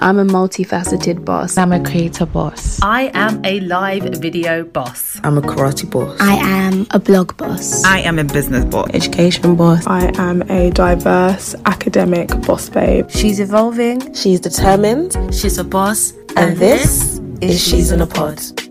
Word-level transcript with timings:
I'm 0.00 0.18
a 0.18 0.24
multifaceted 0.24 1.24
boss. 1.24 1.58
I'm 1.58 1.72
a 1.72 1.82
creator 1.82 2.24
boss. 2.24 2.80
I 2.82 3.10
am 3.14 3.44
a 3.44 3.58
live 3.60 4.04
video 4.20 4.62
boss. 4.62 5.20
I'm 5.24 5.36
a 5.38 5.40
karate 5.40 5.90
boss. 5.90 6.16
I 6.20 6.34
am 6.34 6.86
a 6.92 7.00
blog 7.00 7.36
boss. 7.36 7.84
I 7.84 7.98
am 8.00 8.20
a 8.20 8.24
business 8.24 8.64
boss. 8.64 8.88
Education 8.94 9.56
boss. 9.56 9.84
I 9.88 10.12
am 10.16 10.42
a 10.50 10.70
diverse 10.70 11.56
academic 11.66 12.28
boss 12.42 12.68
babe. 12.68 13.10
She's 13.10 13.40
evolving. 13.40 14.14
She's 14.14 14.38
determined. 14.38 15.16
She's 15.34 15.58
a 15.58 15.64
boss. 15.64 16.12
And, 16.36 16.50
and 16.50 16.56
this, 16.58 17.20
this 17.40 17.50
is 17.50 17.60
She's 17.60 17.90
in 17.90 18.00
a 18.00 18.06
Pod. 18.06 18.38
Hi, 18.38 18.67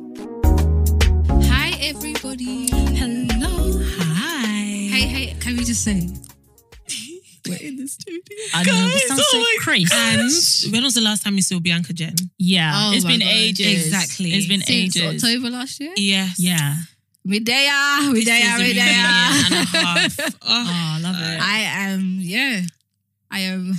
I 8.54 8.64
know, 8.64 8.72
Guys, 8.72 8.96
it 9.04 9.08
sounds 9.08 9.22
oh 9.34 9.44
so 9.58 9.64
crazy. 9.64 9.94
And 9.96 10.74
when 10.74 10.84
was 10.84 10.96
the 10.96 11.02
last 11.02 11.24
time 11.24 11.36
you 11.36 11.42
saw 11.42 11.60
Bianca 11.60 11.94
Jen? 11.94 12.16
Yeah, 12.38 12.72
oh 12.76 12.92
it's 12.94 13.06
been 13.06 13.20
God. 13.20 13.30
ages. 13.30 13.86
Exactly. 13.88 14.32
It's 14.32 14.48
been 14.48 14.62
Since 14.62 14.98
ages. 14.98 15.24
October 15.24 15.50
last 15.50 15.80
year? 15.80 15.94
Yes. 15.96 16.40
Yeah. 16.40 16.76
Medea, 17.26 18.00
Medea, 18.12 18.56
Medea. 18.58 18.84
and 18.84 19.54
a 19.54 19.66
half. 19.78 20.20
Oh, 20.20 20.30
oh, 20.44 20.96
I 20.96 21.00
love 21.02 21.16
it. 21.20 21.42
I 21.42 21.60
am, 21.92 22.20
yeah. 22.22 22.62
I 23.30 23.40
am 23.42 23.74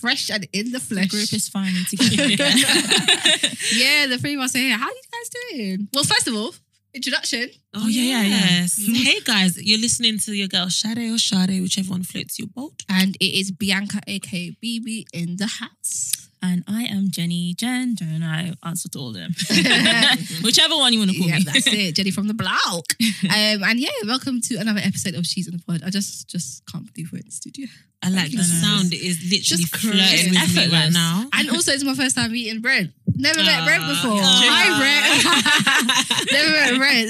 fresh 0.00 0.30
and 0.30 0.46
in 0.52 0.70
the 0.70 0.78
flesh. 0.78 1.08
The 1.10 1.16
group 1.16 1.32
is 1.32 1.48
finally 1.48 1.82
together. 1.90 2.44
yeah, 3.74 4.06
the 4.06 4.18
three 4.20 4.34
of 4.36 4.40
us 4.42 4.54
are 4.54 4.58
here. 4.58 4.76
How 4.78 4.86
are 4.86 4.90
you 4.90 5.02
guys 5.12 5.30
doing? 5.50 5.88
Well, 5.92 6.04
first 6.04 6.28
of 6.28 6.34
all, 6.36 6.54
introduction. 6.96 7.50
Oh, 7.74 7.86
yeah, 7.86 8.22
yeah, 8.22 8.22
yes. 8.22 8.80
Mm-hmm. 8.80 8.94
Hey 8.94 9.20
guys, 9.20 9.62
you're 9.62 9.78
listening 9.78 10.18
to 10.20 10.32
your 10.32 10.48
girl 10.48 10.68
Shade 10.68 10.96
or 10.98 11.18
Shade, 11.18 11.60
whichever 11.60 11.90
one 11.90 12.02
floats 12.02 12.38
your 12.38 12.48
boat. 12.48 12.82
And 12.88 13.16
it 13.16 13.38
is 13.38 13.50
Bianca, 13.52 14.00
aka 14.06 14.56
BB, 14.64 15.04
in 15.12 15.36
the 15.36 15.46
house. 15.46 16.26
And 16.42 16.64
I 16.66 16.84
am 16.84 17.10
Jenny, 17.10 17.54
Jen, 17.54 17.96
Jen. 17.96 18.22
I 18.22 18.54
answer 18.66 18.88
to 18.90 18.98
all 18.98 19.08
of 19.08 19.14
them. 19.14 19.32
Whichever 20.42 20.76
one 20.76 20.92
you 20.92 21.00
want 21.00 21.10
to 21.10 21.18
call 21.18 21.28
yeah, 21.28 21.38
me. 21.38 21.44
that's 21.44 21.66
it, 21.66 21.94
Jenny 21.96 22.10
from 22.10 22.28
the 22.28 22.34
block. 22.34 22.84
Um, 23.24 23.64
and 23.64 23.80
yeah, 23.80 23.88
welcome 24.06 24.40
to 24.42 24.56
another 24.56 24.80
episode 24.82 25.14
of 25.14 25.26
She's 25.26 25.48
in 25.48 25.56
the 25.56 25.62
Pod. 25.62 25.82
I 25.84 25.90
just 25.90 26.28
just 26.28 26.64
can't 26.66 26.92
believe 26.92 27.10
we're 27.12 27.18
in 27.18 27.24
the 27.24 27.30
studio. 27.30 27.66
I 28.02 28.10
like 28.10 28.30
the 28.30 28.44
sound. 28.44 28.92
It 28.92 29.02
is 29.02 29.18
literally 29.24 29.64
just 29.64 29.76
flirting 29.76 30.30
with 30.30 30.54
me 30.54 30.68
right 30.70 30.92
now. 30.92 31.26
And 31.32 31.50
also, 31.50 31.72
it's 31.72 31.82
my 31.82 31.94
first 31.94 32.14
time 32.14 32.30
meeting 32.30 32.60
Brent. 32.60 32.92
Never 33.16 33.42
met 33.42 33.64
Brent 33.64 33.82
before. 33.88 34.20
Uh, 34.20 34.22
Hi, 34.22 34.78
Brent. 34.78 35.15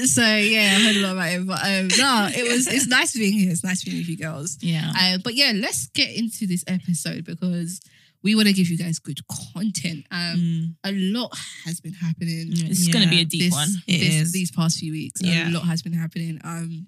So 0.07 0.21
yeah, 0.21 0.75
I 0.75 0.81
heard 0.81 0.95
a 0.95 0.99
lot 0.99 1.13
about 1.13 1.29
him. 1.29 1.45
But 1.47 1.59
um, 1.63 1.87
no, 1.97 2.29
it 2.35 2.51
was. 2.51 2.67
It's 2.67 2.87
nice 2.87 3.15
being 3.15 3.33
here. 3.33 3.51
It's 3.51 3.63
nice 3.63 3.83
being 3.83 3.97
with 3.97 4.09
you 4.09 4.17
girls. 4.17 4.57
Yeah. 4.61 4.91
Uh, 4.97 5.17
but 5.23 5.35
yeah, 5.35 5.51
let's 5.55 5.87
get 5.87 6.15
into 6.15 6.47
this 6.47 6.63
episode 6.67 7.25
because 7.25 7.81
we 8.23 8.35
want 8.35 8.47
to 8.47 8.53
give 8.53 8.67
you 8.67 8.77
guys 8.77 8.99
good 8.99 9.19
content. 9.53 10.05
Um, 10.11 10.37
mm. 10.37 10.75
A 10.83 10.91
lot 10.91 11.31
has 11.65 11.79
been 11.79 11.93
happening. 11.93 12.47
It's 12.51 12.87
yeah. 12.87 12.93
going 12.93 13.05
to 13.05 13.09
be 13.09 13.21
a 13.21 13.25
deep 13.25 13.43
this, 13.43 13.53
one. 13.53 13.69
This, 13.87 14.31
these 14.31 14.51
past 14.51 14.79
few 14.79 14.91
weeks, 14.91 15.21
yeah. 15.21 15.49
a 15.49 15.51
lot 15.51 15.63
has 15.63 15.81
been 15.81 15.93
happening. 15.93 16.39
Um, 16.43 16.87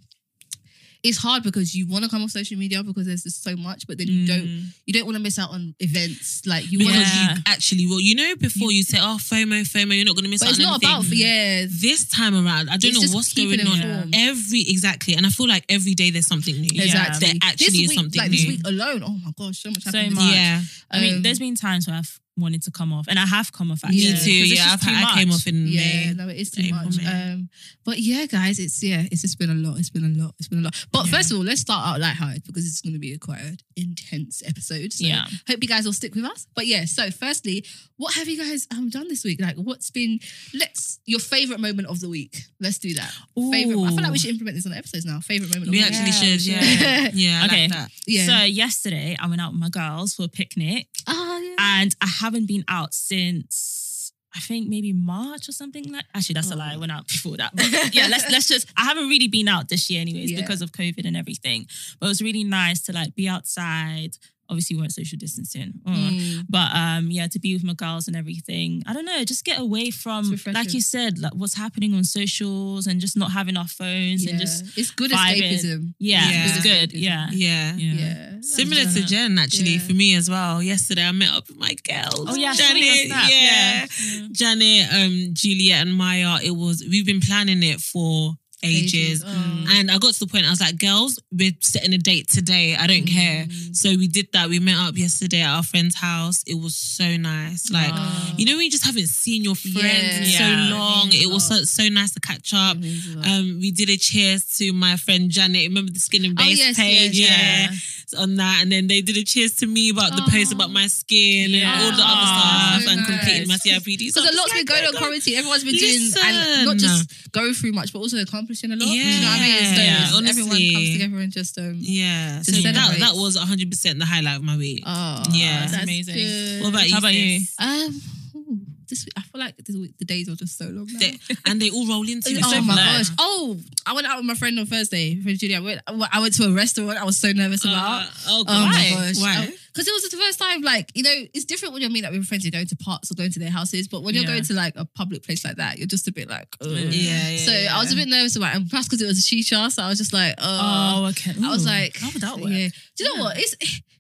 it's 1.02 1.18
hard 1.18 1.44
because 1.44 1.74
you 1.74 1.88
want 1.88 2.04
to 2.04 2.10
come 2.10 2.24
off 2.24 2.32
social 2.32 2.58
media 2.58 2.84
because 2.84 3.06
there's 3.06 3.24
just 3.24 3.42
so 3.42 3.56
much, 3.56 3.88
but 3.88 3.98
then 3.98 4.08
you 4.08 4.26
mm. 4.26 4.28
don't 4.28 4.74
you 4.86 4.94
don't 4.94 5.06
want 5.06 5.16
to 5.16 5.24
miss 5.24 5.40
out 5.40 5.52
on 5.52 5.74
events 5.80 6.46
like 6.46 6.70
you 6.70 6.80
because 6.80 6.94
want 6.94 7.08
yeah. 7.08 7.36
you 7.36 7.42
actually 7.46 7.86
well 7.88 8.02
you 8.02 8.16
know 8.16 8.36
before 8.36 8.72
you, 8.72 8.80
you 8.80 8.84
say 8.84 8.98
oh 9.00 9.18
FOMO 9.20 9.62
FOMO 9.62 9.96
you're 9.96 10.06
not 10.06 10.16
going 10.16 10.26
to 10.26 10.30
miss 10.30 10.42
but 10.42 10.50
out. 10.50 10.52
It's 10.52 10.60
not 10.60 10.84
anything. 10.84 10.90
about 10.90 11.04
yeah. 11.16 11.66
This 11.70 12.08
time 12.10 12.36
around, 12.36 12.70
I 12.70 12.78
don't 12.78 12.92
it's 12.92 13.12
know 13.12 13.16
what's 13.16 13.34
going 13.34 13.60
on. 13.62 14.12
Every 14.14 14.62
exactly, 14.68 15.16
and 15.16 15.26
I 15.26 15.30
feel 15.30 15.48
like 15.48 15.66
every 15.70 15.94
day 15.94 16.12
there's 16.12 16.28
something 16.28 16.56
new. 16.56 16.70
Exactly, 16.74 17.28
there 17.28 17.36
actually 17.44 17.66
this 17.66 17.74
is 17.76 17.90
week, 17.90 18.00
something 18.00 18.20
like 18.20 18.32
new. 18.32 18.38
This 18.38 18.48
week 18.48 18.62
alone, 18.66 19.04
oh 19.04 19.18
my 19.24 19.32
gosh, 19.38 19.62
so 19.64 19.70
much. 19.70 19.84
So 19.84 19.98
happened. 19.98 20.16
much. 20.16 20.36
Yeah, 20.36 20.62
I 20.92 21.00
mean, 21.00 21.16
um, 21.16 21.22
there's 21.22 21.40
been 21.40 21.56
times 21.56 21.88
where 21.88 21.96
I've 21.98 22.20
wanted 22.40 22.64
to 22.64 22.72
come 22.72 22.94
off, 22.94 23.08
and 23.08 23.20
I 23.20 23.26
have 23.26 23.52
come 23.52 23.72
off. 23.72 23.84
Actually. 23.84 24.14
Me 24.14 24.20
too. 24.20 24.32
Yeah, 24.32 24.74
I've, 24.74 24.82
I 24.84 25.14
came 25.16 25.32
off 25.32 25.48
in 25.48 25.68
yeah, 25.68 25.82
May. 25.82 26.14
no, 26.16 26.28
it 26.30 26.38
is 26.38 26.52
too 26.52 26.70
much. 26.70 26.98
Um, 27.06 27.50
but 27.86 28.00
yeah, 28.00 28.26
guys, 28.26 28.60
it's 28.60 28.82
yeah, 28.84 29.04
it's 29.12 29.22
just 29.22 29.40
been 29.40 29.50
a 29.50 29.56
lot. 29.56 29.78
It's 29.78 29.90
been 29.90 30.06
a 30.06 30.24
lot. 30.24 30.36
It's 30.40 30.48
been 30.48 30.60
a 30.60 30.62
lot. 30.62 30.86
But 30.92 31.06
yeah. 31.06 31.18
first 31.18 31.32
of 31.32 31.38
all, 31.38 31.44
let's 31.44 31.62
start 31.62 31.88
out 31.88 32.00
lighthearted 32.00 32.44
because 32.46 32.66
it's 32.66 32.82
going 32.82 32.94
to 32.94 33.00
be 33.00 33.14
a 33.14 33.18
quite 33.18 33.42
an 33.42 33.58
intense 33.76 34.44
episode. 34.46 34.94
So 34.94 35.06
yeah, 35.06 35.26
hope 35.48 35.62
you 35.62 35.68
guys 35.68 35.86
will 35.86 35.94
stick 35.94 36.16
with 36.16 36.26
us. 36.26 36.48
But 36.56 36.68
yeah, 36.68 36.86
so 36.86 37.10
firstly, 37.12 37.66
what 37.98 38.14
have 38.16 38.28
you 38.28 38.38
guys 38.38 38.68
um 38.72 38.90
done 38.90 39.08
this 39.08 39.24
week? 39.24 39.42
Like, 39.42 39.56
what's 39.56 39.90
been 39.90 40.20
let's 40.54 41.00
your 41.06 41.20
favorite 41.20 41.60
moment 41.60 41.88
of 41.88 42.00
the 42.00 42.10
week? 42.10 42.38
Let's 42.60 42.80
do 42.80 42.94
that. 42.96 43.12
Ooh. 43.38 43.52
Favorite. 43.52 43.80
I 43.80 43.90
feel 43.90 44.04
like 44.04 44.12
we 44.12 44.20
should 44.20 44.32
implement 44.32 44.56
this 44.56 44.66
on 44.66 44.72
the 44.72 44.78
episodes 44.78 45.06
now. 45.06 45.20
Favorite 45.20 45.54
moment. 45.54 45.72
We 45.72 45.80
of 45.80 45.88
actually 45.88 46.12
the 46.12 46.32
week. 46.32 46.40
should. 46.40 46.46
Yeah, 46.46 47.10
yeah. 47.14 47.46
okay. 47.46 47.68
Like 47.68 47.90
yeah. 48.08 48.26
So 48.26 48.46
yesterday, 48.46 49.16
I 49.20 49.28
went 49.28 49.42
out 49.42 49.52
with 49.52 49.60
my 49.60 49.70
girls 49.70 50.14
for 50.14 50.24
a 50.24 50.28
picnic. 50.28 50.88
Oh, 51.08 51.42
yeah. 51.44 51.82
And 51.82 51.96
I 52.02 52.08
haven't 52.30 52.48
been 52.48 52.64
out 52.68 52.94
since 52.94 54.14
I 54.36 54.40
think 54.40 54.70
maybe 54.70 54.94
March 54.94 55.50
or 55.50 55.52
something 55.52 55.92
like. 55.92 56.06
Actually, 56.14 56.36
that's 56.36 56.52
oh. 56.52 56.56
a 56.56 56.58
lie. 56.58 56.72
I 56.74 56.76
oh. 56.76 56.80
went 56.80 56.92
out 56.92 57.08
before 57.08 57.38
that. 57.38 57.52
But 57.56 57.96
yeah, 57.96 58.08
let's 58.10 58.30
let's 58.32 58.48
just. 58.48 58.72
I 58.78 58.84
haven't 58.84 59.10
really 59.10 59.28
been 59.28 59.48
out 59.48 59.70
this 59.70 59.90
year, 59.90 60.02
anyways, 60.02 60.32
yeah. 60.32 60.42
because 60.42 60.62
of 60.62 60.72
COVID 60.72 61.06
and 61.06 61.18
everything. 61.18 61.66
But 62.00 62.08
it 62.08 62.10
was 62.10 62.22
really 62.22 62.44
nice 62.44 62.82
to 62.84 62.94
like 62.94 63.16
be 63.16 63.28
outside. 63.28 64.18
Obviously, 64.50 64.76
we 64.76 64.82
weren't 64.82 64.94
social 64.94 65.18
distancing, 65.18 65.74
uh, 65.86 65.92
mm. 65.92 66.44
but 66.50 66.76
um, 66.76 67.12
yeah, 67.12 67.28
to 67.28 67.40
be 67.40 67.54
with 67.54 67.64
my 67.64 67.74
girls 67.74 68.08
and 68.08 68.18
everything. 68.18 68.82
I 68.88 68.94
don't 68.94 69.06
know, 69.06 69.24
just 69.24 69.46
get 69.46 69.60
away 69.60 69.92
from, 69.92 70.36
like 70.54 70.74
you 70.74 70.82
said, 70.82 71.20
like 71.20 71.34
what's 71.36 71.56
happening 71.56 71.94
on 71.94 72.04
socials 72.04 72.88
and 72.88 73.00
just 73.00 73.16
not 73.16 73.32
having 73.32 73.58
our 73.58 73.68
phones 73.68 74.26
yeah. 74.26 74.32
and 74.32 74.40
just 74.40 74.78
it's 74.78 74.92
good 74.92 75.12
vibing. 75.12 75.54
escapism. 75.54 75.94
Yeah, 76.00 76.30
yeah, 76.30 76.46
it's 76.46 76.64
good. 76.64 76.94
Yeah, 76.94 77.28
yeah, 77.32 77.76
yeah. 77.76 77.94
yeah. 77.94 78.42
Similar 78.42 78.86
to 78.86 79.06
Jen, 79.06 79.38
actually, 79.38 79.78
for 79.78 79.94
me 79.94 80.16
as 80.16 80.30
well. 80.30 80.64
Yesterday, 80.64 81.06
I 81.06 81.12
met 81.12 81.32
up 81.32 81.48
with 81.48 81.58
my 81.58 81.76
girls. 81.84 82.26
Oh 82.28 82.36
yeah, 82.36 82.54
Janet, 82.54 83.08
yeah. 83.08 83.28
yeah, 83.30 83.86
Janet, 84.32 84.94
um, 84.94 85.30
Juliet, 85.34 85.88
and 85.88 85.96
Maya. 85.96 86.40
It 86.44 86.52
was 86.52 86.84
we've 86.90 87.06
been 87.06 87.22
planning 87.22 87.62
it 87.64 87.80
for 87.82 88.34
ages. 88.64 89.24
Oh. 89.26 89.66
And 89.72 89.90
I 89.92 89.98
got 89.98 90.14
to 90.14 90.20
the 90.20 90.28
point 90.28 90.46
I 90.46 90.50
was 90.50 90.62
like, 90.62 90.80
girls, 90.80 91.20
we're 91.32 91.52
setting 91.60 91.94
a 91.94 91.98
date 91.98 92.28
today. 92.28 92.76
I 92.76 92.88
don't 92.88 93.06
mm. 93.06 93.14
care. 93.14 93.46
So 93.74 93.90
we 93.90 94.08
did 94.08 94.28
that. 94.34 94.50
We 94.50 94.60
met 94.60 94.76
up 94.76 94.98
yesterday 94.98 95.42
at 95.42 95.56
our 95.56 95.64
friend's 95.64 95.96
house. 95.96 96.44
It 96.48 96.56
was 96.56 96.76
so 96.76 97.18
nice. 97.18 97.72
Like, 97.72 97.92
oh. 97.94 98.34
you 98.38 98.46
know, 98.46 98.54
when 98.54 98.66
you 98.66 98.72
just 98.72 98.86
haven't 98.86 99.08
seen 99.08 99.44
your 99.44 99.56
friends 99.56 99.76
yeah. 99.76 100.18
in 100.20 100.26
so 100.26 100.44
yeah. 100.44 100.78
long. 100.78 101.10
It 101.12 101.32
was 101.32 101.48
so, 101.48 101.64
so 101.64 101.88
nice 101.90 102.14
to 102.14 102.20
catch 102.20 102.54
up. 102.54 102.78
Um, 102.78 103.60
we 103.60 103.72
did 103.72 103.90
a 103.90 103.98
cheers 103.98 104.46
to 104.58 104.74
my 104.74 104.96
friend 104.98 105.30
Janet. 105.30 105.68
Remember 105.68 105.92
the 105.92 106.00
skin 106.00 106.26
and 106.26 106.36
base 106.36 106.60
oh, 106.62 106.66
yes, 106.66 106.78
page? 106.78 107.20
Yes, 107.20 108.06
yeah. 108.14 108.20
On 108.20 108.36
that. 108.36 108.60
And 108.64 108.72
then 108.72 108.88
they 108.88 109.02
did 109.02 109.18
a 109.18 109.24
cheers 109.24 109.56
to 109.56 109.68
me 109.68 109.92
about 109.92 110.16
the 110.16 110.24
post 110.32 110.52
about 110.52 110.72
my 110.72 110.88
skin 110.88 111.54
and 111.54 111.64
all 111.64 111.92
the 111.92 112.04
other 112.04 112.26
stuff 112.26 112.82
so 112.82 112.92
and 112.92 113.00
nice. 113.02 113.08
completing 113.08 113.48
my 113.48 113.56
CIPD. 113.56 114.10
Because 114.10 114.26
a 114.26 114.36
lot's 114.36 114.54
been 114.54 114.66
going 114.66 114.84
on 114.86 114.96
quarantine. 114.96 115.38
Everyone's 115.38 115.64
been 115.64 115.76
doing, 115.76 116.12
and 116.24 116.66
not 116.66 116.78
just 116.78 117.32
going 117.32 117.54
through 117.54 117.74
much, 117.74 117.94
but 117.94 118.00
also 118.00 118.18
accomplishing 118.50 118.72
a 118.72 118.76
lot. 118.76 118.88
Yeah. 118.96 119.04
You 119.04 119.22
know 119.22 119.28
what 119.28 119.40
I 119.40 119.42
mean? 119.42 119.76
So 119.76 119.82
Yeah, 119.82 120.30
everyone 120.30 120.74
comes 120.74 120.94
together 120.94 121.18
and 121.22 121.32
just 121.32 121.58
um 121.58 121.76
Yeah, 121.80 122.38
Just 122.44 122.56
so 122.56 122.62
that, 122.64 122.76
celebrate. 122.76 123.00
that 123.00 123.16
was 123.16 123.38
100% 123.38 124.00
the 124.00 124.06
highlight 124.06 124.38
of 124.38 124.44
my 124.44 124.58
week. 124.58 124.84
oh 124.86 125.24
Yeah. 125.32 125.68
that's 125.68 125.84
amazing. 125.84 126.16
good. 126.16 126.62
what 126.64 126.70
about 126.70 126.88
you? 126.88 126.94
How 126.94 127.00
about 127.00 127.14
you? 127.14 127.42
Um 127.60 128.02
ooh, 128.36 128.60
this 128.88 129.06
I 129.16 129.22
feel 129.22 129.40
like 129.40 129.56
this 129.58 129.76
week, 129.76 129.98
the 130.00 130.06
days 130.06 130.28
are 130.30 130.36
just 130.36 130.58
so 130.58 130.66
long 130.66 130.88
now. 130.92 131.00
They- 131.00 131.20
and 131.46 131.62
they 131.62 131.70
all 131.70 131.88
roll 131.88 132.08
into 132.08 132.30
it. 132.32 132.42
Oh 132.44 132.52
so 132.52 132.62
my 132.62 132.74
blurred. 132.74 132.98
gosh! 132.98 133.10
Oh, 133.20 133.58
I 133.86 133.94
went 133.94 134.08
out 134.08 134.18
with 134.18 134.26
my 134.26 134.34
friend 134.34 134.58
on 134.60 134.66
Thursday. 134.66 135.22
Friend 135.22 135.38
Julia. 135.38 135.58
I 135.58 135.60
went, 135.62 135.82
I 135.88 136.20
went 136.20 136.34
to 136.36 136.44
a 136.46 136.52
restaurant. 136.52 136.98
I 136.98 137.04
was 137.06 137.18
so 137.18 137.32
nervous 137.32 137.64
about. 137.66 138.04
Uh, 138.04 138.06
oh, 138.28 138.40
Oh 138.40 138.44
God. 138.46 138.72
my 138.72 138.90
gosh! 138.90 139.18
Why? 139.22 139.54
Because 139.74 139.88
it 139.88 139.94
was 139.94 140.10
the 140.10 140.18
first 140.18 140.40
time, 140.40 140.62
like 140.62 140.92
you 140.96 141.04
know, 141.04 141.14
it's 141.34 141.46
different 141.46 141.74
when 141.74 141.82
you're 141.82 141.92
meeting 141.92 142.08
up 142.08 142.14
with 142.14 142.26
friends. 142.26 142.44
You're 142.44 142.52
going 142.52 142.68
to 142.68 142.76
parks 142.78 143.12
or 143.12 143.16
going 143.16 143.32
to 143.32 143.40
their 143.40 143.50
houses, 143.52 143.88
but 143.88 144.04
when 144.04 144.14
you're 144.16 144.24
Yeah. 144.24 144.30
going 144.32 144.44
to 144.44 144.54
like 144.54 144.74
a 144.76 144.86
public 144.86 145.24
place 145.24 145.44
like 145.46 145.58
that, 145.58 145.78
you're 145.78 145.88
just 145.88 146.08
a 146.08 146.12
bit 146.12 146.30
like, 146.30 146.48
Ugh. 146.62 146.70
Yeah, 146.72 147.30
yeah. 147.30 147.38
So 147.38 147.52
yeah. 147.52 147.76
I 147.76 147.80
was 147.80 147.92
a 147.92 147.96
bit 147.96 148.08
nervous 148.08 148.36
about, 148.36 148.54
it. 148.54 148.58
and 148.58 148.70
plus 148.70 148.88
because 148.88 149.02
it 149.02 149.08
was 149.08 149.20
a 149.20 149.22
shisha, 149.22 149.72
so 149.72 149.84
I 149.84 149.88
was 149.90 149.98
just 149.98 150.14
like, 150.14 150.36
oh, 150.40 151.04
Oh, 151.06 151.06
okay. 151.10 151.34
I 151.44 151.50
was 151.50 151.66
like, 151.66 151.98
how 151.98 152.10
would 152.12 152.22
that 152.22 152.38
work? 152.40 152.50
Yeah. 152.50 152.70
Do 152.98 153.04
you 153.04 153.16
know 153.18 153.24
what? 153.24 153.38
It's 153.38 153.56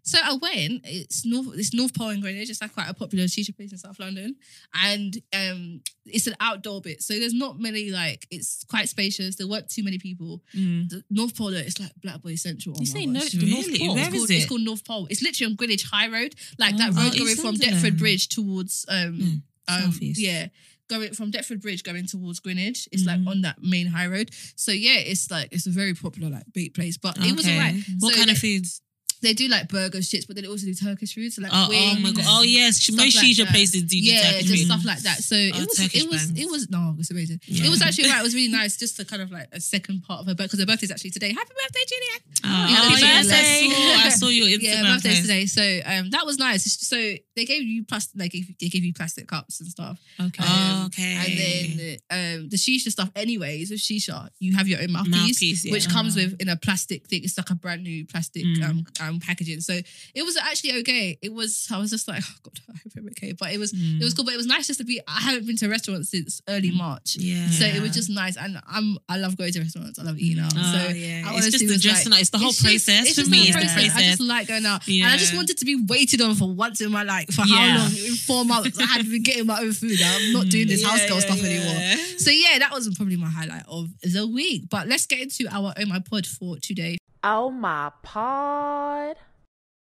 so 0.09 0.17
I 0.23 0.33
went. 0.33 0.81
It's 0.85 1.25
North. 1.25 1.47
It's 1.53 1.73
North 1.73 1.93
Pole 1.93 2.09
in 2.09 2.21
Greenwich. 2.21 2.49
It's 2.49 2.61
like 2.61 2.73
quite 2.73 2.89
a 2.89 2.93
popular 2.93 3.25
shisha 3.25 3.55
place 3.55 3.71
in 3.71 3.77
South 3.77 3.99
London, 3.99 4.35
and 4.73 5.17
um, 5.33 5.81
it's 6.05 6.27
an 6.27 6.35
outdoor 6.39 6.81
bit. 6.81 7.01
So 7.03 7.13
there's 7.19 7.33
not 7.33 7.59
many 7.59 7.89
like. 7.91 8.27
It's 8.31 8.63
quite 8.69 8.89
spacious. 8.89 9.35
There 9.35 9.47
weren't 9.47 9.69
too 9.69 9.83
many 9.83 9.97
people. 9.99 10.41
Mm. 10.55 10.89
The 10.89 11.03
North 11.09 11.35
Pole, 11.37 11.53
it's 11.53 11.79
like 11.79 11.91
Black 12.01 12.21
Boy 12.21 12.35
Central. 12.35 12.75
Oh 12.77 12.81
You 12.81 12.91
my 12.93 12.99
say 12.99 13.05
no 13.05 13.19
the 13.19 13.51
North 13.51 13.67
Really? 13.67 13.79
Pole. 13.79 13.95
Where 13.95 14.05
It's 14.05 14.13
is 14.15 14.19
called, 14.19 14.29
it? 14.31 14.33
it's 14.35 14.45
called 14.49 14.61
North 14.61 14.85
Pole. 14.85 15.07
It's 15.09 15.21
literally 15.21 15.51
on 15.51 15.55
Greenwich 15.55 15.83
High 15.83 16.07
Road, 16.09 16.35
like 16.57 16.77
that 16.77 16.91
Oh, 16.93 17.01
road 17.03 17.11
oh, 17.15 17.17
going 17.19 17.35
from 17.35 17.55
Deptford 17.55 17.97
Bridge 17.97 18.27
towards 18.29 18.85
um, 18.89 19.43
um 19.67 19.93
yeah, 20.01 20.47
going 20.89 21.13
from 21.13 21.29
Deptford 21.31 21.61
Bridge 21.61 21.83
going 21.83 22.07
towards 22.07 22.39
Greenwich. 22.39 22.87
It's 22.91 23.05
like 23.05 23.19
Mhm. 23.19 23.27
on 23.27 23.41
that 23.41 23.61
main 23.61 23.87
high 23.87 24.07
road. 24.07 24.31
So 24.55 24.71
yeah, 24.71 24.97
it's 24.97 25.29
like 25.29 25.49
it's 25.51 25.67
a 25.67 25.71
very 25.71 25.93
popular 25.93 26.29
like 26.29 26.45
bait 26.53 26.73
place, 26.73 26.97
but 26.97 27.17
it 27.19 27.35
was 27.35 27.47
alright. 27.47 27.75
What 27.99 28.13
So 28.13 28.17
kind 28.19 28.31
of 28.31 28.37
foods? 28.37 28.81
They 29.21 29.33
do 29.33 29.47
like 29.49 29.67
burger 29.67 29.97
shits, 29.99 30.25
but 30.27 30.35
they 30.37 30.47
also 30.47 30.65
do 30.65 30.73
Turkish 30.73 31.13
food. 31.13 31.33
So 31.33 31.41
like 31.41 31.51
Oh, 31.53 31.67
oh 31.71 31.95
my 32.01 32.11
god! 32.11 32.23
Oh 32.27 32.41
yes, 32.43 32.89
most 32.91 33.15
like 33.17 33.25
shisha 33.25 33.45
places 33.47 33.83
do. 33.83 33.97
yeah, 33.97 34.31
Turkish 34.31 34.47
just 34.47 34.63
food. 34.63 34.65
stuff 34.71 34.85
like 34.85 34.99
that. 34.99 35.17
So 35.17 35.35
it 35.35 35.53
Oh, 35.55 35.59
was, 35.59 35.77
Turkish 35.77 36.03
it 36.03 36.09
was, 36.09 36.31
it 36.31 36.49
was 36.49 36.69
no, 36.69 36.95
it's 36.97 37.11
amazing. 37.11 37.41
Yeah. 37.45 37.67
It 37.67 37.69
was 37.69 37.81
actually 37.81 38.09
right. 38.09 38.19
It 38.19 38.23
was 38.23 38.33
really 38.35 38.47
nice 38.61 38.77
just 38.77 38.95
to 38.97 39.05
kind 39.05 39.21
of 39.21 39.31
like 39.31 39.49
a 39.51 39.59
second 39.59 40.03
part 40.03 40.21
of 40.21 40.27
her 40.27 40.33
birthday 40.35 40.45
because 40.45 40.59
her 40.59 40.65
birthday 40.65 40.85
is 40.85 40.91
actually 40.91 41.11
today. 41.11 41.33
Happy 41.33 41.51
birthday, 41.53 41.83
Juliet! 41.89 42.21
Oh, 42.45 42.65
You 42.69 42.75
know, 42.75 42.81
people 42.95 42.99
yes, 42.99 43.29
I 43.29 43.69
saw, 43.69 44.05
I 44.07 44.09
saw 44.09 44.27
your 44.29 44.47
Instagram 44.57 44.63
yeah, 44.63 44.93
birthdays 44.95 45.13
post. 45.17 45.21
today. 45.27 45.45
So 45.47 45.63
um, 45.85 46.09
that 46.11 46.25
was 46.25 46.37
nice. 46.39 46.63
So 46.87 46.95
they 47.35 47.45
gave 47.45 47.63
you 47.63 47.83
plastic, 47.83 48.19
like 48.19 48.31
they 48.31 48.67
gave 48.69 48.83
you 48.85 48.93
plastic 48.93 49.27
cups 49.27 49.59
and 49.59 49.69
stuff. 49.69 49.99
Okay. 50.19 50.43
Oh, 50.47 50.77
Um, 50.79 50.85
okay. 50.87 51.13
And 51.19 51.37
then 51.37 52.37
um, 52.41 52.49
the 52.49 52.55
shisha 52.57 52.89
stuff, 52.89 53.11
anyways, 53.15 53.69
with 53.71 53.79
shisha, 53.79 54.29
you 54.39 54.55
have 54.55 54.67
your 54.67 54.81
own 54.81 54.91
mouthpiece, 54.93 55.15
Mouthpiece, 55.15 55.65
yeah. 55.65 55.71
which 55.73 55.89
comes 55.89 56.15
with 56.15 56.39
in 56.41 56.47
a 56.49 56.55
plastic 56.55 57.05
thing. 57.07 57.23
It's 57.23 57.37
like 57.37 57.49
a 57.49 57.55
brand 57.55 57.83
new 57.83 58.05
plastic 58.05 58.45
Mm. 58.45 58.63
um, 58.69 58.85
packaging. 59.17 59.61
So 59.61 59.73
it 59.73 60.23
was 60.23 60.37
actually 60.37 60.79
okay. 60.81 61.17
It 61.21 61.33
was, 61.33 61.67
I 61.73 61.79
was 61.79 61.89
just 61.89 62.07
like, 62.07 62.21
oh 62.29 62.35
God, 62.43 62.59
I 62.69 62.77
hope 62.83 62.93
I'm 62.97 63.07
okay. 63.07 63.31
But 63.31 63.53
it 63.53 63.57
was, 63.57 63.73
it 63.73 64.03
was 64.03 64.13
mm. 64.13 64.17
cool. 64.17 64.25
But 64.25 64.35
it 64.35 64.37
was 64.37 64.45
nice 64.45 64.67
just 64.67 64.79
to 64.79 64.85
be, 64.85 65.01
I 65.07 65.21
haven't 65.21 65.47
been 65.47 65.57
to 65.57 65.65
a 65.65 65.69
restaurant 65.69 66.05
since 66.05 66.41
early 66.47 66.69
mm. 66.69 66.77
March. 66.77 67.15
Yeah. 67.17 67.47
So 67.49 67.65
it 67.65 67.81
was 67.81 67.91
just 67.91 68.09
nice. 68.11 68.37
And 68.37 68.61
I'm, 68.67 68.99
I 69.09 69.17
love 69.17 69.37
going 69.37 69.51
to 69.53 69.61
restaurants. 69.61 69.97
I 69.97 70.03
love 70.03 70.19
eating 70.19 70.43
mm. 70.43 70.45
out. 70.45 70.53
Oh, 70.55 70.87
so 70.87 70.93
yeah. 70.93 71.23
I 71.25 71.35
It's 71.37 71.49
just 71.49 71.67
the 71.67 71.77
dressing 71.77 72.11
like- 72.11 72.21
It's 72.21 72.29
the 72.29 72.37
whole 72.37 72.49
it's 72.49 72.61
just- 72.61 72.85
process 72.85 73.07
it's 73.07 73.15
for 73.15 73.21
just 73.21 73.31
me. 73.31 73.51
the 73.51 73.57
It's 73.57 73.73
the 73.73 73.81
process. 73.81 73.95
I 73.95 74.01
just 74.03 74.21
like 74.21 74.47
going 74.47 74.65
out. 74.65 74.87
And 74.87 75.05
I 75.05 75.17
just 75.17 75.33
wanted 75.33 75.57
to 75.57 75.65
be 75.65 75.81
waited 75.87 76.21
on 76.21 76.35
for 76.35 76.53
once 76.53 76.81
in 76.81 76.91
my 76.91 77.03
life. 77.03 77.33
For 77.33 77.45
Yeah. 77.45 77.55
how 77.55 77.77
long? 77.79 77.91
In 77.91 78.15
four 78.15 78.45
months. 78.45 78.77
I 78.77 78.85
had 78.85 79.09
been 79.09 79.23
getting 79.23 79.45
my 79.45 79.59
own 79.61 79.73
food. 79.73 79.97
I'm 80.03 80.33
not 80.33 80.49
doing 80.49 80.67
this 80.67 80.85
house 80.85 81.07
girl 81.07 81.21
stuff 81.21 81.43
anymore. 81.43 81.97
So 82.17 82.31
yeah, 82.31 82.59
that 82.59 82.71
was 82.71 82.93
probably 82.95 83.15
my 83.15 83.29
highlight 83.29 83.63
of 83.67 83.89
the 84.01 84.27
week. 84.27 84.69
But 84.69 84.87
let's 84.87 85.05
get 85.05 85.19
into 85.21 85.47
our 85.49 85.73
Oh 85.77 85.85
My 85.85 85.99
Pod 85.99 86.27
for 86.27 86.57
today. 86.57 86.97
Oh 87.23 87.49
my 87.51 87.91
pod. 88.03 89.17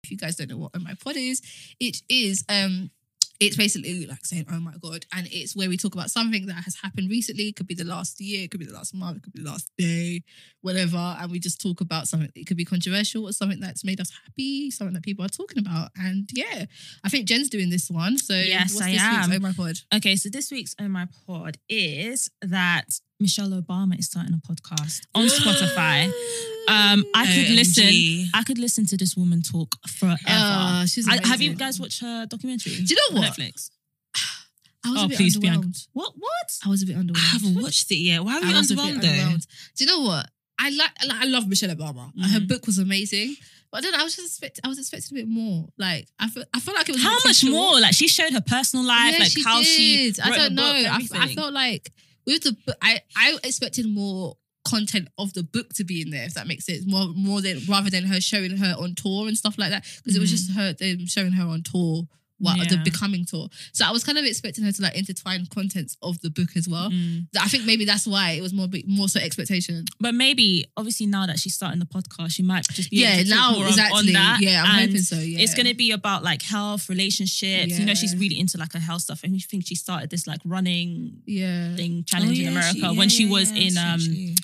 If 0.04 0.10
you 0.10 0.16
guys 0.16 0.36
don't 0.36 0.50
know 0.50 0.56
what 0.56 0.72
Oh 0.74 0.80
My 0.80 0.94
Pod 0.94 1.16
is, 1.16 1.42
it 1.80 2.02
is 2.08 2.44
um 2.48 2.90
it's 3.40 3.56
basically 3.56 4.04
like 4.06 4.24
saying, 4.24 4.46
oh 4.50 4.58
my 4.58 4.74
God. 4.80 5.06
And 5.14 5.28
it's 5.30 5.54
where 5.54 5.68
we 5.68 5.76
talk 5.76 5.94
about 5.94 6.10
something 6.10 6.46
that 6.46 6.64
has 6.64 6.76
happened 6.82 7.08
recently. 7.08 7.48
It 7.48 7.56
could 7.56 7.68
be 7.68 7.74
the 7.74 7.84
last 7.84 8.20
year, 8.20 8.44
it 8.44 8.50
could 8.50 8.58
be 8.58 8.66
the 8.66 8.72
last 8.72 8.94
month, 8.94 9.18
it 9.18 9.22
could 9.22 9.32
be 9.32 9.42
the 9.42 9.48
last 9.48 9.70
day, 9.78 10.24
whatever. 10.60 10.96
And 10.96 11.30
we 11.30 11.38
just 11.38 11.60
talk 11.60 11.80
about 11.80 12.08
something 12.08 12.30
that 12.34 12.46
could 12.46 12.56
be 12.56 12.64
controversial 12.64 13.28
or 13.28 13.32
something 13.32 13.60
that's 13.60 13.84
made 13.84 14.00
us 14.00 14.10
happy, 14.24 14.70
something 14.72 14.94
that 14.94 15.04
people 15.04 15.24
are 15.24 15.28
talking 15.28 15.58
about. 15.58 15.90
And 15.96 16.28
yeah, 16.32 16.64
I 17.04 17.08
think 17.08 17.26
Jen's 17.26 17.48
doing 17.48 17.70
this 17.70 17.88
one. 17.88 18.18
So 18.18 18.34
Yes, 18.34 18.74
what's 18.74 18.86
I 18.86 18.92
this 18.92 19.02
week's 19.02 19.26
am. 19.28 19.32
Oh 19.32 19.38
My 19.38 19.52
Pod? 19.52 19.76
Okay, 19.94 20.16
so 20.16 20.28
this 20.28 20.50
week's 20.50 20.74
Oh 20.80 20.88
My 20.88 21.06
Pod 21.26 21.58
is 21.68 22.30
that 22.42 22.98
Michelle 23.20 23.50
Obama 23.50 23.98
is 23.98 24.06
starting 24.06 24.34
a 24.34 24.38
podcast 24.52 25.00
on 25.14 25.26
Spotify. 25.26 26.10
Um, 26.70 27.02
I 27.14 27.24
could 27.24 27.46
OMG. 27.46 27.56
listen. 27.56 28.30
I 28.34 28.42
could 28.42 28.58
listen 28.58 28.84
to 28.88 28.96
this 28.98 29.16
woman 29.16 29.40
talk 29.40 29.74
forever. 29.88 30.86
She's 30.86 31.08
I- 31.08 31.26
have 31.26 31.40
you 31.40 31.54
guys 31.54 31.80
watched 31.80 32.02
her 32.02 32.26
documentary? 32.26 32.74
Do 32.74 32.82
you 32.94 32.96
know 33.14 33.20
what? 33.22 33.32
Netflix. 33.32 33.70
I 34.84 34.90
was 34.90 35.00
Oh, 35.00 35.04
a 35.06 35.08
bit 35.08 35.16
please, 35.16 35.38
underwhelmed. 35.38 35.40
Bianca. 35.40 35.78
What? 35.94 36.12
What? 36.18 36.58
I 36.66 36.68
was 36.68 36.82
a 36.82 36.86
bit 36.86 36.96
underwhelmed. 36.98 37.16
I 37.16 37.28
haven't 37.32 37.62
watched 37.62 37.90
it 37.90 37.94
yet. 37.94 38.22
Why 38.22 38.34
are 38.36 38.40
you 38.44 38.54
I 38.54 38.58
was 38.58 38.70
a 38.70 38.74
bit 38.76 38.84
underwhelmed 38.84 39.00
underwhelmed. 39.00 39.46
Do 39.76 39.84
you 39.84 39.90
know 39.90 40.00
what? 40.02 40.28
I 40.58 40.68
like, 40.68 40.90
I 41.10 41.24
love 41.24 41.48
Michelle 41.48 41.74
Obama. 41.74 42.12
Her 42.20 42.38
Mhm. 42.40 42.48
book 42.48 42.66
was 42.66 42.76
amazing. 42.76 43.36
But 43.72 43.78
I 43.78 43.80
don't 43.80 43.92
know, 43.92 44.00
I 44.00 44.04
was 44.04 44.14
just 44.16 44.26
expect, 44.28 44.60
I 44.62 44.68
was 44.68 44.78
expecting 44.78 45.16
a 45.16 45.20
bit 45.22 45.28
more. 45.28 45.68
Like 45.78 46.06
I 46.18 46.28
feel 46.28 46.44
I 46.52 46.60
feel 46.60 46.74
like 46.74 46.90
it 46.90 46.96
was 46.96 47.02
a 47.02 47.06
How 47.08 47.16
much 47.24 47.44
more? 47.44 47.80
Like 47.80 47.94
she 47.94 48.08
showed 48.08 48.32
her 48.34 48.42
personal 48.42 48.84
life, 48.84 49.14
yeah, 49.14 49.18
like 49.20 49.32
she 49.32 49.42
how 49.42 49.56
did. 49.62 49.66
she. 49.66 50.12
I 50.22 50.36
don't 50.36 50.54
know. 50.54 50.64
I, 50.64 51.00
I 51.14 51.34
felt 51.34 51.54
like 51.54 51.90
with 52.28 52.42
the 52.42 52.52
book, 52.66 52.76
I 52.82 53.00
I 53.16 53.36
expected 53.42 53.86
more 53.88 54.36
content 54.68 55.08
of 55.16 55.32
the 55.32 55.42
book 55.42 55.72
to 55.74 55.84
be 55.84 56.02
in 56.02 56.10
there, 56.10 56.24
if 56.24 56.34
that 56.34 56.46
makes 56.46 56.66
sense. 56.66 56.84
More 56.86 57.08
more 57.14 57.40
than 57.40 57.60
rather 57.68 57.90
than 57.90 58.04
her 58.04 58.20
showing 58.20 58.56
her 58.58 58.74
on 58.78 58.94
tour 58.94 59.26
and 59.26 59.36
stuff 59.36 59.56
like 59.58 59.70
that. 59.70 59.84
Because 59.96 60.16
it 60.16 60.20
was 60.20 60.30
mm. 60.30 60.36
just 60.36 60.52
her 60.52 60.72
them 60.74 61.06
showing 61.06 61.32
her 61.32 61.44
on 61.44 61.62
tour. 61.62 62.04
What 62.38 62.56
the 62.68 62.74
Mm-hmm. 62.76 62.84
Becoming 62.84 63.24
tour? 63.24 63.48
So 63.72 63.84
I 63.84 63.90
was 63.90 64.04
kind 64.04 64.16
of 64.18 64.24
expecting 64.24 64.62
her 64.64 64.70
to 64.72 64.82
like 64.82 64.96
intertwine 64.96 65.46
contents 65.46 65.96
of 66.02 66.20
the 66.20 66.30
book 66.30 66.50
as 66.56 66.68
well. 66.68 66.90
Mm. 66.90 67.26
I 67.40 67.48
think 67.48 67.64
maybe 67.64 67.84
that's 67.84 68.06
why 68.06 68.30
it 68.32 68.40
was 68.42 68.52
more 68.54 68.68
more 68.86 69.08
so 69.08 69.18
expectation. 69.20 69.84
But 70.00 70.14
maybe, 70.14 70.64
obviously, 70.76 71.06
now 71.06 71.26
that 71.26 71.38
she's 71.40 71.54
starting 71.54 71.80
the 71.80 71.86
podcast, 71.86 72.32
she 72.32 72.42
might 72.42 72.64
just 72.68 72.90
be 72.90 72.98
Yeah, 72.98 73.14
able 73.14 73.24
to 73.24 73.28
talk 73.30 73.36
now, 73.38 73.50
more 73.52 73.62
on- 73.64 73.68
exactly. 73.70 73.98
on 73.98 74.12
that. 74.14 74.38
Yeah, 74.40 74.62
I'm 74.64 74.78
And 74.78 74.90
hoping 74.90 75.02
so, 75.02 75.16
yeah. 75.16 75.40
it's 75.40 75.54
going 75.54 75.66
to 75.66 75.74
be 75.74 75.90
about 75.90 76.22
like 76.22 76.42
health, 76.42 76.88
relationships. 76.88 77.78
You 77.78 77.84
know, 77.84 77.94
she's 77.94 78.14
really 78.16 78.38
into 78.38 78.56
like 78.58 78.72
her 78.72 78.78
health 78.78 79.02
stuff, 79.02 79.24
and 79.24 79.32
we 79.32 79.40
think 79.40 79.66
she 79.66 79.74
started 79.74 80.10
this 80.10 80.26
like 80.26 80.40
running 80.44 81.22
Yeah. 81.26 81.74
thing 81.76 82.04
challenge 82.04 82.38
Oh, 82.38 82.42
in 82.42 82.48
America 82.48 82.74
she- 82.78 82.96
when 82.98 83.08
yeah, 83.08 83.16
she 83.18 83.26
was 83.26 83.50
yeah, 83.52 83.62
in 83.62 83.78
um 83.78 84.00
she- 84.00 84.36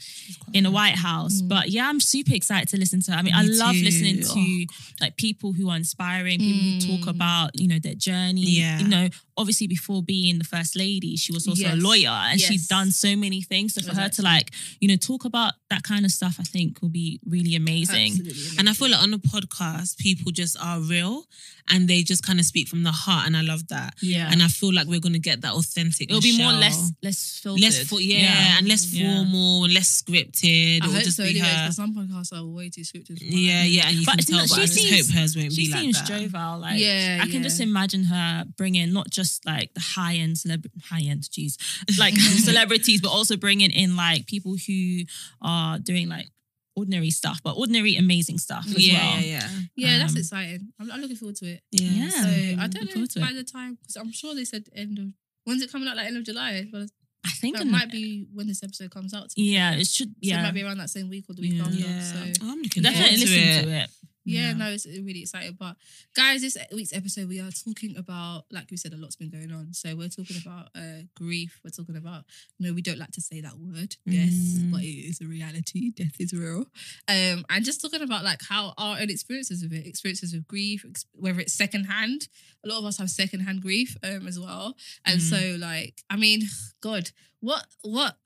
in 0.52 0.64
the 0.64 0.70
White 0.70 0.94
House. 0.96 1.42
Mm. 1.42 1.48
But 1.48 1.68
yeah, 1.70 1.88
I'm 1.88 2.00
super 2.00 2.34
excited 2.34 2.68
to 2.70 2.76
listen 2.78 3.00
to. 3.02 3.12
Her. 3.12 3.18
I 3.18 3.22
mean, 3.22 3.34
I 3.34 3.42
love 3.42 3.74
too. 3.74 3.84
listening 3.84 4.20
to 4.22 4.66
Oh. 4.70 4.94
like 5.00 5.16
people 5.16 5.52
who 5.52 5.68
are 5.70 5.76
inspiring, 5.76 6.38
people 6.38 6.62
who 6.70 6.80
talk 6.98 7.06
Mm. 7.06 7.10
about 7.16 7.58
you 7.60 7.68
know 7.68 7.78
their 7.78 7.94
journey. 7.94 8.42
Yeah. 8.60 8.80
You 8.80 8.88
know, 8.88 9.08
obviously 9.36 9.66
before 9.66 10.02
being 10.02 10.38
the 10.38 10.44
first 10.44 10.76
lady, 10.76 11.16
she 11.16 11.32
was 11.32 11.46
also 11.48 11.66
a 11.66 11.76
lawyer, 11.76 12.08
and 12.30 12.40
she's 12.40 12.66
done 12.68 12.90
so 12.90 13.16
many 13.16 13.40
things. 13.42 13.74
So 13.74 13.82
for 13.82 13.94
her 13.94 14.08
to 14.08 14.22
like 14.22 14.50
you 14.80 14.88
know 14.88 14.96
talk 14.96 15.24
about 15.24 15.54
that 15.70 15.82
kind 15.82 16.04
of 16.04 16.10
stuff, 16.10 16.36
I 16.38 16.44
think 16.44 16.80
will 16.82 16.88
be 16.88 17.20
really 17.28 17.54
amazing. 17.56 18.12
Absolutely 18.12 18.58
And 18.58 18.68
I 18.68 18.72
feel 18.72 18.90
like 18.90 19.02
on 19.02 19.10
the 19.10 19.18
podcast, 19.18 19.98
people 19.98 20.30
just 20.32 20.56
are 20.62 20.78
real 20.80 21.24
and 21.70 21.88
they 21.88 22.02
just 22.02 22.22
kind 22.24 22.38
of 22.38 22.44
speak 22.46 22.68
from 22.68 22.82
the 22.84 22.92
heart. 22.92 23.26
And 23.26 23.36
I 23.36 23.40
love 23.40 23.66
that. 23.68 23.94
Yeah. 24.02 24.28
And 24.30 24.42
I 24.42 24.48
feel 24.48 24.72
like 24.72 24.86
we're 24.86 25.00
going 25.00 25.14
to 25.14 25.18
get 25.18 25.40
that 25.40 25.52
authentic. 25.54 26.10
It'll 26.10 26.20
be 26.20 26.36
more 26.38 26.52
less 26.52 26.92
less 27.02 27.40
filtered. 27.42 27.62
Less, 27.62 27.88
fo- 27.88 27.98
yeah, 27.98 28.58
and 28.58 28.68
less 28.68 28.92
Yeah. 28.92 29.14
formal 29.16 29.64
and 29.64 29.72
less 29.74 30.02
scripted. 30.02 30.74
I 30.82 30.84
It'll 30.86 30.92
hope 30.92 31.02
just 31.04 31.16
so 31.16 31.24
be 31.24 31.30
anyways, 31.30 31.50
her. 31.50 31.62
because 31.62 31.76
some 31.76 31.94
podcasts 31.94 32.32
are 32.38 32.44
way 32.46 32.68
too 32.68 32.82
scripted. 32.82 33.18
Yeah, 33.20 33.64
yeah, 33.64 33.88
and 33.88 33.96
you 33.96 34.04
But 34.06 34.16
can 34.18 34.24
tell. 34.26 34.38
not- 34.38 34.48
But 34.50 34.54
she 34.56 34.60
I 34.62 34.66
just 34.66 34.74
seems- 34.74 35.08
hope 35.10 35.16
hers 35.18 35.36
won't 35.36 35.56
be 35.56 35.62
like 35.62 35.70
that. 35.72 35.78
She 35.78 35.92
seems 35.92 36.08
jovial. 36.08 36.58
Like 36.60 36.78
Yeah, 36.80 37.20
I 37.22 37.26
can 37.28 37.42
just 37.42 37.60
imagine 37.60 38.04
her 38.04 38.44
bringing 38.58 38.92
not 38.92 39.10
just 39.10 39.23
like 39.46 39.72
the 39.74 39.80
high 39.80 40.14
end 40.14 40.36
celeb 40.36 40.66
high 40.84 41.02
end, 41.02 41.28
geez, 41.30 41.56
like 41.98 42.14
celebrities, 42.16 43.00
but 43.00 43.08
also 43.10 43.36
bringing 43.36 43.70
in 43.70 43.96
like 43.96 44.26
people 44.26 44.56
who 44.66 45.02
are 45.42 45.78
doing 45.78 46.08
like 46.08 46.28
ordinary 46.76 47.10
stuff, 47.10 47.40
but 47.44 47.56
ordinary 47.56 47.96
amazing 47.96 48.36
stuff 48.38 48.66
as 48.66 48.78
Yeah, 48.86 48.94
well. 48.98 49.20
yeah, 49.20 49.26
yeah, 49.26 49.48
Yeah, 49.76 49.98
that's 49.98 50.12
Um, 50.14 50.18
exciting. 50.18 50.68
I'm, 50.80 50.90
I'm 50.90 51.00
looking 51.00 51.16
forward 51.16 51.36
to 51.36 51.46
it. 51.46 51.60
yeah. 51.70 51.88
Yeah. 51.90 52.10
So 52.10 52.28
I 52.62 52.66
don't 52.66 52.96
know 52.96 53.06
by 53.22 53.30
it. 53.30 53.34
the 53.34 53.44
time 53.44 53.78
because 53.80 53.96
I'm 53.96 54.10
sure 54.12 54.34
they 54.34 54.44
said 54.44 54.64
end 54.74 54.98
of 54.98 55.06
when's 55.44 55.62
it 55.62 55.70
coming 55.70 55.86
out 55.88 55.96
like 55.96 56.06
end 56.08 56.16
of 56.16 56.24
July. 56.24 56.66
But 56.72 56.88
I 57.24 57.30
think 57.30 57.58
it 57.60 57.66
might 57.66 57.90
be 57.92 58.26
when 58.34 58.48
this 58.48 58.62
episode 58.62 58.90
comes 58.90 59.14
out. 59.14 59.30
to 59.30 59.40
yeah, 59.40 59.72
it 59.76 59.86
should 59.86 60.08
So 60.08 60.14
yeah. 60.20 60.40
it 60.40 60.42
might 60.42 60.54
be 60.54 60.62
around 60.64 60.78
that 60.78 60.90
same 60.90 61.08
week 61.08 61.26
or 61.28 61.34
the 61.34 61.42
week 61.42 61.54
Yeah. 61.54 61.62
after. 61.64 61.76
Yeah. 61.78 62.02
So 62.02 62.18
I'm 62.46 62.60
looking 62.60 62.82
Definitely 62.82 63.18
forward 63.18 63.26
to 63.26 63.34
listen 63.36 63.38
it. 63.38 63.62
to 63.62 63.84
it. 63.84 63.90
Yeah, 64.26 64.52
no, 64.54 64.70
it's 64.70 64.86
really 64.86 65.22
exciting. 65.22 65.56
But 65.58 65.76
guys, 66.14 66.40
this 66.40 66.56
week's 66.72 66.92
episode 66.94 67.28
we 67.28 67.40
are 67.40 67.50
talking 67.50 67.96
about, 67.96 68.44
like 68.50 68.70
we 68.70 68.76
said, 68.76 68.92
a 68.94 68.96
lot's 68.96 69.16
been 69.16 69.30
going 69.30 69.52
on. 69.52 69.72
So 69.74 69.94
we're 69.94 70.08
talking 70.08 70.36
about 70.44 70.68
uh, 70.74 71.02
grief. 71.14 71.60
We're 71.62 71.70
talking 71.70 71.96
about 71.96 72.24
no, 72.58 72.72
we 72.72 72.80
don't 72.82 72.98
like 72.98 73.10
to 73.12 73.20
say 73.20 73.40
that 73.42 73.58
word, 73.58 73.96
death, 74.08 74.30
Mm. 74.30 74.72
but 74.72 74.80
it 74.82 74.86
is 75.10 75.20
a 75.20 75.26
reality. 75.26 75.90
Death 75.90 76.16
is 76.18 76.32
real. 76.32 76.66
Um, 77.08 77.44
and 77.50 77.64
just 77.64 77.82
talking 77.82 78.02
about 78.02 78.24
like 78.24 78.40
how 78.48 78.72
our 78.78 78.98
own 78.98 79.10
experiences 79.10 79.62
with 79.62 79.72
it, 79.72 79.86
experiences 79.86 80.32
with 80.32 80.46
grief, 80.48 80.84
ex- 80.88 81.06
whether 81.12 81.40
it's 81.40 81.52
secondhand. 81.52 82.28
A 82.64 82.68
lot 82.68 82.78
of 82.78 82.86
us 82.86 82.96
have 82.98 83.10
secondhand 83.10 83.60
grief 83.60 83.96
um 84.02 84.26
as 84.26 84.38
well. 84.40 84.74
And 85.04 85.20
Mm. 85.20 85.30
so 85.30 85.56
like, 85.58 86.02
I 86.08 86.16
mean, 86.16 86.42
God, 86.80 87.10
what 87.40 87.66
what. 87.82 88.16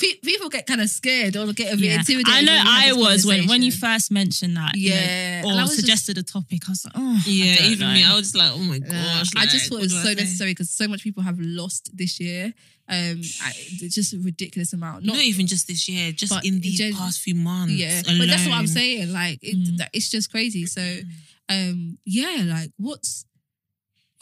Pe- 0.00 0.18
People 0.24 0.48
get 0.48 0.66
kind 0.66 0.80
of 0.80 0.90
scared 0.90 1.36
or 1.36 1.52
get 1.52 1.72
a 1.72 1.76
bit 1.76 1.84
Yeah. 1.86 1.98
intimidated. 2.00 2.32
I 2.34 2.40
know 2.42 2.52
when 2.56 2.64
we 2.64 2.70
have 2.70 2.96
I 2.96 2.98
was 2.98 3.24
when 3.26 3.46
when 3.46 3.62
you 3.62 3.70
first 3.70 4.10
mentioned 4.10 4.56
that, 4.56 4.76
you 4.76 4.90
know, 4.90 4.96
Yeah, 4.96 5.42
or 5.44 5.54
was 5.54 5.56
just- 5.70 5.76
suggested 5.76 6.18
a 6.18 6.22
topic. 6.24 6.62
I 6.68 6.72
was 6.72 6.84
like, 6.84 6.94
oh, 6.96 7.22
Yeah, 7.26 7.66
even 7.66 7.86
know. 7.88 7.94
me, 7.94 8.02
I 8.04 8.14
was 8.16 8.24
just 8.24 8.36
like, 8.36 8.50
oh 8.52 8.58
my 8.58 8.76
Uh, 8.76 8.90
gosh. 8.90 9.30
I 9.36 9.44
just 9.46 9.54
like, 9.54 9.62
thought 9.70 9.76
it 9.78 9.82
was 9.82 9.92
do 9.92 9.98
I 9.98 10.02
so 10.02 10.12
necessary 10.14 10.50
because 10.52 10.70
so 10.70 10.88
much 10.88 11.02
people 11.04 11.22
have 11.22 11.38
lost 11.38 11.90
this 11.96 12.18
year. 12.18 12.52
Um, 12.88 13.20
I, 13.42 13.52
just 13.88 14.12
a 14.12 14.18
ridiculous 14.18 14.72
amount. 14.72 15.04
Not, 15.04 15.16
even 15.18 15.46
just 15.48 15.66
this 15.66 15.88
year, 15.88 16.12
just 16.12 16.32
in 16.44 16.60
these 16.60 16.78
gen- 16.78 16.94
past 16.94 17.20
few 17.20 17.34
months. 17.34 17.72
yeah, 17.74 18.02
but 18.06 18.26
that's 18.28 18.44
what 18.46 18.54
I'm 18.54 18.66
saying. 18.68 19.12
Like, 19.12 19.38
it, 19.42 19.56
Mm. 19.56 19.76
that, 19.78 19.90
it's 19.92 20.08
just 20.08 20.30
crazy. 20.30 20.66
So, 20.66 21.00
um, 21.48 21.98
yeah, 22.04 22.42
like, 22.46 22.70
what's 22.76 23.24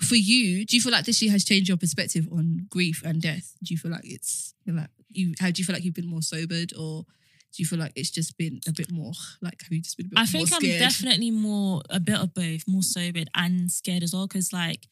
for 0.00 0.16
you? 0.16 0.64
Do 0.64 0.76
you 0.76 0.82
feel 0.82 0.92
like 0.92 1.04
this 1.04 1.20
year 1.20 1.30
has 1.32 1.44
changed 1.44 1.68
your 1.68 1.76
perspective 1.76 2.26
on 2.32 2.66
grief 2.70 3.02
and 3.04 3.20
death? 3.20 3.52
Do 3.62 3.72
you 3.74 3.78
feel 3.78 3.90
like 3.90 4.04
it's 4.04 4.53
like 4.72 4.88
you? 5.10 5.34
How 5.40 5.50
do 5.50 5.60
you 5.60 5.64
feel 5.64 5.74
like 5.74 5.84
you've 5.84 5.94
been 5.94 6.06
more 6.08 6.22
sobered, 6.22 6.72
or 6.78 7.02
do 7.52 7.62
you 7.62 7.66
feel 7.66 7.78
like 7.78 7.92
it's 7.94 8.10
just 8.10 8.36
been 8.38 8.60
a 8.66 8.72
bit 8.72 8.90
more 8.90 9.12
like 9.40 9.62
have 9.62 9.70
you 9.72 9.80
just 9.80 9.96
been 9.96 10.06
a 10.06 10.08
bit 10.10 10.18
I 10.18 10.26
think 10.26 10.52
I'm 10.52 10.60
scared? 10.60 10.80
definitely 10.80 11.30
more 11.30 11.82
a 11.90 12.00
bit 12.00 12.16
of 12.18 12.34
both, 12.34 12.66
more 12.66 12.82
sobered 12.82 13.28
and 13.34 13.70
scared 13.70 14.02
as 14.02 14.12
well. 14.12 14.26
Because 14.26 14.52
like 14.52 14.88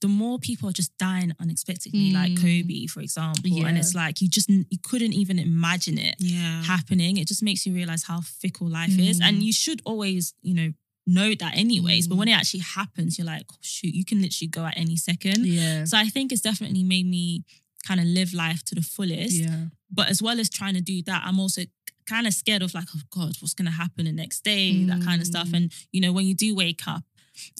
the 0.00 0.08
more 0.08 0.38
people 0.38 0.68
are 0.68 0.72
just 0.72 0.96
dying 0.96 1.32
unexpectedly, 1.40 2.12
like 2.12 2.30
Mm. 2.32 2.40
Kobe, 2.40 2.86
for 2.86 3.00
example, 3.00 3.66
and 3.66 3.76
it's 3.76 3.94
like 3.96 4.20
you 4.22 4.28
just 4.28 4.48
you 4.48 4.78
couldn't 4.82 5.12
even 5.12 5.38
imagine 5.40 5.98
it 5.98 6.14
Yeah. 6.20 6.62
happening. 6.62 7.16
It 7.16 7.26
just 7.26 7.42
makes 7.42 7.66
you 7.66 7.74
realize 7.74 8.04
how 8.04 8.20
fickle 8.20 8.68
life 8.68 8.96
is, 8.96 9.18
Mm. 9.18 9.24
and 9.24 9.42
you 9.42 9.52
should 9.52 9.82
always, 9.84 10.34
you 10.42 10.54
know. 10.54 10.72
Know 11.10 11.34
that 11.34 11.56
anyways, 11.56 12.06
but 12.06 12.16
Mm. 12.16 12.18
when 12.18 12.28
it 12.28 12.32
actually 12.32 12.60
happens, 12.60 13.16
you're 13.16 13.24
like, 13.26 13.42
oh, 13.50 13.56
shoot, 13.62 13.94
you 13.94 14.04
can 14.04 14.20
literally 14.20 14.48
go 14.48 14.66
at 14.66 14.76
any 14.76 14.94
second. 14.96 15.46
yeah, 15.46 15.84
So 15.86 15.96
I 15.96 16.10
think 16.10 16.32
it's 16.32 16.42
definitely 16.42 16.82
made 16.84 17.06
me 17.06 17.44
kind 17.88 18.00
of 18.00 18.06
live 18.18 18.32
life 18.44 18.60
to 18.68 18.74
the 18.74 18.82
fullest. 18.94 19.34
yeah, 19.44 19.64
But 19.98 20.06
as 20.12 20.18
well 20.26 20.38
as 20.42 20.48
trying 20.58 20.74
to 20.80 20.84
do 20.92 20.96
that, 21.08 21.20
I'm 21.26 21.38
also 21.44 21.62
kind 22.12 22.26
of 22.26 22.32
scared 22.42 22.62
of 22.62 22.70
like, 22.78 22.88
oh 22.96 23.00
God, 23.18 23.32
what's 23.40 23.54
going 23.58 23.70
to 23.72 23.78
happen 23.82 24.02
the 24.06 24.12
next 24.12 24.38
day, 24.52 24.84
that 24.90 25.00
kind 25.08 25.20
of 25.22 25.26
stuff. 25.26 25.48
Mm. 25.48 25.56
And, 25.56 25.72
you 25.94 26.00
know, 26.02 26.12
when 26.16 26.26
you 26.28 26.34
do 26.34 26.50
wake 26.64 26.82
up, 26.94 27.02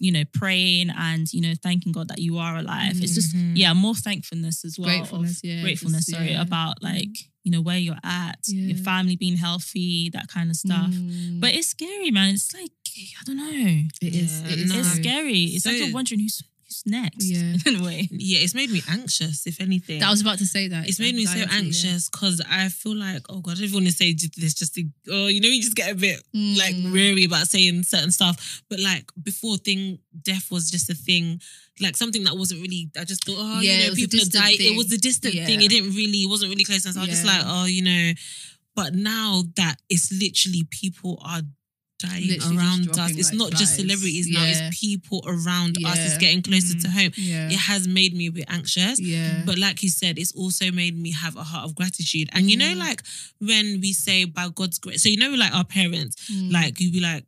you 0.05 0.11
know, 0.11 0.23
praying 0.41 0.89
and, 1.07 1.31
you 1.35 1.41
know, 1.45 1.53
thanking 1.67 1.91
God 1.97 2.07
that 2.11 2.19
you 2.19 2.37
are 2.45 2.55
alive. 2.63 2.95
It's 3.03 3.15
just, 3.19 3.31
Mhm. 3.35 3.53
yeah, 3.61 3.73
more 3.85 3.95
thankfulness 4.07 4.57
as 4.65 4.77
well. 4.79 4.89
of- 4.89 4.95
Gratefulness, 4.97 5.39
yeah, 5.43 5.61
Gratefulness, 5.61 6.05
just, 6.05 6.17
sorry, 6.17 6.31
yeah. 6.31 6.41
about 6.47 6.75
like, 6.83 7.15
you 7.45 7.51
know, 7.53 7.61
where 7.67 7.77
you're 7.85 8.03
at, 8.03 8.39
your 8.47 8.77
family 8.89 9.15
being 9.23 9.37
healthy, 9.37 10.09
that 10.15 10.27
kind 10.35 10.49
of 10.51 10.57
stuff. 10.65 10.91
Mm. 10.91 11.39
But 11.39 11.51
it's 11.57 11.69
scary, 11.69 12.11
man. 12.11 12.33
It's 12.35 12.53
like, 12.53 12.71
I 13.21 13.23
don't 13.27 13.37
know. 13.37 13.83
it 14.07 14.13
is. 14.23 14.41
Yeah, 14.41 14.51
It 14.53 14.59
is. 14.59 14.71
It's 14.75 14.89
scary. 14.89 15.03
scary. 15.03 15.43
It's 15.55 15.65
like 15.65 15.77
you're 15.77 15.93
wondering 15.99 16.19
who's 16.21 16.43
who's 16.69 16.83
next. 16.85 17.25
Yeah. 17.25 17.55
In 17.65 17.81
a 17.81 17.83
way. 17.83 18.07
Yeah, 18.11 18.39
it's 18.41 18.53
made 18.55 18.69
me 18.69 18.81
anxious, 18.89 19.45
if 19.47 19.59
anything. 19.59 20.03
I 20.03 20.09
was 20.09 20.21
about 20.21 20.37
to 20.39 20.45
say 20.45 20.67
that. 20.67 20.87
it's 20.87 20.99
made 20.99 21.15
me 21.15 21.25
so 21.25 21.43
anxious 21.51 22.09
because 22.09 22.41
I 22.49 22.69
feel 22.69 22.95
like, 22.95 23.23
oh 23.29 23.41
God, 23.41 23.51
I 23.51 23.55
don't 23.55 23.63
even 23.65 23.73
want 23.75 23.87
to 23.87 23.91
say 23.93 24.13
this 24.13 24.53
just 24.53 24.75
to, 24.75 24.85
oh, 25.11 25.27
you 25.27 25.41
know, 25.41 25.47
you 25.47 25.61
just 25.61 25.75
get 25.75 25.91
a 25.91 25.95
bit 25.95 26.21
Mm. 26.35 26.57
like 26.57 26.75
weary 26.93 27.23
about 27.25 27.47
saying 27.47 27.83
certain 27.83 28.11
stuff. 28.11 28.61
But 28.69 28.79
like 28.79 29.09
before, 29.21 29.57
thing 29.57 29.99
death 30.21 30.51
was 30.51 30.69
just 30.69 30.89
a 30.89 30.93
thing, 30.93 31.41
like 31.81 31.95
something 31.97 32.23
that 32.25 32.35
wasn't 32.35 32.61
really. 32.61 32.91
I 32.99 33.03
just 33.03 33.25
thought, 33.25 33.35
oh, 33.37 33.61
Yeah, 33.61 33.73
you 33.79 33.87
know, 33.89 33.95
people 33.95 34.19
are 34.19 34.23
distant 34.23 34.43
dying. 34.43 34.57
It 34.59 34.77
was 34.77 34.91
a 34.93 34.97
distant 34.97 35.33
Yeah. 35.33 35.45
thing. 35.45 35.61
It 35.61 35.69
didn't 35.69 35.95
really, 35.95 36.19
it 36.23 36.29
wasn't 36.29 36.51
really 36.51 36.63
close. 36.65 36.85
And 36.85 36.93
so 36.93 36.99
I 37.01 37.03
was 37.03 37.09
just 37.09 37.25
like, 37.25 37.41
oh, 37.45 37.65
you 37.65 37.83
know. 37.83 38.11
But 38.75 38.93
now 38.93 39.43
that 39.55 39.75
it's 39.89 40.11
literally 40.11 40.63
people 40.69 41.21
are 41.25 41.41
dying 41.99 42.27
Literally 42.27 42.57
around 42.57 42.89
us. 42.97 43.11
It's 43.15 43.29
like 43.31 43.37
not 43.39 43.51
just 43.51 43.75
flies. 43.75 43.87
celebrities 43.87 44.27
now. 44.29 44.43
It's 44.45 44.79
people 44.79 45.23
around 45.27 45.77
us. 45.85 45.97
It's 45.99 46.17
getting 46.17 46.41
closer 46.41 46.75
Mm. 46.75 46.81
to 46.83 46.89
home. 46.89 47.11
Yeah. 47.15 47.49
It 47.49 47.57
has 47.59 47.87
made 47.87 48.15
me 48.15 48.27
a 48.27 48.31
bit 48.31 48.45
anxious. 48.47 48.99
Yeah. 48.99 49.43
But 49.45 49.57
like 49.59 49.83
you 49.83 49.89
said, 49.89 50.17
it's 50.17 50.31
also 50.33 50.71
made 50.71 50.97
me 50.97 51.11
have 51.11 51.35
a 51.35 51.43
heart 51.43 51.65
of 51.65 51.75
gratitude. 51.75 52.29
And 52.33 52.49
you 52.49 52.57
know, 52.57 52.73
Mm. 52.73 52.77
like 52.79 53.03
when 53.39 53.79
we 53.81 53.93
say 53.93 54.25
by 54.25 54.49
God's 54.49 54.79
grace, 54.79 55.03
so 55.03 55.09
you 55.09 55.17
know, 55.17 55.31
like 55.31 55.53
our 55.53 55.65
parents, 55.65 56.15
Mm. 56.31 56.51
like 56.51 56.79
you'd 56.79 56.93
be 56.93 56.99
like, 57.01 57.25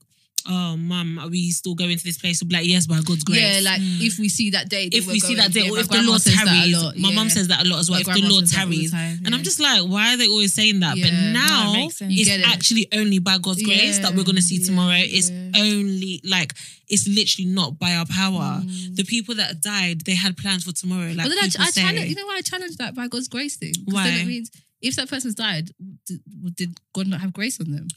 oh, 0.47 0.77
mum, 0.77 1.19
are 1.19 1.27
we 1.29 1.51
still 1.51 1.75
going 1.75 1.97
to 1.97 2.03
this 2.03 2.17
place? 2.17 2.41
We'll 2.41 2.49
be 2.49 2.55
like, 2.55 2.67
yes, 2.67 2.87
by 2.87 3.01
God's 3.01 3.23
grace. 3.23 3.39
Yeah, 3.39 3.59
like 3.71 3.79
if 3.81 4.19
we 4.19 4.29
see 4.29 4.51
that 4.51 4.69
day, 4.69 4.89
if 4.91 5.07
we're 5.07 5.15
see 5.15 5.35
that 5.35 5.51
day, 5.53 5.69
or 5.69 5.79
if 5.79 5.89
the 5.89 6.01
Lord 6.03 6.21
says 6.21 6.35
that 6.35 6.43
a 6.43 6.45
tarries, 6.49 6.83
lot, 6.83 6.97
my 6.97 7.11
mum 7.13 7.29
says 7.29 7.47
that 7.49 7.65
a 7.65 7.69
lot 7.69 7.79
as 7.79 7.89
well. 7.89 8.01
My 8.05 8.13
if 8.15 8.21
the 8.21 8.29
Lord 8.29 8.47
says 8.47 8.51
the 8.51 8.57
tarries, 8.57 8.91
time, 8.91 9.19
and 9.25 9.33
I'm 9.35 9.43
just 9.43 9.59
like, 9.59 9.81
why 9.83 10.13
are 10.13 10.17
they 10.17 10.27
always 10.27 10.53
saying 10.53 10.79
that? 10.81 10.91
But 10.95 10.99
Yeah. 11.11 11.31
No, 11.33 11.39
now 11.39 11.73
it 11.73 11.77
makes 11.77 11.97
sense. 11.97 12.13
You 12.13 12.21
it's 12.21 12.29
it. 12.29 12.47
actually 12.47 12.87
only 12.93 13.19
by 13.19 13.37
God's 13.37 13.63
grace 13.63 13.99
that 13.99 14.13
we're 14.15 14.23
going 14.23 14.35
to 14.37 14.41
see 14.41 14.57
Yeah, 14.57 14.65
tomorrow. 14.65 14.95
It's 14.97 15.29
yeah. 15.29 15.51
only 15.57 16.21
like 16.23 16.53
it's 16.87 17.07
literally 17.07 17.49
not 17.49 17.79
by 17.79 17.93
our 17.95 18.05
power. 18.05 18.61
Mm. 18.61 18.95
The 18.97 19.03
people 19.05 19.35
that 19.35 19.61
died, 19.61 20.01
they 20.01 20.15
had 20.15 20.35
plans 20.37 20.65
for 20.65 20.73
tomorrow. 20.73 21.07
Like 21.13 21.25
But 21.25 21.29
then 21.29 21.39
I, 21.39 21.45
I 21.45 21.69
say. 21.69 21.81
challenge, 21.81 22.09
you 22.09 22.15
know 22.15 22.25
why 22.25 22.35
I 22.37 22.41
challenge 22.41 22.75
that 22.77 22.95
by 22.95 23.07
God's 23.07 23.27
grace 23.29 23.55
thing? 23.55 23.73
'Cause 23.73 23.85
Then 23.85 23.93
Why? 23.95 24.09
it 24.21 24.27
means 24.27 24.51
if 24.81 24.95
that 24.97 25.07
person's 25.09 25.35
died, 25.35 25.71
did, 26.05 26.19
did 26.55 26.79
God 26.93 27.07
not 27.07 27.21
have 27.21 27.31
grace 27.33 27.59
on 27.61 27.71
them? 27.71 27.87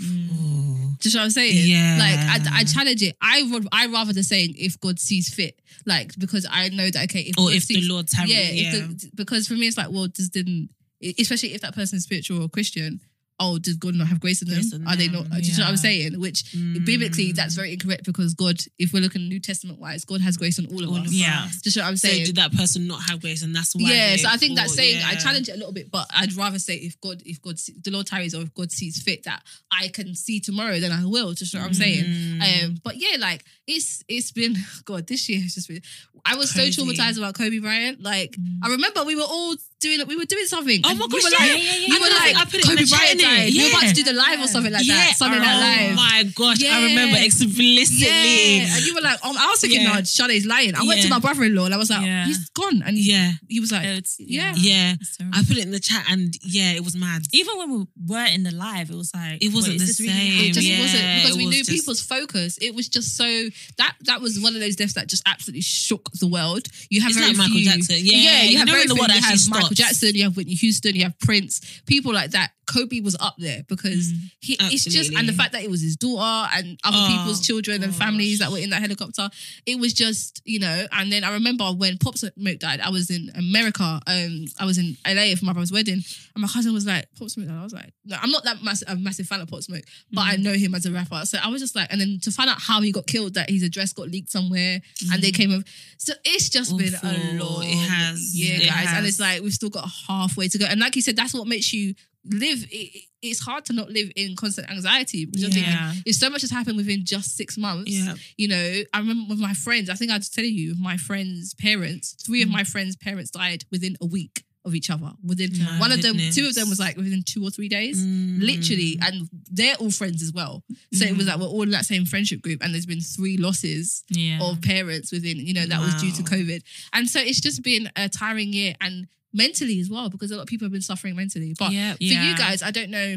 Mm. 0.00 1.04
You 1.04 1.10
know 1.12 1.20
what 1.20 1.24
I'm 1.24 1.30
saying? 1.30 1.68
Yeah. 1.68 1.96
Like 1.98 2.50
I, 2.52 2.60
I 2.60 2.64
challenge 2.64 3.02
it. 3.02 3.16
I 3.20 3.42
would 3.50 3.68
I 3.72 3.86
rather 3.86 4.12
than 4.12 4.22
saying 4.22 4.54
if 4.56 4.80
God 4.80 4.98
sees 4.98 5.32
fit, 5.32 5.60
like 5.86 6.18
because 6.18 6.46
I 6.50 6.68
know 6.70 6.90
that 6.90 7.04
okay, 7.04 7.20
if 7.20 7.38
or 7.38 7.46
God 7.46 7.54
if 7.54 7.68
the 7.68 7.80
Lord 7.82 8.08
yeah, 8.26 8.72
the, 8.72 9.10
because 9.14 9.46
for 9.46 9.54
me 9.54 9.66
it's 9.68 9.76
like 9.76 9.90
well, 9.90 10.06
just 10.08 10.32
didn't 10.32 10.70
especially 11.18 11.54
if 11.54 11.60
that 11.60 11.74
person's 11.74 12.04
spiritual 12.04 12.42
or 12.42 12.48
Christian. 12.48 13.00
Oh, 13.40 13.58
does 13.58 13.76
God 13.76 13.96
not 13.96 14.06
have 14.06 14.20
grace 14.20 14.42
on 14.42 14.48
them? 14.48 14.60
Grace 14.60 14.72
on 14.72 14.86
Are 14.86 14.94
they 14.94 15.08
not? 15.08 15.28
Do 15.28 15.38
you 15.40 15.56
know 15.58 15.64
what 15.64 15.70
I'm 15.70 15.76
saying? 15.76 16.20
Which 16.20 16.44
Mm. 16.52 16.84
biblically, 16.84 17.32
that's 17.32 17.56
very 17.56 17.72
incorrect 17.72 18.04
because 18.04 18.32
God, 18.34 18.60
if 18.78 18.92
we're 18.92 19.02
looking 19.02 19.28
New 19.28 19.40
Testament 19.40 19.80
wise, 19.80 20.04
God 20.04 20.20
has 20.20 20.36
grace 20.36 20.56
on 20.60 20.66
all 20.66 20.84
of 20.84 20.90
All 20.90 20.98
us. 21.00 21.08
of 21.08 21.12
Yeah. 21.12 21.44
us. 21.46 21.60
Just 21.60 21.76
what 21.76 21.84
I'm 21.86 21.96
So 21.96 22.06
saying. 22.08 22.26
did 22.26 22.36
that 22.36 22.52
person 22.52 22.86
not 22.86 23.02
have 23.10 23.20
grace, 23.20 23.42
and 23.42 23.54
that's 23.54 23.74
why? 23.74 23.90
yeah, 23.90 24.16
so 24.16 24.28
I 24.28 24.36
think 24.36 24.54
that 24.56 24.68
thought, 24.68 24.76
saying 24.76 25.02
I 25.02 25.16
challenge 25.16 25.48
it 25.48 25.52
a 25.52 25.56
little 25.56 25.72
bit, 25.72 25.90
but 25.90 26.06
I'd 26.10 26.32
rather 26.34 26.60
say 26.60 26.76
if 26.76 27.00
God, 27.00 27.22
if 27.26 27.42
God, 27.42 27.58
the 27.82 27.90
Lord 27.90 28.06
tarries, 28.06 28.34
or 28.36 28.42
if 28.42 28.54
God 28.54 28.70
sees 28.70 29.02
fit 29.02 29.24
that 29.24 29.42
I 29.70 29.88
can 29.88 30.14
see 30.14 30.38
tomorrow, 30.38 30.78
then 30.78 30.92
I 30.92 31.04
will. 31.04 31.32
Just 31.34 31.54
what 31.54 31.64
I'm 31.64 31.74
saying. 31.74 32.04
Mm. 32.04 32.64
Um, 32.64 32.78
but 32.84 32.98
yeah, 32.98 33.16
like 33.18 33.44
it's 33.66 34.04
it's 34.08 34.30
been 34.30 34.56
God. 34.84 35.08
This 35.08 35.28
year 35.28 35.40
has 35.40 35.54
just 35.54 35.66
been. 35.68 35.82
I 36.24 36.36
was 36.36 36.52
Crazy. 36.52 36.72
so 36.72 36.84
traumatized 36.84 37.18
about 37.18 37.34
Kobe 37.34 37.58
Bryant. 37.58 38.00
Like 38.00 38.36
I 38.62 38.68
remember 38.68 39.04
we 39.04 39.16
were 39.16 39.22
all 39.22 39.56
doing 39.84 40.00
we 40.08 40.16
were 40.16 40.24
doing 40.24 40.46
something. 40.48 40.80
Oh 40.84 40.90
and 40.90 40.98
my 40.98 41.06
we 41.06 41.20
gosh, 41.20 41.24
were 41.28 41.36
yeah, 41.36 41.52
like, 41.54 41.62
yeah, 41.62 41.68
yeah, 41.68 41.76
yeah. 41.84 41.88
We 41.92 41.98
were 42.00 42.08
know, 42.08 42.24
like 42.24 42.36
I 42.40 42.44
put 42.48 42.54
it 42.60 42.64
in 42.64 42.70
Kobe 42.72 42.80
the 42.82 42.86
chat, 42.88 42.98
Bryant 42.98 43.20
innit? 43.20 43.28
died. 43.36 43.52
We 43.52 43.60
were 43.64 43.70
about 43.76 43.86
to 43.92 43.94
do 44.00 44.04
the 44.10 44.16
live 44.24 44.38
or 44.40 44.48
something 44.48 44.72
like 44.72 44.86
that. 44.88 45.12
Sunday 45.20 45.38
Night 45.44 45.60
Live. 45.60 45.92
oh 45.92 45.96
my 46.00 46.18
gosh, 46.34 46.58
Yeah. 46.64 46.76
I 46.76 46.78
remember 46.88 47.18
explicitly. 47.20 48.08
Yeah, 48.08 48.74
and 48.76 48.82
you 48.86 48.94
were 48.94 49.00
like, 49.00 49.18
um, 49.24 49.36
I 49.36 49.46
was 49.50 49.60
thinking, 49.60 49.82
Yeah. 49.82 49.94
no, 49.98 50.02
Sade's 50.02 50.46
lying. 50.46 50.74
I 50.74 50.82
went 50.84 51.02
to 51.02 51.08
my 51.08 51.18
brother-in-law 51.18 51.66
and 51.66 51.74
I 51.74 51.76
was 51.76 51.90
like, 51.90 52.04
Yeah. 52.04 52.24
he's 52.26 52.48
gone, 52.50 52.82
and 52.84 52.96
Yeah, 52.98 53.32
he 53.48 53.60
was 53.60 53.72
like, 53.72 53.84
It's- 53.84 54.16
yeah. 54.18 54.54
yeah. 54.56 54.94
I 55.32 55.42
put 55.46 55.56
it 55.58 55.64
in 55.64 55.70
the 55.70 55.80
chat, 55.80 56.04
and 56.10 56.34
yeah, 56.42 56.72
it 56.72 56.84
was 56.84 56.96
mad. 56.96 57.22
Even 57.32 57.56
when 57.58 57.70
we 57.70 57.84
were 58.06 58.24
in 58.26 58.42
the 58.42 58.50
live, 58.52 58.90
it 58.90 58.96
was 58.96 59.12
like 59.14 59.42
It 59.42 59.52
wasn't 59.52 59.78
the 59.78 59.84
is 59.84 60.00
really 60.00 60.12
same. 60.12 60.44
It 60.50 60.54
just 60.54 60.66
Yeah, 60.66 60.80
wasn't 60.80 61.22
because 61.22 61.36
we 61.36 61.46
knew 61.46 61.64
people's 61.64 62.00
focus. 62.00 62.58
It 62.60 62.74
was 62.74 62.88
just 62.88 63.16
so 63.16 63.48
that 63.78 63.94
that 64.02 64.20
was 64.20 64.40
one 64.40 64.54
of 64.54 64.60
those 64.60 64.76
deaths 64.76 64.94
that 64.94 65.08
just 65.08 65.22
absolutely 65.26 65.62
shook 65.62 66.10
the 66.20 66.26
world. 66.26 66.66
You 66.90 67.00
have 67.00 67.10
It's 67.10 67.18
very 67.18 67.28
like 67.30 67.36
Michael 67.38 67.56
few- 67.56 67.64
Jackson. 67.64 67.96
Yeah, 68.00 68.42
you 68.42 68.50
you 68.52 68.58
have 68.58 68.66
know 68.66 68.72
very 68.72 68.86
the 68.86 68.94
few. 68.94 69.00
world 69.02 69.10
You 69.10 69.16
actually 69.18 69.30
have 69.30 69.40
Michael. 69.74 69.84
Jackson, 69.84 70.14
you 70.14 70.24
have 70.24 70.36
Whitney 70.36 70.54
Houston, 70.54 70.94
you 70.94 71.04
have 71.04 71.18
Prince, 71.18 71.82
people 71.86 72.12
like 72.12 72.30
that. 72.30 72.50
Kobe 72.66 73.00
was 73.00 73.16
up 73.20 73.34
there 73.38 73.62
because 73.68 74.12
mm, 74.12 74.30
he 74.40 74.56
it's 74.60 74.84
just 74.84 75.10
and 75.10 75.28
the 75.28 75.32
Absolutely. 75.32 75.34
fact 75.36 75.52
that 75.52 75.62
it 75.62 75.70
was 75.70 75.82
his 75.82 75.96
daughter 75.96 76.50
and 76.56 76.78
other 76.84 76.96
Oh, 76.96 77.16
people's 77.18 77.40
children 77.40 77.82
and 77.82 77.94
families 77.94 78.38
that 78.38 78.50
were 78.50 78.58
in 78.58 78.70
that 78.70 78.80
helicopter. 78.80 79.28
It 79.66 79.78
was 79.78 79.92
just 79.92 80.40
you 80.44 80.58
know. 80.60 80.86
And 80.92 81.12
then 81.12 81.24
I 81.24 81.32
remember 81.34 81.64
when 81.66 81.98
Pop 81.98 82.16
Smoke 82.16 82.58
died, 82.58 82.80
I 82.80 82.90
was 82.90 83.10
in 83.10 83.30
America. 83.36 84.00
Um, 84.06 84.44
I 84.58 84.64
was 84.64 84.78
in 84.78 84.96
LA 85.06 85.34
for 85.36 85.44
my 85.44 85.52
brother's 85.52 85.72
wedding, 85.72 86.02
and 86.34 86.42
my 86.42 86.48
cousin 86.48 86.72
was 86.72 86.86
like, 86.86 87.06
"Pop 87.18 87.28
Smoke 87.30 87.48
died." 87.48 87.58
I 87.58 87.62
was 87.62 87.72
like, 87.74 87.92
"No, 88.04 88.16
I'm 88.20 88.30
not 88.30 88.44
that 88.44 88.62
massive, 88.62 88.88
a 88.88 88.96
massive 88.96 89.26
fan 89.26 89.40
of 89.40 89.48
Pop 89.48 89.62
Smoke, 89.62 89.84
but 90.12 90.22
I 90.22 90.36
mm. 90.36 90.42
know 90.42 90.52
him 90.54 90.74
as 90.74 90.86
a 90.86 90.92
rapper." 90.92 91.22
So 91.24 91.38
I 91.42 91.48
was 91.48 91.60
just 91.60 91.74
like, 91.76 91.92
and 91.92 92.00
then 92.00 92.18
to 92.22 92.30
find 92.30 92.48
out 92.50 92.60
how 92.60 92.80
he 92.80 92.92
got 92.92 93.06
killed, 93.06 93.34
that 93.34 93.50
his 93.50 93.62
address 93.62 93.92
got 93.92 94.08
leaked 94.08 94.30
somewhere, 94.30 94.80
and 95.12 95.22
they 95.22 95.30
mm. 95.30 95.36
came 95.36 95.52
of. 95.52 95.64
So 95.98 96.12
it's 96.24 96.48
just 96.48 96.76
been 96.76 96.94
a 96.94 96.96
Awful. 96.96 97.46
long 97.46 97.64
It 97.64 97.76
has. 97.88 98.34
year, 98.34 98.56
It 98.56 98.68
guys, 98.68 98.86
and 98.88 98.88
has. 98.88 99.08
it's 99.08 99.20
like 99.20 99.42
we've 99.42 99.52
still 99.52 99.70
got 99.70 99.88
halfway 100.08 100.48
to 100.48 100.58
go. 100.58 100.66
And 100.66 100.80
like 100.80 100.96
you 100.96 101.02
said, 101.02 101.16
that's 101.16 101.34
what 101.34 101.46
makes 101.46 101.72
you 101.72 101.94
live. 102.26 102.66
It, 102.70 103.02
it's 103.22 103.40
hard 103.40 103.64
to 103.66 103.72
not 103.72 103.90
live 103.90 104.10
in 104.16 104.36
constant 104.36 104.70
anxiety 104.70 105.24
because 105.24 105.42
you're 105.42 105.50
thinking 105.50 105.72
Yeah. 105.72 105.94
if 106.04 106.14
so 106.16 106.28
much 106.28 106.42
has 106.42 106.50
happened 106.50 106.76
within 106.76 107.04
just 107.04 107.36
six 107.36 107.56
months. 107.56 107.90
Yeah. 107.90 108.14
You 108.36 108.48
know, 108.48 108.82
I 108.92 108.98
remember 108.98 109.24
with 109.30 109.38
my 109.38 109.54
friends. 109.54 109.88
I 109.88 109.94
think 109.94 110.10
I 110.10 110.18
was 110.18 110.28
telling 110.28 110.52
you, 110.54 110.74
my 110.78 110.96
friends' 110.98 111.54
parents. 111.54 112.16
Three 112.24 112.40
Mm. 112.40 112.44
of 112.46 112.50
my 112.50 112.64
friends' 112.64 112.96
parents 112.96 113.30
died 113.30 113.64
within 113.70 113.96
a 114.00 114.06
week 114.06 114.44
of 114.66 114.74
each 114.74 114.88
other. 114.90 115.12
Within 115.22 115.50
one 115.78 115.92
of 115.92 116.00
them, 116.00 116.12
goodness. 116.16 116.34
two 116.34 116.46
of 116.46 116.54
them 116.54 116.70
was 116.70 116.78
like 116.80 116.96
within 116.96 117.22
two 117.22 117.42
or 117.46 117.50
three 117.50 117.68
days, 117.68 117.98
Mm. 118.02 118.40
literally, 118.42 118.98
and 119.02 119.28
they're 119.50 119.74
all 119.76 119.90
friends 119.90 120.22
as 120.22 120.32
well. 120.32 120.64
So 120.94 121.04
it 121.04 121.16
was 121.18 121.26
like 121.26 121.38
we're 121.38 121.46
all 121.46 121.62
in 121.62 121.70
that 121.70 121.84
same 121.84 122.06
friendship 122.06 122.40
group, 122.40 122.62
and 122.62 122.72
there's 122.72 122.86
been 122.86 123.02
three 123.02 123.36
losses 123.36 124.04
Yeah. 124.10 124.38
of 124.42 124.62
parents 124.62 125.12
within, 125.12 125.38
you 125.46 125.52
know, 125.52 125.66
that 125.66 125.80
was 125.80 125.94
due 126.00 126.12
to 126.12 126.22
COVID. 126.22 126.62
And 126.94 127.08
so 127.10 127.20
it's 127.20 127.40
just 127.42 127.62
been 127.62 127.90
a 127.96 128.08
tiring 128.08 128.52
year 128.54 128.74
and 128.80 129.06
mentally 129.34 129.80
as 129.80 129.90
well, 129.90 130.08
because 130.08 130.30
a 130.30 130.36
lot 130.36 130.42
of 130.42 130.48
people 130.48 130.64
have 130.64 130.72
been 130.72 130.80
suffering 130.80 131.14
mentally. 131.16 131.54
But 131.58 131.72
Yeah. 131.72 131.94
for 131.96 132.02
you 132.04 132.36
guys, 132.36 132.62
I 132.62 132.70
don't 132.70 132.90
know 132.90 133.16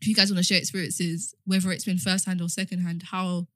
if 0.00 0.08
you 0.08 0.14
guys 0.14 0.30
want 0.30 0.38
to 0.38 0.44
share 0.44 0.58
experiences, 0.58 1.34
whether 1.44 1.72
it's 1.72 1.84
been 1.84 1.98
first 1.98 2.26
hand 2.26 2.42
or 2.42 2.48
second 2.50 2.80
hand, 2.80 3.04
how 3.04 3.46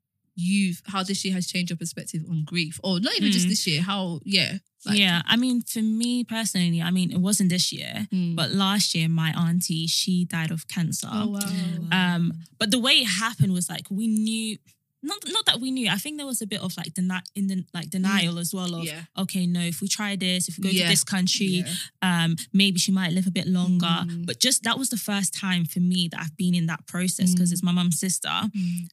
you've 0.41 0.81
how 0.87 1.03
this 1.03 1.25
year 1.25 1.35
has 1.35 1.49
changed 1.49 1.71
your 1.71 1.77
perspective 1.77 2.23
on 2.31 2.45
grief. 2.45 2.79
Or 2.85 3.01
not 3.01 3.17
even 3.17 3.33
just 3.33 3.47
Mm. 3.47 3.51
this 3.51 3.67
year, 3.67 3.83
how 3.83 4.21
yeah. 4.25 4.59
like- 4.87 4.97
yeah, 4.97 5.23
I 5.27 5.35
mean, 5.37 5.61
for 5.63 5.83
me 5.83 6.23
personally, 6.23 6.81
I 6.81 6.93
mean, 6.93 7.11
it 7.11 7.19
wasn't 7.21 7.51
this 7.51 7.73
year, 7.73 8.07
Mm. 8.13 8.37
but 8.37 8.53
last 8.53 8.95
year, 8.95 9.09
my 9.09 9.33
auntie 9.33 9.89
she 9.89 10.25
died 10.25 10.53
of 10.53 10.69
cancer. 10.69 11.09
Oh 11.11 11.27
wow. 11.31 11.89
Um, 11.91 12.33
but 12.61 12.71
the 12.71 12.79
way 12.79 12.99
it 13.01 13.07
happened 13.09 13.53
was 13.53 13.69
like 13.69 13.91
we 13.91 14.07
knew. 14.07 14.57
Not, 15.01 15.19
not 15.29 15.47
that 15.47 15.61
we 15.61 15.71
knew. 15.71 15.89
I 15.89 15.97
think 15.97 16.17
there 16.17 16.27
was 16.27 16.43
a 16.43 16.47
bit 16.47 16.61
of 16.61 16.77
like 16.77 16.93
deni- 16.95 17.23
in 17.37 17.47
the 17.47 17.65
like 17.73 17.89
denial 17.89 18.37
as 18.39 18.53
well 18.53 18.75
of 18.75 18.85
Yeah. 18.85 19.03
okay, 19.17 19.47
no, 19.47 19.61
if 19.61 19.81
we 19.81 19.87
try 19.87 20.17
this, 20.17 20.49
if 20.49 20.59
we 20.59 20.63
go 20.65 20.71
Yeah. 20.71 20.85
to 20.85 20.89
this 20.91 21.05
country, 21.05 21.47
Yeah. 21.65 21.75
um, 22.03 22.37
maybe 22.53 22.79
she 22.81 22.91
might 22.91 23.13
live 23.13 23.27
a 23.29 23.31
bit 23.31 23.47
longer. 23.47 23.87
Mm. 23.87 24.27
But 24.27 24.41
just 24.41 24.65
that 24.65 24.77
was 24.77 24.89
the 24.89 24.97
first 24.97 25.33
time 25.33 25.67
for 25.67 25.79
me 25.79 26.09
that 26.09 26.21
I've 26.21 26.37
been 26.37 26.55
in 26.55 26.67
that 26.67 26.87
process 26.89 27.31
because 27.33 27.51
Mm. 27.51 27.53
it's 27.53 27.63
my 27.63 27.71
mum's 27.73 27.99
sister, 28.01 28.51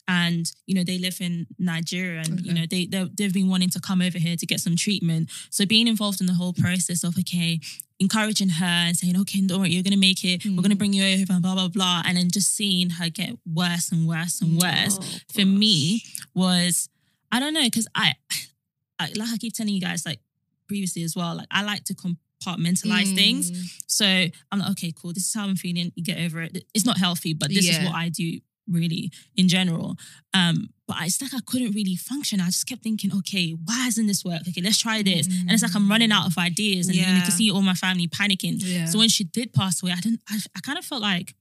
and 0.08 0.52
you 0.68 0.76
know 0.76 0.84
they 0.84 0.98
live 1.00 1.20
in 1.22 1.48
Nigeria, 1.58 2.22
and 2.22 2.46
you 2.46 2.54
know 2.54 2.66
they 2.70 2.86
they've 2.86 3.34
been 3.34 3.48
wanting 3.48 3.70
to 3.72 3.80
come 3.80 4.02
over 4.02 4.20
here 4.20 4.36
to 4.38 4.46
get 4.46 4.60
some 4.60 4.76
treatment. 4.76 5.30
So 5.50 5.66
being 5.66 5.88
involved 5.88 6.22
in 6.22 6.28
the 6.28 6.36
whole 6.36 6.54
process 6.54 7.04
of 7.04 7.18
okay, 7.18 7.60
encouraging 8.00 8.50
her 8.50 8.66
and 8.66 8.98
saying 8.98 9.18
okay, 9.22 9.42
don't 9.42 9.60
worry, 9.62 9.70
you're 9.70 9.84
gonna 9.84 9.98
make 9.98 10.24
it. 10.26 10.44
We're 10.46 10.62
gonna 10.62 10.76
Mm. 10.76 10.80
bring 10.80 10.94
you 10.94 11.04
over, 11.22 11.34
and 11.34 11.42
blah 11.42 11.54
blah 11.56 11.68
blah, 11.70 12.04
and 12.06 12.18
then 12.18 12.30
just 12.30 12.54
seeing 12.56 12.90
her 12.92 13.10
get 13.10 13.38
worse 13.46 13.92
and 13.92 14.08
worse 14.08 14.42
and 14.42 14.58
worse 14.58 14.98
Oh, 15.02 15.18
for 15.34 15.46
me 15.46 16.04
was 16.34 16.90
I 17.32 17.40
don't 17.40 17.54
know 17.54 17.64
because 17.64 17.88
I, 17.96 18.14
I 19.00 19.12
like 19.16 19.30
I 19.34 19.38
keep 19.38 19.54
telling 19.54 19.74
you 19.74 19.82
guys 19.82 20.06
like 20.06 20.20
previously 20.68 21.04
as 21.04 21.16
well 21.16 21.36
like 21.36 21.48
I 21.52 21.64
like 21.64 21.84
to 21.86 21.94
compartmentalize 21.96 23.14
things 23.16 23.52
Mm. 23.52 23.82
so 23.88 24.06
I'm 24.52 24.60
like 24.60 24.72
okay 24.72 24.92
cool 24.96 25.14
this 25.14 25.26
is 25.28 25.34
how 25.34 25.44
I'm 25.44 25.56
feeling 25.56 25.92
you 25.96 26.04
get 26.04 26.20
over 26.20 26.42
it 26.42 26.66
it's 26.74 26.86
not 26.86 26.98
healthy 26.98 27.34
but 27.34 27.50
this 27.50 27.66
Yeah. 27.66 27.80
is 27.80 27.86
what 27.86 27.96
I 27.96 28.10
do 28.10 28.40
really 28.70 29.12
in 29.36 29.48
general 29.48 29.96
um 30.34 30.70
but 30.88 30.98
it's 31.02 31.22
like 31.22 31.34
I 31.34 31.40
couldn't 31.46 31.72
really 31.74 31.96
function 31.96 32.40
I 32.42 32.46
just 32.46 32.68
kept 32.68 32.82
thinking 32.84 33.12
okay 33.20 33.52
why 33.52 33.76
hasn't 33.76 34.08
this 34.08 34.24
worked 34.26 34.48
okay 34.48 34.62
let's 34.62 34.80
try 34.80 35.02
this 35.04 35.28
and 35.28 35.52
it's 35.52 35.62
like 35.64 35.76
I'm 35.76 35.90
running 35.90 36.12
out 36.12 36.26
of 36.28 36.38
ideas 36.38 36.88
and 36.88 36.96
you 36.96 37.04
know, 37.04 37.10
Yeah. 37.14 37.24
to 37.24 37.32
see 37.32 37.52
all 37.52 37.62
my 37.62 37.74
family 37.76 38.08
panicking 38.08 38.56
Yeah. 38.60 38.86
so 38.86 39.00
when 39.00 39.10
she 39.10 39.24
did 39.24 39.54
pass 39.54 39.82
away 39.84 39.92
I 39.92 40.00
didn't 40.02 40.22
I, 40.30 40.38
I 40.56 40.60
kind 40.62 40.78
of 40.78 40.86
felt 40.86 41.02
like 41.02 41.36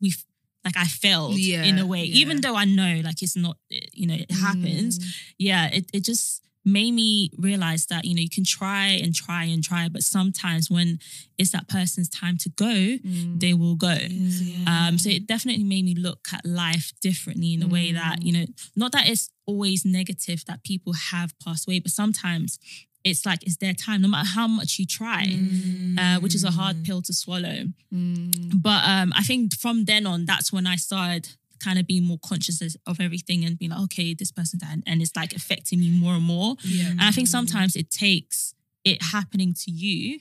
we 0.00 0.12
like 0.64 0.76
I 0.76 0.84
failed 0.84 1.38
Yeah, 1.38 1.64
in 1.64 1.78
a 1.78 1.86
way, 1.86 2.02
even 2.02 2.42
though 2.42 2.54
I 2.54 2.66
know 2.66 3.00
like 3.02 3.22
it's 3.22 3.34
not, 3.36 3.56
you 3.94 4.06
know, 4.06 4.14
it 4.14 4.30
happens. 4.30 4.98
Mm. 4.98 5.04
Yeah, 5.38 5.66
it, 5.72 5.86
it 5.94 6.04
just 6.04 6.42
made 6.64 6.92
me 6.92 7.30
realize 7.38 7.86
that, 7.86 8.04
you 8.04 8.14
know, 8.14 8.20
you 8.20 8.28
can 8.28 8.44
try 8.44 8.88
and 8.88 9.14
try 9.14 9.44
and 9.44 9.64
try, 9.64 9.88
but 9.88 10.02
sometimes 10.02 10.70
when 10.70 10.98
it's 11.38 11.52
that 11.52 11.68
person's 11.68 12.08
time 12.08 12.36
to 12.38 12.50
go, 12.50 12.66
Mm. 12.66 13.40
they 13.40 13.54
will 13.54 13.76
go. 13.76 13.96
Um, 14.66 14.98
so 14.98 15.08
it 15.08 15.26
definitely 15.26 15.64
made 15.64 15.84
me 15.86 15.94
look 15.94 16.28
at 16.32 16.44
life 16.44 16.92
differently 17.00 17.54
in 17.54 17.62
a 17.62 17.66
way 17.68 17.92
that, 17.92 18.22
you 18.22 18.32
know, 18.32 18.46
not 18.76 18.92
that 18.92 19.08
it's 19.08 19.30
always 19.46 19.84
negative 19.84 20.44
that 20.46 20.62
people 20.62 20.92
have 20.92 21.32
passed 21.40 21.66
away, 21.66 21.78
but 21.80 21.92
sometimes 21.92 22.58
it's 23.04 23.24
like 23.24 23.42
it's 23.44 23.56
their 23.56 23.72
time, 23.72 24.02
no 24.02 24.08
matter 24.08 24.28
how 24.28 24.46
much 24.46 24.78
you 24.78 24.84
try, 24.84 25.24
uh, 25.98 26.20
which 26.20 26.34
is 26.34 26.44
a 26.44 26.50
hard 26.50 26.84
pill 26.84 27.00
to 27.00 27.14
swallow. 27.14 27.64
Mm. 27.92 28.60
But 28.62 28.84
um, 28.84 29.14
I 29.16 29.22
think 29.22 29.54
from 29.56 29.86
then 29.86 30.04
on, 30.06 30.26
that's 30.26 30.52
when 30.52 30.66
I 30.66 30.76
started 30.76 31.30
kind 31.62 31.78
of 31.78 31.86
being 31.86 32.04
more 32.04 32.18
conscious 32.18 32.60
of- 32.86 33.00
everything 33.00 33.44
and 33.44 33.58
being 33.58 33.70
like, 33.70 33.80
okay, 33.80 34.14
this 34.14 34.32
person 34.32 34.58
died, 34.58 34.82
and 34.86 35.00
it's 35.02 35.14
like 35.16 35.32
affecting 35.34 35.78
me 35.80 35.90
more 35.90 36.14
and 36.14 36.24
more. 36.24 36.56
Yeah. 36.64 36.88
And 36.90 37.00
I 37.02 37.10
think 37.12 37.28
sometimes 37.28 37.76
it 37.76 37.90
takes 37.90 38.54
it 38.84 39.02
happening 39.02 39.54
to 39.54 39.70
you 39.70 40.20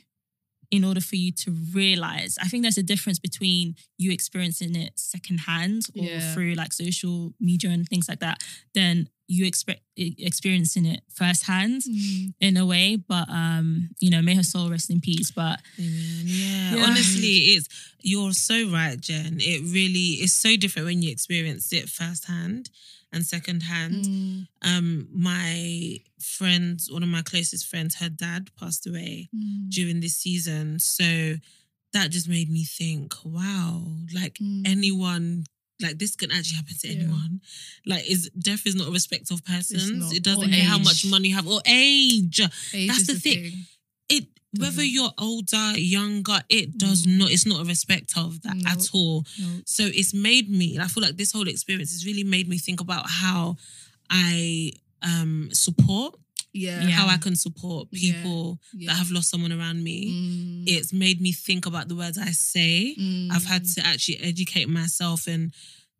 in 0.71 0.83
order 0.83 1.01
for 1.01 1.15
you 1.15 1.31
to 1.31 1.51
realize. 1.73 2.37
I 2.39 2.47
think 2.47 2.61
there's 2.63 2.77
a 2.77 2.83
difference 2.83 3.17
between 3.17 3.75
you 3.97 4.11
experiencing 4.11 4.75
it 4.75 4.93
secondhand 4.99 5.87
or 5.97 6.03
Yeah. 6.05 6.33
through 6.33 6.53
like 6.53 6.73
social 6.73 7.33
media 7.39 7.71
and 7.71 7.87
things 7.87 8.07
like 8.07 8.19
that, 8.19 8.43
than 8.75 9.09
you 9.31 9.45
expect 9.45 9.81
experiencing 9.95 10.85
it 10.85 11.01
firsthand 11.13 11.83
Mm. 11.83 12.33
in 12.39 12.57
a 12.57 12.65
way. 12.65 12.95
But 12.97 13.29
um, 13.29 13.89
you 13.99 14.09
know, 14.09 14.21
may 14.21 14.35
her 14.35 14.43
soul 14.43 14.69
rest 14.69 14.89
in 14.89 14.99
peace. 15.01 15.31
But. 15.31 15.59
Yeah. 15.77 16.75
Yeah. 16.75 16.85
honestly, 16.85 17.35
it's 17.55 17.67
you're 18.01 18.33
so 18.33 18.69
right, 18.71 18.99
Jen. 18.99 19.37
It 19.39 19.61
really 19.73 20.21
is 20.25 20.33
so 20.33 20.55
different 20.57 20.87
when 20.87 21.01
you 21.03 21.11
experience 21.11 21.71
it 21.73 21.89
firsthand 21.89 22.69
and 23.13 23.25
secondhand. 23.25 24.05
Mm. 24.05 24.47
Um, 24.63 25.07
my 25.13 25.97
friend, 26.19 26.79
one 26.89 27.03
of 27.03 27.09
my 27.09 27.21
closest 27.21 27.65
friends, 27.67 27.95
her 27.95 28.09
dad 28.09 28.49
passed 28.59 28.87
away 28.87 29.29
Mm. 29.35 29.69
during 29.69 29.99
this 29.99 30.17
season, 30.17 30.79
so 30.79 31.37
that 31.93 32.11
just 32.11 32.27
made 32.29 32.49
me 32.49 32.63
think, 32.65 33.13
wow, 33.25 33.97
like 34.13 34.37
Mm. 34.39 34.63
anyone. 34.67 35.45
Like 35.81 35.97
this 35.97 36.15
can 36.15 36.31
actually 36.31 36.57
happen 36.57 36.75
to 36.77 36.87
Yeah. 36.87 36.93
anyone. 36.95 37.41
Like, 37.85 38.05
is 38.09 38.29
death 38.37 38.65
is 38.67 38.75
not 38.75 38.87
a 38.89 38.91
respect 38.91 39.31
of 39.31 39.43
persons. 39.45 40.11
It 40.11 40.23
doesn't 40.23 40.51
care 40.51 40.63
how 40.65 40.77
much 40.79 41.05
money 41.05 41.29
you 41.29 41.35
have 41.35 41.47
or 41.47 41.61
age 41.65 42.41
Age 42.73 42.87
That's 42.89 43.07
the 43.07 43.15
thing. 43.19 43.65
it 44.09 44.27
whether 44.57 44.83
you're 44.83 45.13
older, 45.19 45.77
younger, 45.77 46.41
it 46.49 46.75
does 46.77 47.05
Mm. 47.05 47.17
not. 47.19 47.31
It's 47.31 47.45
not 47.45 47.61
a 47.61 47.65
respect 47.65 48.17
of 48.17 48.41
that 48.41 48.57
No. 48.57 48.69
at 48.71 48.89
all. 48.93 49.25
No. 49.37 49.61
So 49.65 49.85
it's 49.85 50.11
made 50.13 50.49
me. 50.49 50.79
I 50.79 50.87
feel 50.87 51.03
like 51.03 51.17
this 51.17 51.31
whole 51.31 51.47
experience 51.47 51.91
has 51.91 52.03
really 52.05 52.23
made 52.23 52.47
me 52.49 52.57
think 52.57 52.81
about 52.81 53.07
how 53.09 53.57
I 54.09 54.71
um 55.03 55.49
support, 55.53 56.19
Yeah. 56.53 56.81
Yeah. 56.83 56.89
how 56.89 57.07
I 57.07 57.17
can 57.17 57.35
support 57.35 57.91
people 57.91 58.59
Yeah. 58.73 58.91
that 58.91 58.97
have 58.97 59.11
lost 59.11 59.29
someone 59.29 59.51
around 59.51 59.83
me. 59.83 60.11
Mm. 60.11 60.63
It's 60.67 60.91
made 60.91 61.21
me 61.21 61.31
think 61.31 61.65
about 61.65 61.87
the 61.89 61.95
words 61.95 62.17
I 62.17 62.31
say. 62.31 62.95
Mm. 62.99 63.31
I've 63.31 63.45
had 63.45 63.65
to 63.65 63.85
actually 63.85 64.17
educate 64.17 64.67
myself 64.67 65.27
and 65.27 65.53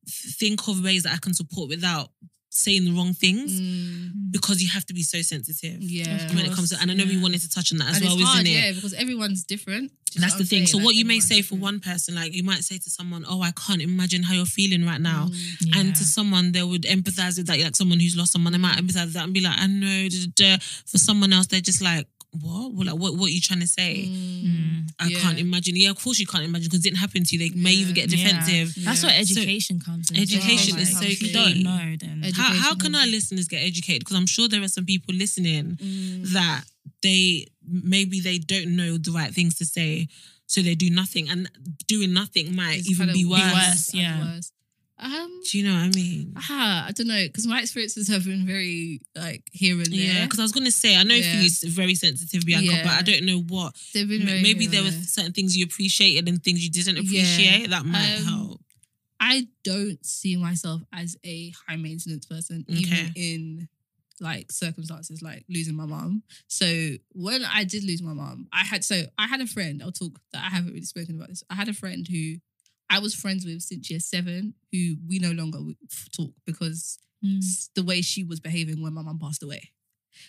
think 0.08 0.68
of 0.68 0.84
ways 0.84 1.03
that 1.03 1.13
I 1.13 1.18
can 1.18 1.34
support 1.34 1.70
without 1.70 2.10
saying 2.51 2.84
the 2.86 2.91
wrong 2.91 3.13
things 3.13 3.51
Mm. 3.62 4.32
because 4.32 4.62
you 4.62 4.70
have 4.70 4.86
to 4.88 4.94
be 4.94 5.03
so 5.03 5.22
sensitive 5.22 5.82
Yeah. 5.82 6.34
when 6.34 6.46
it 6.46 6.51
comes 6.53 6.70
to. 6.72 6.82
And 6.82 6.89
I 6.89 6.94
know 6.96 7.06
we 7.06 7.18
wanted 7.18 7.41
to 7.41 7.50
touch 7.50 7.72
on 7.72 7.77
that 7.79 7.89
as 7.89 7.98
and 7.98 8.06
well, 8.06 8.15
it's 8.15 8.24
hard, 8.24 8.48
isn't 8.48 8.58
it? 8.58 8.65
yeah, 8.65 8.72
because 8.72 8.94
everyone's 8.94 9.44
different. 9.44 9.91
That's 10.15 10.36
the 10.36 10.44
thing. 10.46 10.65
So 10.65 10.74
saying? 10.74 10.84
what 10.86 10.96
you 10.96 11.06
may 11.06 11.20
say 11.20 11.41
for 11.44 11.53
different. 11.53 11.62
one 11.62 11.79
person, 11.79 12.15
like 12.15 12.34
you 12.34 12.41
might 12.41 12.63
say 12.63 12.79
to 12.79 12.89
someone, 12.89 13.24
"Oh, 13.27 13.41
I 13.44 13.51
can't 13.51 13.82
imagine 13.82 14.24
how 14.24 14.34
you're 14.34 14.48
feeling 14.48 14.84
right 14.84 15.00
now," 15.00 15.29
Mm. 15.29 15.75
and 15.79 15.96
to 15.96 16.03
someone 16.03 16.51
they 16.51 16.63
would 16.63 16.84
empathize 16.84 17.38
with 17.38 17.46
that. 17.48 17.60
Like 17.60 17.75
someone 17.75 18.00
who's 18.00 18.15
lost 18.15 18.32
someone, 18.32 18.51
they 18.53 18.58
might 18.60 18.77
empathize 18.79 19.06
with 19.06 19.13
that 19.13 19.25
and 19.25 19.34
be 19.34 19.41
like, 19.41 19.58
"I 19.60 19.68
know." 19.68 20.10
da, 20.10 20.25
da, 20.25 20.58
da. 20.58 20.58
For 20.88 20.98
someone 20.98 21.32
else, 21.32 21.46
they're 21.48 21.62
just 21.62 21.82
like, 21.82 22.08
"What? 22.31 22.74
Well, 22.74 22.86
like, 22.88 22.95
what? 22.95 23.15
What 23.15 23.27
are 23.29 23.33
you 23.33 23.41
trying 23.41 23.59
to 23.62 23.67
say?" 23.67 24.05
Mm. 24.07 24.89
I 25.00 25.07
Yeah. 25.09 25.19
can't 25.19 25.39
imagine. 25.39 25.75
Yeah, 25.75 25.89
of 25.91 25.98
course 25.98 26.19
you 26.19 26.25
can't 26.27 26.43
imagine 26.43 26.65
because 26.67 26.79
it 26.79 26.83
didn't 26.83 27.00
happen 27.00 27.24
to 27.24 27.36
you. 27.36 27.39
They 27.39 27.55
may 27.55 27.74
even 27.74 27.93
get 27.93 28.09
Yeah. 28.12 28.17
defensive. 28.17 28.75
That's 28.83 29.01
Yeah. 29.03 29.07
what 29.17 29.27
So, 29.27 29.41
education 29.41 29.79
comes 29.79 30.12
in. 30.12 30.17
education 30.17 30.77
is 30.79 30.93
Like, 30.93 31.03
so 31.03 31.09
If 31.09 31.21
you 31.21 31.27
key. 31.29 31.33
don't 31.33 31.59
know, 31.63 31.95
then 32.00 32.24
How, 32.33 32.53
how 32.53 32.75
can 32.75 32.95
our 32.95 33.07
listeners 33.07 33.48
get 33.48 33.63
educated? 33.63 34.01
Because 34.01 34.17
I'm 34.17 34.27
sure 34.27 34.48
there 34.48 34.62
are 34.63 34.67
some 34.67 34.86
people 34.86 35.13
listening 35.15 35.77
Mm. 35.81 36.31
that 36.33 36.65
they 37.01 37.48
maybe 37.65 38.19
they 38.19 38.38
don't 38.39 38.75
know 38.75 38.98
the 38.98 39.12
right 39.12 39.33
things 39.33 39.55
to 39.55 39.65
say, 39.65 40.07
so 40.48 40.61
they 40.61 40.74
do 40.75 40.89
nothing, 40.89 41.29
and 41.29 41.50
doing 41.87 42.11
nothing 42.13 42.55
might 42.55 42.79
It's 42.79 42.89
even 42.89 43.07
kind 43.07 43.09
of 43.11 43.15
be 43.15 43.25
worse. 43.25 43.53
worse, 43.53 43.94
yeah. 43.94 44.20
worse. 44.35 44.51
Um, 45.01 45.42
Do 45.50 45.57
you 45.57 45.64
know 45.66 45.74
what 45.75 45.83
I 45.83 45.90
mean? 45.96 46.33
ah, 46.38 46.85
I 46.88 46.92
don't 46.92 47.07
know 47.07 47.24
because 47.25 47.48
my 47.48 47.62
experiences 47.62 48.07
have 48.09 48.25
been 48.25 48.46
very 48.46 49.01
like 49.16 49.44
here 49.51 49.75
and 49.75 49.85
there. 49.85 49.94
Yeah, 50.00 50.24
because 50.25 50.40
I 50.40 50.42
was 50.44 50.51
gonna 50.51 50.72
say 50.72 50.96
I 50.98 51.03
know 51.03 51.16
Yeah. 51.16 51.31
for 51.31 51.38
you 51.38 51.46
it's 51.46 51.64
very 51.64 51.96
sensitive, 51.96 52.46
Bianca, 52.46 52.66
Yeah. 52.72 52.83
but 52.83 52.92
I 52.94 53.01
don't 53.01 53.25
know 53.25 53.40
what. 53.42 53.75
they've 53.94 54.07
been 54.07 54.22
m- 54.22 54.27
very 54.27 54.42
Maybe 54.42 54.68
there 54.68 54.83
were 54.83 54.92
certain 54.92 55.31
things 55.33 55.55
you 55.55 55.64
appreciated 55.66 56.27
and 56.27 56.44
things 56.44 56.64
you 56.64 56.70
didn't 56.70 56.98
Yeah. 56.98 57.01
appreciate 57.03 57.70
that 57.70 57.85
might 57.85 58.18
Um, 58.18 58.24
help. 58.25 58.66
I 59.22 59.48
don't 59.64 60.05
see 60.05 60.35
myself 60.38 60.81
as 60.94 61.18
a 61.25 61.51
high 61.68 61.75
maintenance 61.75 62.25
person, 62.25 62.66
Okay. 62.70 62.79
even 62.79 63.12
in 63.16 63.70
like 64.22 64.51
circumstances 64.51 65.22
like 65.22 65.46
losing 65.48 65.75
my 65.75 65.85
mom. 65.85 66.24
So 66.48 66.98
when 67.14 67.44
I 67.46 67.64
did 67.64 67.85
lose 67.85 68.01
my 68.01 68.14
mom, 68.14 68.48
I 68.51 68.66
had 68.66 68.83
so 68.83 69.05
I 69.18 69.27
had 69.27 69.40
a 69.40 69.48
friend. 69.48 69.81
I'll 69.81 69.94
talk 69.94 70.20
that 70.33 70.44
I 70.44 70.50
haven't 70.50 70.74
really 70.74 70.85
spoken 70.85 71.16
about 71.16 71.29
this. 71.29 71.42
I 71.50 71.55
had 71.55 71.70
a 71.70 71.74
friend 71.74 72.05
who 72.05 72.35
I 72.89 72.99
was 72.99 73.13
friends 73.13 73.45
with 73.45 73.61
since 73.61 73.89
year 73.89 73.99
seven, 73.99 74.53
who 74.71 74.95
we 75.07 75.19
no 75.19 75.31
longer 75.31 75.59
talk 76.15 76.31
because 76.45 76.97
Mm. 77.23 77.69
the 77.75 77.83
way 77.83 78.01
she 78.01 78.23
was 78.23 78.39
behaving 78.39 78.81
when 78.81 78.93
my 78.93 79.01
mum 79.01 79.19
passed 79.19 79.43
away, 79.43 79.71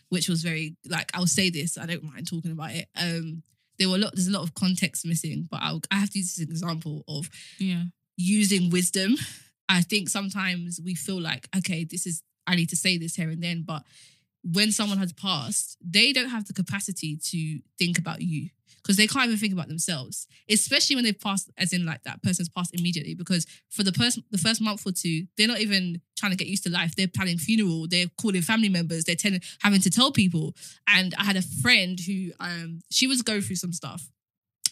which 0.09 0.29
was 0.29 0.43
very 0.43 0.77
like 0.89 1.09
I'll 1.15 1.29
say 1.29 1.49
this. 1.49 1.79
I 1.79 1.87
don't 1.87 2.03
mind 2.03 2.27
talking 2.27 2.51
about 2.51 2.73
it. 2.73 2.89
Um, 3.01 3.45
there 3.79 3.89
were 3.89 3.95
a 3.95 3.99
lot. 3.99 4.15
There's 4.17 4.27
a 4.27 4.33
lot 4.33 4.43
of 4.43 4.55
context 4.55 5.07
missing, 5.07 5.47
but 5.49 5.61
I'll, 5.63 5.81
I 5.93 6.01
have 6.01 6.11
to 6.11 6.19
use 6.19 6.35
this 6.35 6.45
an 6.45 6.51
example 6.51 7.05
of 7.07 7.31
yeah. 7.61 7.85
using 8.17 8.71
wisdom. 8.71 9.17
I 9.69 9.83
think 9.83 10.09
sometimes 10.09 10.81
we 10.85 10.97
feel 10.97 11.21
like, 11.21 11.49
okay, 11.57 11.85
this 11.85 12.05
is, 12.09 12.25
I 12.45 12.57
need 12.57 12.71
to 12.71 12.77
say 12.77 12.99
this 12.99 13.15
here 13.15 13.31
and 13.31 13.41
then. 13.41 13.63
But 13.65 13.85
when 14.43 14.73
someone 14.73 14.99
has 14.99 15.13
passed, 15.13 15.77
they 15.81 16.13
don't 16.13 16.31
have 16.31 16.47
the 16.47 16.53
capacity 16.53 17.17
to 17.17 17.61
think 17.79 17.99
about 17.99 18.23
you 18.23 18.51
because 18.83 18.97
they 18.97 19.07
can't 19.07 19.27
even 19.27 19.39
think 19.39 19.53
about 19.53 19.69
themselves, 19.69 20.27
especially 20.49 20.97
when 20.97 21.05
they've 21.05 21.21
passed, 21.21 21.51
as 21.59 21.73
in 21.73 21.85
like 21.85 22.03
that 22.05 22.23
person's 22.23 22.49
passed 22.49 22.75
immediately. 22.75 23.15
Because 23.15 23.47
for 23.69 23.83
the 23.83 23.93
person, 23.93 24.25
the 24.31 24.39
first 24.39 24.61
month 24.61 24.87
or 24.87 24.93
two, 24.93 25.27
they're 25.37 25.49
not 25.49 25.61
even 25.61 26.01
trying 26.17 26.33
to 26.33 26.37
get 26.37 26.49
used 26.49 26.65
to 26.65 26.71
life. 26.71 26.97
They're 26.97 27.09
planning 27.09 27.39
funeral, 27.39 27.87
they're 27.89 28.07
calling 28.21 28.43
family 28.43 28.69
members, 28.69 29.05
they're 29.05 29.15
telling, 29.15 29.43
having 29.63 29.81
to 29.83 29.91
tell 29.91 30.13
people. 30.13 30.55
And 30.89 31.15
I 31.19 31.25
had 31.25 31.37
a 31.37 31.43
friend 31.43 32.01
who, 32.01 32.31
um, 32.41 32.81
she 32.91 33.07
was 33.07 33.23
going 33.23 33.43
through 33.43 33.57
some 33.57 33.73
stuff 33.73 34.11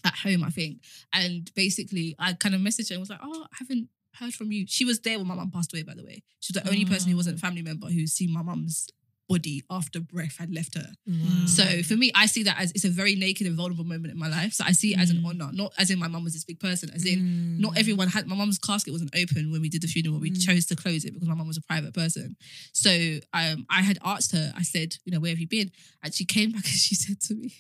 at 0.05 0.15
home, 0.15 0.43
I 0.43 0.51
think. 0.51 0.79
And 1.13 1.51
basically, 1.55 2.15
I 2.19 2.33
kind 2.33 2.55
of 2.55 2.61
messaged 2.61 2.89
her 2.89 2.95
and 2.95 3.01
was 3.01 3.11
like, 3.11 3.21
"Oh, 3.23 3.45
I 3.45 3.57
haven't 3.59 3.89
heard 4.15 4.33
from 4.33 4.53
you." 4.53 4.65
She 4.67 4.85
was 4.85 5.01
there 5.01 5.19
when 5.19 5.27
my 5.27 5.35
mum 5.35 5.51
passed 5.51 5.73
away, 5.73 5.83
by 5.83 5.95
the 5.95 6.05
way. 6.05 6.23
She 6.41 6.53
was 6.53 6.63
the 6.63 6.69
only 6.69 6.85
person 6.85 7.11
who 7.11 7.17
wasn't 7.17 7.37
a 7.37 7.41
family 7.41 7.63
member 7.63 7.89
who's 7.89 8.13
seen 8.13 8.33
my 8.33 8.43
mum's 8.43 8.89
body 9.29 9.63
after 9.71 10.01
breath 10.01 10.37
had 10.39 10.53
left 10.53 10.75
her. 10.75 10.89
Wow. 11.07 11.47
So 11.47 11.83
for 11.83 11.97
me, 11.97 12.11
I 12.15 12.27
see 12.27 12.43
that 12.45 12.59
as 12.59 12.71
it's 12.73 12.85
a 12.85 12.89
very 12.89 13.15
naked 13.15 13.47
and 13.47 13.57
vulnerable 13.57 13.85
moment 13.85 14.11
in 14.13 14.19
my 14.19 14.29
life. 14.29 14.55
So 14.55 14.65
I 14.67 14.73
see 14.73 14.95
it 14.95 14.99
as 14.99 15.11
an 15.11 15.19
Mm. 15.19 15.27
honor, 15.29 15.51
not 15.53 15.73
as 15.79 15.91
in 15.91 15.99
my 15.99 16.09
mum 16.09 16.25
was 16.25 16.33
this 16.33 16.45
big 16.45 16.59
person, 16.61 16.91
as 16.91 17.05
in 17.05 17.19
Mm. 17.21 17.59
not 17.61 17.77
everyone 17.79 18.09
had 18.09 18.27
my 18.27 18.35
mum's 18.35 18.59
casket 18.59 18.93
wasn't 18.93 19.15
open 19.15 19.51
when 19.53 19.61
we 19.61 19.69
did 19.69 19.83
the 19.83 19.89
funeral. 19.89 20.19
We 20.19 20.31
Mm. 20.31 20.45
chose 20.47 20.65
to 20.67 20.77
close 20.77 21.05
it 21.05 21.13
because 21.13 21.29
my 21.29 21.35
mum 21.35 21.47
was 21.47 21.59
a 21.59 21.63
private 21.63 21.93
person. 21.95 22.37
So 22.73 23.21
um, 23.35 23.67
I 23.69 23.83
had 23.83 23.99
asked 24.05 24.33
her, 24.33 24.53
I 24.57 24.63
said, 24.63 24.97
you 25.05 25.13
know, 25.13 25.21
where 25.21 25.31
have 25.31 25.39
you 25.39 25.47
been? 25.49 25.71
And 26.03 26.15
she 26.15 26.25
came 26.25 26.51
back 26.53 26.65
and 26.73 26.75
she 26.75 26.95
said 26.95 27.21
to 27.23 27.35
me, 27.35 27.53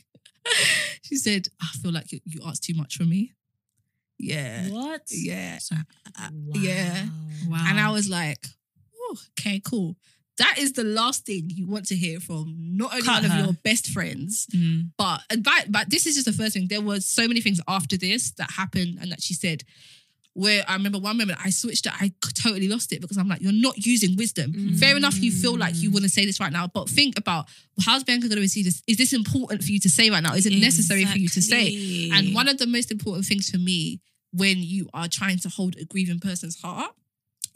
she 1.02 1.16
said, 1.16 1.48
I 1.60 1.66
feel 1.82 1.92
like 1.92 2.10
you, 2.12 2.20
you 2.24 2.40
asked 2.46 2.64
too 2.64 2.74
much 2.74 2.96
from 2.96 3.10
me. 3.10 3.34
Yeah. 4.18 4.68
What? 4.70 5.02
Yeah. 5.10 5.58
So- 5.58 5.76
Uh, 6.18 6.30
yeah. 6.54 7.06
Wow. 7.46 7.64
And 7.68 7.78
I 7.78 7.90
was 7.90 8.08
like, 8.08 8.46
oh, 8.98 9.16
okay, 9.38 9.60
cool. 9.60 9.96
That 10.38 10.56
is 10.58 10.72
the 10.72 10.84
last 10.84 11.26
thing 11.26 11.50
you 11.54 11.66
want 11.66 11.86
to 11.86 11.96
hear 11.96 12.20
from 12.20 12.56
not 12.76 12.92
only 12.92 13.04
Cut 13.04 13.22
one 13.22 13.30
her. 13.30 13.38
of 13.40 13.44
your 13.46 13.52
best 13.64 13.88
friends, 13.88 14.46
Mm. 14.54 14.90
but 14.96 15.20
and 15.30 15.42
but, 15.44 15.70
but 15.70 15.90
this 15.90 16.06
is 16.06 16.14
just 16.14 16.26
the 16.26 16.32
first 16.32 16.54
thing. 16.54 16.68
There 16.68 16.80
were 16.80 17.00
so 17.00 17.26
many 17.28 17.40
things 17.40 17.60
after 17.68 17.96
this 17.96 18.30
that 18.32 18.50
happened 18.52 18.98
and 19.00 19.10
that 19.12 19.22
she 19.22 19.34
said. 19.34 19.64
Where 20.34 20.62
I 20.68 20.74
remember 20.74 21.00
one 21.00 21.16
moment 21.16 21.40
I 21.44 21.50
switched 21.50 21.86
it, 21.86 21.92
I 22.00 22.12
totally 22.32 22.68
lost 22.68 22.92
it 22.92 23.00
because 23.00 23.16
I'm 23.18 23.26
like, 23.26 23.40
you're 23.40 23.50
not 23.50 23.84
using 23.84 24.14
wisdom. 24.16 24.76
Fair 24.78 24.96
enough, 24.96 25.20
you 25.20 25.32
feel 25.32 25.56
like 25.56 25.74
you 25.82 25.90
want 25.90 26.04
to 26.04 26.08
say 26.08 26.24
this 26.26 26.38
right 26.38 26.52
now, 26.52 26.68
but 26.68 26.88
think 26.88 27.18
about 27.18 27.46
how's 27.84 28.04
Bianca 28.04 28.28
going 28.28 28.36
to 28.36 28.42
receive 28.42 28.64
this? 28.64 28.80
Is 28.86 28.98
this 28.98 29.12
important 29.12 29.64
for 29.64 29.72
you 29.72 29.80
to 29.80 29.90
say 29.90 30.10
right 30.10 30.22
now? 30.22 30.34
Is 30.34 30.46
it 30.46 30.52
necessary 30.52 31.04
for 31.06 31.18
you 31.18 31.28
to 31.30 31.42
say? 31.42 32.10
And 32.12 32.36
one 32.36 32.46
of 32.46 32.58
the 32.58 32.68
most 32.68 32.92
important 32.92 33.26
things 33.26 33.50
for 33.50 33.58
me 33.58 34.00
when 34.32 34.58
you 34.58 34.88
are 34.94 35.08
trying 35.08 35.38
to 35.40 35.48
hold 35.48 35.74
a 35.76 35.84
grieving 35.84 36.20
person's 36.20 36.60
heart 36.62 36.92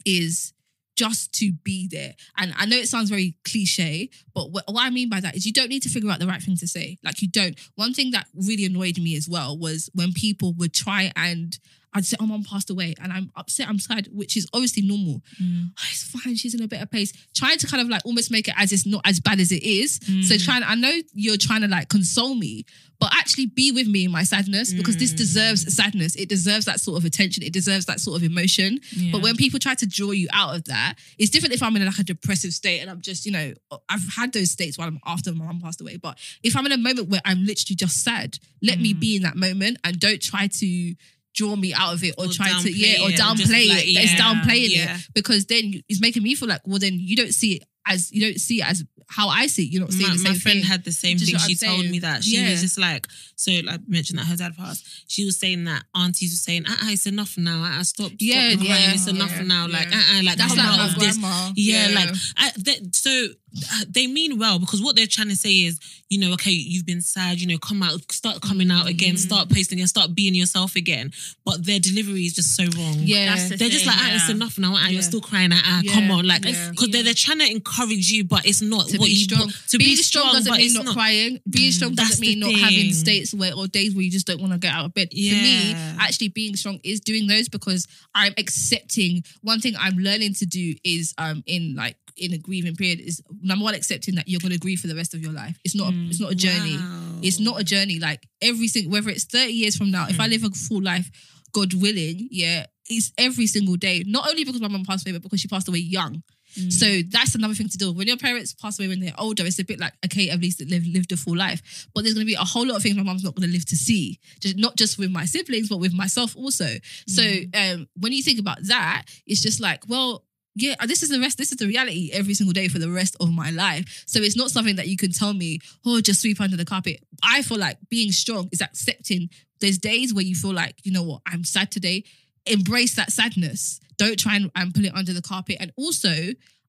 is 0.05 0.51
just 0.95 1.33
to 1.35 1.51
be 1.63 1.87
there. 1.87 2.13
And 2.37 2.53
I 2.57 2.65
know 2.65 2.77
it 2.77 2.87
sounds 2.87 3.09
very 3.09 3.35
cliche, 3.45 4.09
but 4.33 4.51
what, 4.51 4.65
what 4.67 4.83
I 4.83 4.89
mean 4.89 5.09
by 5.09 5.19
that 5.19 5.35
is 5.35 5.45
you 5.45 5.53
don't 5.53 5.69
need 5.69 5.83
to 5.83 5.89
figure 5.89 6.09
out 6.09 6.19
the 6.19 6.27
right 6.27 6.41
thing 6.41 6.57
to 6.57 6.67
say. 6.67 6.97
Like 7.03 7.21
you 7.21 7.29
don't. 7.29 7.57
One 7.75 7.93
thing 7.93 8.11
that 8.11 8.27
really 8.33 8.65
annoyed 8.65 8.97
me 8.97 9.15
as 9.15 9.27
well 9.27 9.57
was 9.57 9.89
when 9.93 10.13
people 10.13 10.53
would 10.53 10.73
try 10.73 11.11
and 11.15 11.57
I'd 11.93 12.05
say, 12.05 12.17
"Oh, 12.19 12.25
mom 12.25 12.43
passed 12.43 12.69
away," 12.69 12.95
and 13.01 13.11
I'm 13.13 13.31
upset. 13.35 13.67
I'm 13.69 13.79
sad, 13.79 14.07
which 14.11 14.35
is 14.37 14.47
obviously 14.53 14.83
normal. 14.83 15.21
Mm. 15.41 15.71
Oh, 15.77 15.83
it's 15.91 16.03
fine. 16.03 16.35
She's 16.35 16.53
in 16.53 16.61
a 16.63 16.67
better 16.67 16.85
place. 16.85 17.13
Trying 17.35 17.57
to 17.59 17.67
kind 17.67 17.81
of 17.81 17.87
like 17.89 18.05
almost 18.05 18.31
make 18.31 18.47
it 18.47 18.55
as 18.57 18.71
it's 18.71 18.85
not 18.85 19.01
as 19.05 19.19
bad 19.19 19.39
as 19.39 19.51
it 19.51 19.63
is. 19.63 19.95
So 20.27 20.35
Mm. 20.35 20.43
trying, 20.45 20.63
I 20.63 20.75
know 20.75 20.93
you're 21.13 21.37
trying 21.37 21.61
to 21.61 21.67
like 21.67 21.89
console 21.89 22.35
me, 22.35 22.65
but 22.99 23.11
actually 23.15 23.47
be 23.47 23.71
with 23.71 23.87
me 23.87 24.05
in 24.05 24.11
my 24.11 24.23
sadness 24.23 24.73
because 24.73 24.97
this 24.97 25.13
Mm. 25.13 25.17
deserves 25.17 25.73
sadness. 25.75 26.15
It 26.15 26.29
deserves 26.29 26.65
that 26.65 26.79
sort 26.79 26.97
of 26.97 27.05
attention. 27.05 27.43
It 27.43 27.51
deserves 27.53 27.85
that 27.87 27.99
sort 27.99 28.17
of 28.17 28.23
emotion. 28.23 28.79
Yeah. 28.95 29.11
But 29.11 29.21
when 29.21 29.35
people 29.35 29.59
try 29.59 29.75
to 29.75 29.85
draw 29.85 30.11
you 30.11 30.27
out 30.31 30.55
of 30.55 30.63
that, 30.65 30.95
it's 31.17 31.29
different 31.29 31.53
if 31.53 31.61
I'm 31.61 31.75
in 31.75 31.85
like 31.85 31.99
a 31.99 32.03
depressive 32.03 32.53
state 32.53 32.79
and 32.79 32.89
I'm 32.89 33.01
just, 33.01 33.25
you 33.25 33.31
know, 33.31 33.53
I've 33.89 34.07
had 34.15 34.31
those 34.33 34.51
states 34.51 34.77
while 34.77 34.87
I'm 34.87 34.99
after 35.05 35.33
my 35.33 35.45
mom 35.45 35.59
passed 35.61 35.81
away. 35.81 35.97
But 35.97 36.17
if 36.43 36.55
I'm 36.55 36.65
in 36.65 36.71
a 36.71 36.77
moment 36.77 37.09
where 37.09 37.21
I'm 37.25 37.43
literally 37.45 37.75
just 37.75 38.03
sad, 38.03 38.39
let 38.61 38.77
Mm. 38.77 38.81
me 38.81 38.93
be 38.93 39.15
in 39.17 39.23
that 39.23 39.35
moment 39.35 39.77
and 39.83 39.99
don't 39.99 40.21
try 40.21 40.47
to 40.47 40.95
draw 41.33 41.55
me 41.55 41.73
out 41.73 41.93
of 41.93 42.03
it 42.03 42.15
or, 42.17 42.25
Or 42.25 42.27
try 42.29 42.51
to 42.61 42.71
yeah 42.71 43.03
or 43.03 43.09
it, 43.09 43.19
downplay 43.19 43.69
like, 43.69 43.85
it. 43.85 43.97
It's 43.97 44.13
downplaying 44.13 44.75
yeah. 44.75 44.95
it 44.97 45.07
because 45.13 45.45
then 45.45 45.73
it's 45.89 46.01
making 46.01 46.23
me 46.23 46.35
feel 46.35 46.49
like 46.49 46.61
well 46.65 46.79
then 46.79 46.93
you 46.99 47.15
don't 47.15 47.33
see 47.33 47.53
it 47.53 47.63
as 47.85 48.11
you 48.11 48.21
don't 48.21 48.39
see 48.39 48.61
it 48.61 48.67
as 48.69 48.83
how 49.09 49.27
I 49.27 49.47
see 49.47 49.63
it. 49.65 49.71
You're 49.71 49.81
not 49.81 49.91
seeing 49.91 50.07
my, 50.07 50.13
the 50.13 50.19
same 50.19 50.31
my 50.33 50.39
friend 50.39 50.59
thing. 50.61 50.65
had 50.69 50.83
the 50.85 50.91
same 50.91 51.17
Just 51.17 51.29
thing. 51.31 51.39
She 51.39 51.65
I'm 51.65 51.69
told 51.69 51.81
saying. 51.81 51.91
me 51.91 51.99
that 51.99 52.23
she 52.23 52.37
Yeah. 52.37 52.51
was 52.51 52.61
just 52.61 52.79
like, 52.79 53.05
so 53.35 53.51
I 53.51 53.77
mentioned 53.87 54.17
that 54.17 54.25
her 54.25 54.35
dad 54.37 54.55
passed. 54.57 54.87
She 55.07 55.25
was 55.25 55.37
saying 55.37 55.65
that 55.65 55.83
aunties 55.93 56.31
were 56.31 56.37
saying, 56.37 56.65
uh, 56.65 56.71
uh 56.71 56.89
it's 56.89 57.05
enough 57.05 57.37
now. 57.37 57.63
Uh, 57.63 57.83
stop, 57.83 58.07
stop 58.07 58.11
Yeah, 58.19 58.55
crying. 58.55 58.61
yeah, 58.65 58.93
It's 58.93 59.07
enough 59.07 59.35
yeah, 59.35 59.43
now. 59.43 59.67
Like, 59.67 59.89
yeah. 59.91 59.97
uh, 60.15 60.19
uh 60.19 60.23
like 60.23 60.37
That's 60.37 60.49
come 60.55 60.57
like 60.57 60.67
out 60.67 60.77
my 60.77 60.85
of 60.87 60.95
this. 60.99 61.17
grandma. 61.17 61.51
Yeah, 61.55 61.89
Yeah. 61.89 61.95
like 61.95 62.09
I, 62.37 62.51
that, 62.57 62.95
so 62.95 63.27
uh, 63.55 63.85
they 63.87 64.07
mean 64.07 64.39
well 64.39 64.57
because 64.57 64.81
what 64.81 64.95
they're 64.95 65.05
trying 65.05 65.29
to 65.29 65.35
say 65.35 65.51
is, 65.51 65.79
you 66.09 66.19
know, 66.19 66.31
okay, 66.33 66.51
you've 66.51 66.85
been 66.85 67.01
sad, 67.01 67.39
you 67.41 67.45
know, 67.47 67.57
come 67.57 67.83
out, 67.83 68.09
start 68.11 68.41
coming 68.41 68.71
out 68.71 68.87
again, 68.87 69.15
Mm. 69.15 69.19
start 69.19 69.49
posting 69.49 69.79
and 69.79 69.89
start 69.89 70.15
being 70.15 70.33
yourself 70.33 70.75
again. 70.75 71.11
But 71.45 71.65
their 71.65 71.79
delivery 71.79 72.21
is 72.25 72.33
just 72.33 72.55
so 72.55 72.63
wrong. 72.77 72.95
Yeah. 72.99 73.35
That's 73.35 73.49
the 73.49 73.57
They're 73.57 73.69
just 73.69 73.85
like, 73.85 73.97
ah, 73.99 74.15
it's 74.15 74.29
enough 74.29 74.57
now. 74.57 74.73
Ah, 74.75 74.85
Yeah. 74.85 74.89
You're 74.93 75.01
still 75.03 75.21
crying. 75.21 75.51
Ah, 75.53 75.61
ah, 75.65 75.81
Yeah. 75.83 75.93
come 75.93 76.09
on, 76.09 76.25
like, 76.25 76.45
Yeah. 76.45 76.69
because 76.71 76.89
they're, 76.89 77.03
they're 77.03 77.13
trying 77.13 77.39
to 77.39 77.51
encourage 77.51 77.72
you, 77.77 78.23
but 78.23 78.45
it's 78.45 78.61
not 78.61 78.87
to 78.87 78.97
what 78.97 79.05
be 79.05 79.11
you 79.13 79.23
strong. 79.25 79.49
to 79.69 79.77
being 79.77 79.91
be 79.91 79.95
strong, 79.95 80.29
strong, 80.29 80.35
doesn't 80.35 80.57
mean 80.57 80.73
not, 80.73 80.85
not 80.85 80.93
crying. 80.93 81.39
Being 81.49 81.71
mm, 81.71 81.73
strong 81.73 81.95
That's 81.95 82.09
doesn't 82.09 82.21
mean 82.21 82.39
not 82.39 82.51
having 82.51 82.91
thing. 82.91 82.93
states 82.93 83.33
where 83.33 83.53
or 83.53 83.67
days 83.67 83.95
where 83.95 84.03
you 84.03 84.11
just 84.11 84.27
don't 84.27 84.41
want 84.41 84.53
to 84.53 84.59
get 84.59 84.73
out 84.73 84.85
of 84.85 84.93
bed. 84.93 85.09
For 85.11 85.17
me, 85.17 85.73
actually 85.99 86.29
being 86.29 86.55
strong 86.55 86.79
is 86.83 86.99
doing 86.99 87.27
those 87.27 87.49
because 87.49 87.87
I'm 88.15 88.33
accepting. 88.37 89.23
One 89.41 89.59
thing 89.59 89.73
I'm 89.79 89.97
learning 89.97 90.33
to 90.35 90.45
do 90.45 90.75
is 90.83 91.13
um 91.17 91.43
in 91.45 91.75
like 91.75 91.97
in 92.17 92.33
a 92.33 92.37
grieving 92.37 92.75
period 92.75 92.99
is 92.99 93.21
number 93.41 93.63
one 93.63 93.73
accepting 93.73 94.15
that 94.15 94.27
you're 94.27 94.39
going 94.39 94.51
to 94.51 94.59
grieve 94.59 94.79
for 94.79 94.87
the 94.87 94.95
rest 94.95 95.13
of 95.13 95.21
your 95.21 95.31
life. 95.31 95.57
It's 95.63 95.75
not. 95.75 95.93
A, 95.93 95.95
it's 96.09 96.19
not 96.19 96.31
a 96.31 96.35
mm. 96.35 96.39
journey. 96.39 96.77
Wow. 96.77 97.19
It's 97.21 97.39
not 97.39 97.59
a 97.59 97.63
journey. 97.63 97.99
Like 97.99 98.27
every 98.41 98.67
single 98.67 98.91
whether 98.91 99.09
it's 99.09 99.25
30 99.25 99.51
years 99.51 99.75
from 99.75 99.91
now, 99.91 100.07
if 100.09 100.19
I 100.19 100.27
mm. 100.27 100.31
live 100.31 100.43
a 100.43 100.49
full 100.49 100.81
life, 100.81 101.09
God 101.53 101.73
willing, 101.73 102.27
yeah, 102.31 102.65
it's 102.89 103.11
every 103.17 103.47
single 103.47 103.75
day. 103.75 104.03
Not 104.05 104.27
only 104.29 104.43
because 104.43 104.61
my 104.61 104.67
mum 104.67 104.85
passed 104.85 105.07
away, 105.07 105.13
but 105.13 105.23
because 105.23 105.39
she 105.39 105.47
passed 105.47 105.67
away 105.67 105.79
young. 105.79 106.23
So 106.53 107.01
that's 107.09 107.35
another 107.35 107.53
thing 107.53 107.69
to 107.69 107.77
do. 107.77 107.91
When 107.91 108.07
your 108.07 108.17
parents 108.17 108.53
pass 108.53 108.79
away 108.79 108.87
when 108.87 108.99
they're 108.99 109.13
older, 109.17 109.45
it's 109.45 109.59
a 109.59 109.63
bit 109.63 109.79
like, 109.79 109.93
okay, 110.05 110.29
at 110.29 110.39
least 110.39 110.59
they've 110.67 110.85
lived 110.85 111.11
a 111.11 111.17
full 111.17 111.35
life. 111.35 111.87
But 111.93 112.03
there's 112.03 112.13
going 112.13 112.25
to 112.25 112.31
be 112.31 112.35
a 112.35 112.39
whole 112.39 112.67
lot 112.67 112.77
of 112.77 112.83
things 112.83 112.95
my 112.95 113.03
mom's 113.03 113.23
not 113.23 113.35
going 113.35 113.47
to 113.47 113.53
live 113.53 113.65
to 113.65 113.75
see. 113.75 114.19
Just 114.39 114.57
not 114.57 114.75
just 114.75 114.97
with 114.97 115.11
my 115.11 115.25
siblings, 115.25 115.69
but 115.69 115.77
with 115.77 115.93
myself 115.93 116.35
also. 116.37 116.67
So 117.07 117.23
um, 117.53 117.87
when 117.99 118.11
you 118.11 118.23
think 118.23 118.39
about 118.39 118.57
that, 118.67 119.03
it's 119.25 119.41
just 119.41 119.59
like, 119.59 119.83
well, 119.87 120.23
yeah, 120.55 120.75
this 120.85 121.01
is 121.01 121.09
the 121.09 121.19
rest. 121.19 121.37
This 121.37 121.51
is 121.51 121.57
the 121.57 121.67
reality 121.67 122.11
every 122.13 122.33
single 122.33 122.53
day 122.53 122.67
for 122.67 122.77
the 122.79 122.91
rest 122.91 123.15
of 123.19 123.31
my 123.31 123.49
life. 123.49 124.03
So 124.05 124.19
it's 124.19 124.37
not 124.37 124.51
something 124.51 124.75
that 124.75 124.87
you 124.87 124.97
can 124.97 125.11
tell 125.11 125.33
me, 125.33 125.59
oh, 125.85 125.99
just 126.01 126.21
sweep 126.21 126.39
under 126.39 126.57
the 126.57 126.65
carpet. 126.65 127.03
I 127.23 127.41
feel 127.41 127.57
like 127.57 127.77
being 127.89 128.11
strong 128.11 128.49
is 128.51 128.61
accepting. 128.61 129.29
There's 129.61 129.77
days 129.77 130.13
where 130.13 130.23
you 130.23 130.35
feel 130.35 130.53
like, 130.53 130.75
you 130.83 130.91
know 130.91 131.03
what, 131.03 131.21
I'm 131.25 131.43
sad 131.43 131.71
today. 131.71 132.03
Embrace 132.45 132.95
that 132.95 133.11
sadness. 133.11 133.79
Don't 133.97 134.19
try 134.19 134.35
and, 134.35 134.51
and 134.55 134.73
put 134.73 134.85
it 134.85 134.95
under 134.95 135.13
the 135.13 135.21
carpet. 135.21 135.57
And 135.59 135.71
also, 135.77 136.13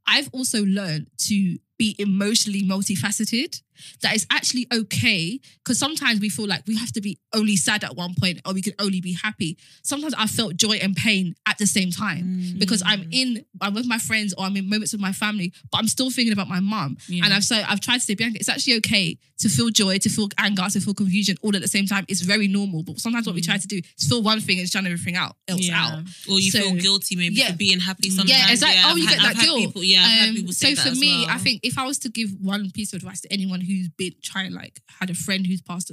I've 0.07 0.29
also 0.33 0.65
learned 0.65 1.11
to 1.27 1.59
be 1.79 1.97
emotionally 1.99 2.63
multifaceted. 2.63 3.61
That 4.03 4.15
is 4.15 4.27
actually 4.31 4.67
okay 4.73 5.41
because 5.59 5.79
sometimes 5.79 6.21
we 6.21 6.29
feel 6.29 6.47
like 6.47 6.63
we 6.67 6.77
have 6.77 6.93
to 6.93 7.01
be 7.01 7.19
only 7.35 7.57
sad 7.57 7.85
at 7.85 7.97
one 7.97 8.15
point 8.21 8.41
or 8.47 8.53
we 8.53 8.63
can 8.63 8.75
only 8.79 9.01
be 9.01 9.13
happy. 9.13 9.57
Sometimes 9.83 10.15
I 10.15 10.27
felt 10.27 10.57
joy 10.57 10.75
and 10.83 10.95
pain 10.97 11.35
at 11.47 11.59
the 11.59 11.67
same 11.67 11.91
time 11.91 12.55
because 12.59 12.83
I'm 12.85 13.03
mm. 13.03 13.09
in, 13.13 13.45
I'm 13.61 13.75
with 13.75 13.87
my 13.87 13.99
friends 13.99 14.35
or 14.37 14.45
I'm 14.45 14.57
in 14.57 14.69
moments 14.69 14.93
with 14.93 15.01
my 15.01 15.13
family, 15.13 15.53
but 15.71 15.79
I'm 15.79 15.89
still 15.89 16.11
thinking 16.11 16.33
about 16.33 16.49
my 16.49 16.61
mom 16.61 16.97
Yeah. 17.09 17.25
And 17.25 17.35
I've 17.35 17.45
so 17.45 17.57
I've 17.67 17.81
tried 17.81 17.99
to 17.99 18.01
say, 18.05 18.15
Bianca, 18.15 18.39
it's 18.39 18.49
actually 18.49 18.77
okay 18.77 19.19
to 19.39 19.49
feel 19.49 19.69
joy, 19.71 19.99
to 19.99 20.09
feel 20.09 20.29
anger, 20.39 20.65
to 20.71 20.81
feel 20.81 20.95
confusion 20.95 21.37
all 21.43 21.55
at 21.55 21.63
the 21.63 21.69
same 21.69 21.87
time. 21.87 22.05
It's 22.09 22.21
very 22.21 22.49
normal. 22.49 22.83
But 22.83 22.99
sometimes 23.01 23.27
what 23.27 23.35
we 23.35 23.41
try 23.41 23.57
mm. 23.57 23.63
to 23.63 23.69
do 23.69 23.81
is 23.99 24.09
feel 24.09 24.23
one 24.23 24.41
thing 24.41 24.59
and 24.59 24.69
shut 24.69 24.85
everything 24.85 25.17
out 25.17 25.37
else 25.49 25.67
Yeah. 25.67 25.81
out. 25.81 26.05
Or 26.31 26.41
you 26.41 26.51
So- 26.51 26.61
feel 26.61 26.75
guilty 26.77 27.17
maybe 27.17 27.37
Yeah. 27.37 27.51
for 27.51 27.57
being 27.57 27.81
happy 27.81 28.09
mm. 28.09 28.17
sometimes. 28.17 28.31
Yeah, 28.39 28.51
exactly. 28.51 28.81
oh, 28.85 28.89
I've 28.91 28.99
you 28.99 29.07
had- 29.07 29.19
get 29.19 29.23
that 29.23 29.37
I've 29.37 29.45
guilt. 29.45 29.59
People, 29.59 29.85
yeah, 29.85 30.27
Um, 30.29 30.53
so 30.53 30.75
for 30.77 30.93
me, 30.93 31.25
well. 31.27 31.31
I 31.31 31.39
think 31.39 31.61
if 31.63 31.79
I 31.79 31.85
was 31.85 31.99
to 31.99 32.09
give 32.09 32.31
one 32.41 32.71
piece 32.71 32.93
of 32.93 32.99
advice 32.99 33.21
to 33.23 33.33
anyone 33.33 33.61
who's 33.65 33.89
been 33.89 34.15
trying, 34.23 34.53
like, 34.53 34.81
had 35.01 35.11
a 35.11 35.15
friend 35.15 35.47
who's 35.47 35.63
passed, 35.63 35.91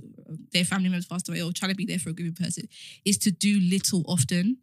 their 0.53 0.65
family 0.65 0.89
members 0.89 1.05
passed 1.05 1.29
away, 1.29 1.41
or 1.41 1.51
trying 1.51 1.71
to 1.71 1.75
be 1.75 1.85
there 1.85 1.99
for 1.99 2.09
a 2.09 2.13
grieving 2.13 2.35
person, 2.35 2.67
is 3.05 3.17
to 3.19 3.31
do 3.31 3.59
little 3.59 4.03
often. 4.07 4.57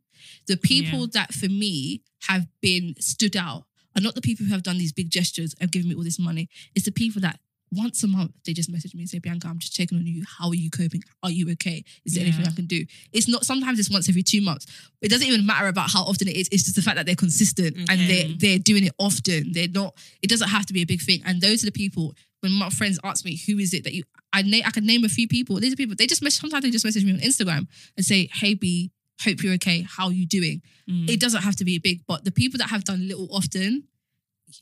The 0.47 0.57
people 0.57 1.07
that 1.09 1.33
for 1.33 1.49
me 1.49 2.03
have 2.29 2.47
been 2.61 2.95
stood 2.99 3.37
out 3.37 3.65
are 3.97 4.03
not 4.03 4.15
the 4.15 4.21
people 4.21 4.47
who 4.47 4.53
have 4.53 4.63
done 4.63 4.79
these 4.79 4.93
big 4.93 5.11
gestures 5.11 5.55
and 5.61 5.71
given 5.71 5.89
me 5.89 5.95
all 5.95 6.05
this 6.05 6.19
money. 6.19 6.49
It's 6.75 6.85
the 6.85 6.93
people 6.93 7.21
that 7.23 7.41
once 7.71 8.03
a 8.03 8.07
month 8.07 8.33
they 8.47 8.53
just 8.53 8.71
message 8.71 8.95
me 8.95 9.03
and 9.03 9.11
say, 9.11 9.19
Bianca, 9.19 9.49
I'm 9.49 9.59
just 9.59 9.75
checking 9.75 9.99
on 9.99 10.07
you. 10.07 10.25
How 10.39 10.49
are 10.49 10.55
you 10.55 10.71
coping? 10.71 11.03
Are 11.23 11.31
you 11.31 11.51
okay? 11.53 11.85
Is 12.05 12.15
there 12.15 12.23
anything 12.23 12.47
I 12.47 12.51
can 12.51 12.67
do? 12.67 12.85
It's 13.13 13.29
not 13.29 13.45
sometimes 13.45 13.79
it's 13.79 13.91
once 13.91 14.09
every 14.09 14.23
two 14.23 14.41
months. 14.41 14.67
It 15.03 15.11
doesn't 15.11 15.27
even 15.27 15.45
matter 15.47 15.69
about 15.69 15.91
how 15.91 16.03
often 16.03 16.29
it 16.29 16.37
is. 16.37 16.49
It's 16.51 16.65
just 16.65 16.77
the 16.77 16.83
fact 16.83 16.97
that 16.97 17.07
they're 17.07 17.15
consistent 17.15 17.77
and 17.77 18.01
they're 18.09 18.29
they're 18.37 18.59
doing 18.59 18.85
it 18.85 18.93
often. 18.99 19.53
They're 19.53 19.69
not. 19.69 19.95
It 20.23 20.31
doesn't 20.31 20.49
have 20.49 20.67
to 20.67 20.73
be 20.73 20.83
a 20.83 20.87
big 20.87 21.03
thing. 21.03 21.23
And 21.27 21.41
those 21.41 21.63
are 21.63 21.67
the 21.67 21.73
people. 21.73 22.15
When 22.41 22.53
my 22.53 22.71
friends 22.71 22.99
ask 23.05 23.25
me, 23.25 23.37
"Who 23.47 23.59
is 23.59 23.75
it 23.75 23.85
that 23.85 23.95
you?" 23.95 24.05
I 24.33 24.43
name. 24.43 24.63
I 24.67 24.71
can 24.71 24.87
name 24.87 25.05
a 25.05 25.09
few 25.09 25.27
people. 25.27 25.59
These 25.61 25.73
are 25.73 25.77
people. 25.77 25.97
They 25.97 26.07
just 26.07 26.23
mess, 26.23 26.35
sometimes 26.37 26.63
they 26.65 26.71
just 26.71 26.85
message 26.85 27.05
me 27.05 27.13
on 27.13 27.19
Instagram 27.21 27.67
and 27.97 28.05
say, 28.07 28.29
"Hey 28.33 28.55
B, 28.55 28.91
hope 29.23 29.43
you're 29.43 29.55
okay. 29.55 29.83
How 29.89 30.07
are 30.07 30.13
you 30.13 30.27
doing?" 30.27 30.63
Mm. 30.89 31.09
It 31.09 31.19
doesn't 31.21 31.43
have 31.43 31.57
to 31.57 31.65
be 31.65 31.79
big, 31.79 32.03
but 32.07 32.25
the 32.25 32.31
people 32.31 32.59
that 32.59 32.69
have 32.71 32.85
done 32.85 33.09
little 33.09 33.29
often. 33.33 33.85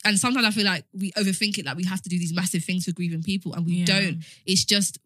And 0.04 0.18
sometimes 0.18 0.44
I 0.46 0.50
feel 0.50 0.64
like 0.64 0.84
we 0.92 1.12
overthink 1.12 1.58
it, 1.58 1.64
like 1.64 1.76
we 1.76 1.84
have 1.84 2.02
to 2.02 2.08
do 2.08 2.18
these 2.18 2.32
massive 2.32 2.64
things 2.64 2.84
for 2.86 2.92
grieving 2.92 3.22
people, 3.22 3.54
and 3.54 3.64
we 3.64 3.74
Yeah. 3.76 3.84
don't. 3.84 4.24
It's 4.44 4.64
just 4.64 4.98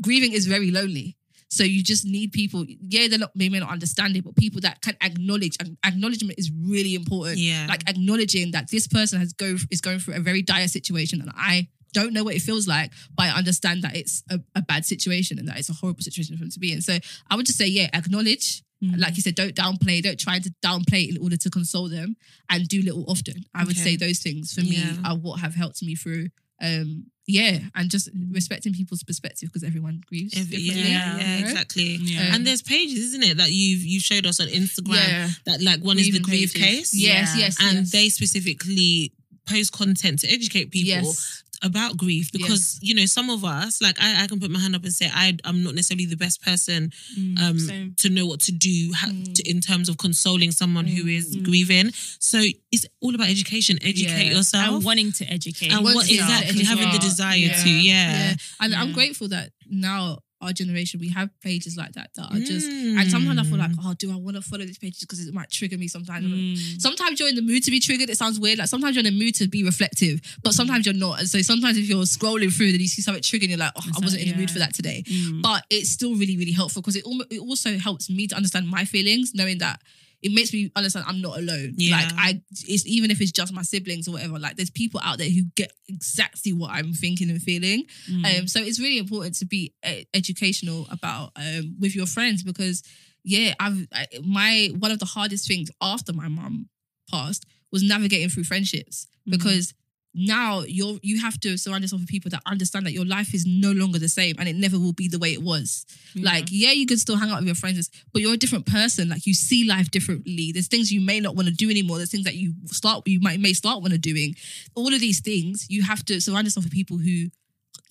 grieving 0.00 0.32
is 0.32 0.46
very 0.46 0.70
lonely. 0.70 1.16
So 1.48 1.64
you 1.64 1.82
just 1.82 2.04
need 2.04 2.32
people. 2.32 2.66
Yeah, 2.68 3.08
they're 3.08 3.18
not. 3.20 3.32
They 3.36 3.48
may 3.48 3.60
not 3.60 3.70
understand 3.70 4.16
it, 4.16 4.24
but 4.24 4.34
people 4.36 4.60
that 4.62 4.80
can 4.82 4.96
acknowledge. 5.00 5.56
And 5.60 5.76
acknowledgement 5.84 6.38
is 6.38 6.50
really 6.50 6.94
important. 6.94 7.38
Yeah. 7.38 7.66
like 7.68 7.88
acknowledging 7.88 8.50
that 8.52 8.70
this 8.70 8.86
person 8.86 9.20
has 9.20 9.32
go 9.32 9.56
is 9.70 9.80
going 9.80 9.98
through 10.00 10.14
a 10.14 10.20
very 10.20 10.42
dire 10.42 10.68
situation, 10.68 11.20
and 11.20 11.30
I 11.34 11.68
don't 11.98 12.12
know 12.14 12.24
what 12.24 12.34
it 12.38 12.42
feels 12.42 12.66
like, 12.68 12.90
but 13.16 13.24
I 13.26 13.30
understand 13.40 13.82
that 13.84 13.94
it's 14.00 14.22
a, 14.30 14.38
a 14.54 14.62
bad 14.62 14.84
situation 14.84 15.38
and 15.38 15.46
that 15.48 15.58
it's 15.58 15.68
a 15.74 15.78
horrible 15.80 16.02
situation 16.02 16.36
for 16.36 16.42
them 16.44 16.50
to 16.56 16.58
be 16.60 16.72
in. 16.72 16.80
So 16.82 16.94
I 17.30 17.36
would 17.36 17.46
just 17.46 17.58
say, 17.58 17.66
yeah, 17.66 17.88
acknowledge. 18.00 18.62
Mm. 18.84 18.98
Like 19.00 19.16
you 19.16 19.22
said, 19.22 19.34
don't 19.34 19.54
downplay. 19.54 20.02
Don't 20.02 20.20
try 20.20 20.38
to 20.38 20.50
downplay 20.68 21.08
in 21.08 21.16
order 21.24 21.38
to 21.44 21.48
console 21.50 21.88
them, 21.88 22.14
and 22.50 22.68
do 22.68 22.82
little 22.82 23.04
often. 23.08 23.38
I 23.54 23.64
would 23.64 23.76
Okay. 23.76 23.84
say 23.86 23.96
those 23.96 24.18
things 24.26 24.52
for 24.54 24.60
me 24.60 24.76
Yeah. 24.76 24.96
are 25.06 25.16
what 25.16 25.40
have 25.40 25.54
helped 25.54 25.82
me 25.82 25.94
through. 25.94 26.28
Um, 26.60 27.06
yeah, 27.26 27.58
and 27.74 27.90
just 27.90 28.08
respecting 28.30 28.72
people's 28.80 29.02
perspective 29.02 29.48
because 29.48 29.64
everyone 29.70 29.96
grieves 30.10 30.32
If- 30.34 30.50
differently. 30.50 30.90
yeah, 30.92 31.18
yeah, 31.18 31.38
exactly. 31.44 31.96
Yeah. 31.96 32.34
And 32.34 32.46
there's 32.46 32.62
pages, 32.62 32.98
isn't 33.08 33.24
it, 33.30 33.36
that 33.38 33.50
you've 33.60 33.82
you 33.92 33.98
showed 34.00 34.26
us 34.26 34.38
on 34.40 34.48
Instagram 34.48 35.08
Yeah. 35.08 35.30
that 35.46 35.58
like 35.62 35.80
one 35.90 35.98
is 35.98 36.06
the 36.06 36.20
Grieving 36.20 36.30
grief 36.30 36.54
pages. 36.54 36.90
case. 36.90 36.94
Yes, 36.94 37.32
Yeah. 37.34 37.44
yes, 37.44 37.56
And 37.60 37.76
yes. 37.78 37.90
they 37.90 38.08
specifically 38.20 39.12
post 39.46 39.72
content 39.72 40.18
to 40.20 40.28
educate 40.28 40.70
people 40.70 40.88
Yes. 41.08 41.42
About 41.62 41.96
grief 41.96 42.30
because 42.32 42.78
you 42.82 42.94
know 42.94 43.06
some 43.06 43.30
of 43.30 43.44
us 43.44 43.80
like 43.82 43.96
I, 44.00 44.24
I 44.24 44.26
can 44.26 44.40
put 44.40 44.50
my 44.50 44.58
hand 44.58 44.74
up 44.76 44.84
and 44.84 44.92
say 44.92 45.10
I 45.12 45.36
I'm 45.44 45.62
not 45.62 45.74
necessarily 45.74 46.06
the 46.06 46.16
best 46.16 46.42
person 46.42 46.90
Mm, 47.18 47.38
um 47.40 47.58
same. 47.58 47.94
to 47.98 48.08
know 48.10 48.26
what 48.26 48.40
to 48.40 48.52
do 48.52 48.92
ha- 48.94 49.08
Mm. 49.08 49.34
to, 49.34 49.48
in 49.50 49.60
terms 49.60 49.88
of 49.88 49.96
consoling 49.98 50.50
someone 50.52 50.86
who 50.86 51.06
is 51.06 51.36
grieving 51.36 51.90
so 52.18 52.40
it's 52.72 52.86
all 53.00 53.14
about 53.14 53.28
education 53.28 53.78
educate 53.82 54.26
Yeah. 54.26 54.36
yourself 54.36 54.74
And 54.76 54.84
wanting 54.84 55.12
to 55.12 55.24
educate. 55.26 55.72
and 55.72 55.84
what 55.84 56.10
exactly 56.10 56.64
having 56.64 56.90
the 56.92 56.98
desire 56.98 57.36
Yeah. 57.36 57.62
to 57.62 57.70
yeah, 57.70 58.10
Yeah. 58.30 58.36
And 58.60 58.74
I'm 58.74 58.92
grateful 58.92 59.28
that 59.28 59.52
now 59.68 60.18
our 60.40 60.52
generation 60.52 61.00
we 61.00 61.08
have 61.08 61.30
pages 61.40 61.76
like 61.76 61.92
that 61.92 62.10
that 62.14 62.30
are 62.30 62.38
just 62.38 62.68
and 62.68 63.10
sometimes 63.10 63.38
I 63.38 63.44
feel 63.44 63.58
like, 63.58 63.70
oh, 63.82 63.94
do 63.98 64.12
I 64.12 64.16
want 64.16 64.36
to 64.36 64.42
follow 64.42 64.64
these 64.64 64.78
pages 64.78 65.00
because 65.00 65.26
it 65.26 65.32
might 65.32 65.50
trigger 65.50 65.78
me 65.78 65.88
sometimes. 65.88 66.26
Mm. 66.26 66.80
Sometimes 66.80 67.18
you're 67.18 67.28
in 67.28 67.34
the 67.34 67.42
mood 67.42 67.62
to 67.64 67.70
be 67.70 67.80
triggered. 67.80 68.10
It 68.10 68.18
sounds 68.18 68.38
weird. 68.38 68.58
Like 68.58 68.68
sometimes 68.68 68.96
you're 68.96 69.04
in 69.04 69.12
the 69.12 69.18
mood 69.18 69.34
to 69.36 69.48
be 69.48 69.64
reflective, 69.64 70.20
but 70.42 70.52
sometimes 70.52 70.86
you're 70.86 70.94
not. 70.94 71.20
And 71.20 71.28
so 71.28 71.40
sometimes 71.42 71.78
if 71.78 71.88
you're 71.88 72.02
scrolling 72.02 72.52
through 72.54 72.68
and 72.68 72.80
you 72.80 72.88
see 72.88 73.02
something 73.02 73.22
triggering, 73.22 73.48
you're 73.48 73.58
like, 73.58 73.72
oh, 73.76 73.82
I 73.96 74.00
wasn't 74.00 74.22
in 74.22 74.30
the 74.30 74.36
mood 74.36 74.50
for 74.50 74.58
that 74.58 74.74
today. 74.74 75.04
Mm. 75.06 75.42
But 75.42 75.64
it's 75.70 75.90
still 75.90 76.14
really, 76.14 76.36
really 76.36 76.52
helpful 76.52 76.82
because 76.82 76.96
it, 76.96 77.04
it 77.30 77.40
also 77.40 77.78
helps 77.78 78.10
me 78.10 78.26
to 78.26 78.36
understand 78.36 78.68
my 78.68 78.84
feelings, 78.84 79.34
knowing 79.34 79.58
that 79.58 79.80
it 80.22 80.32
makes 80.32 80.52
me 80.52 80.70
understand 80.76 81.04
I'm 81.08 81.20
not 81.20 81.38
alone. 81.38 81.74
Yeah. 81.76 81.96
Like 81.96 82.12
I, 82.16 82.42
it's 82.66 82.86
even 82.86 83.10
if 83.10 83.20
it's 83.20 83.32
just 83.32 83.52
my 83.52 83.62
siblings 83.62 84.08
or 84.08 84.12
whatever. 84.12 84.38
Like 84.38 84.56
there's 84.56 84.70
people 84.70 85.00
out 85.04 85.18
there 85.18 85.28
who 85.30 85.42
get 85.56 85.72
exactly 85.88 86.52
what 86.52 86.70
I'm 86.70 86.92
thinking 86.92 87.30
and 87.30 87.40
feeling. 87.40 87.84
Mm. 88.10 88.40
Um, 88.40 88.48
so 88.48 88.60
it's 88.60 88.80
really 88.80 88.98
important 88.98 89.34
to 89.36 89.46
be 89.46 89.74
e- 89.86 90.06
educational 90.14 90.86
about 90.90 91.32
um 91.36 91.76
with 91.78 91.94
your 91.94 92.06
friends 92.06 92.42
because 92.42 92.82
yeah, 93.24 93.54
I've 93.60 93.86
I, 93.92 94.06
my 94.24 94.70
one 94.78 94.90
of 94.90 94.98
the 94.98 95.04
hardest 95.06 95.46
things 95.48 95.70
after 95.80 96.12
my 96.12 96.28
mom 96.28 96.68
passed 97.10 97.44
was 97.72 97.82
navigating 97.82 98.28
through 98.28 98.44
friendships 98.44 99.06
Mm-hmm. 99.28 99.38
because 99.38 99.74
now 100.16 100.62
you're 100.62 100.98
you 101.02 101.20
have 101.20 101.38
to 101.40 101.58
surround 101.58 101.82
yourself 101.82 102.00
with 102.00 102.08
people 102.08 102.30
that 102.30 102.40
understand 102.46 102.86
that 102.86 102.92
your 102.92 103.04
life 103.04 103.34
is 103.34 103.44
no 103.46 103.72
longer 103.72 103.98
the 103.98 104.08
same 104.08 104.34
and 104.38 104.48
it 104.48 104.56
never 104.56 104.78
will 104.78 104.94
be 104.94 105.08
the 105.08 105.18
way 105.18 105.32
it 105.34 105.42
was. 105.42 105.84
Like, 106.14 106.46
yeah, 106.50 106.72
you 106.72 106.86
can 106.86 106.96
still 106.96 107.16
hang 107.16 107.30
out 107.30 107.40
with 107.40 107.46
your 107.46 107.54
friends, 107.54 107.90
but 108.12 108.22
you're 108.22 108.32
a 108.32 108.38
different 108.38 108.64
person. 108.64 109.10
Like, 109.10 109.26
you 109.26 109.34
see 109.34 109.68
life 109.68 109.90
differently. 109.90 110.50
There's 110.52 110.68
things 110.68 110.90
you 110.90 111.02
may 111.02 111.20
not 111.20 111.36
want 111.36 111.48
to 111.48 111.54
do 111.54 111.68
anymore. 111.68 111.98
There's 111.98 112.10
things 112.10 112.24
that 112.24 112.36
you 112.36 112.54
start 112.66 113.06
you 113.06 113.20
might 113.20 113.38
may 113.38 113.52
start 113.52 113.82
want 113.82 113.92
to 113.92 113.98
doing. 113.98 114.34
All 114.74 114.94
of 114.94 115.00
these 115.00 115.20
things, 115.20 115.66
you 115.68 115.82
have 115.82 116.04
to 116.06 116.20
surround 116.20 116.46
yourself 116.46 116.64
with 116.64 116.72
people 116.72 116.96
who 116.96 117.26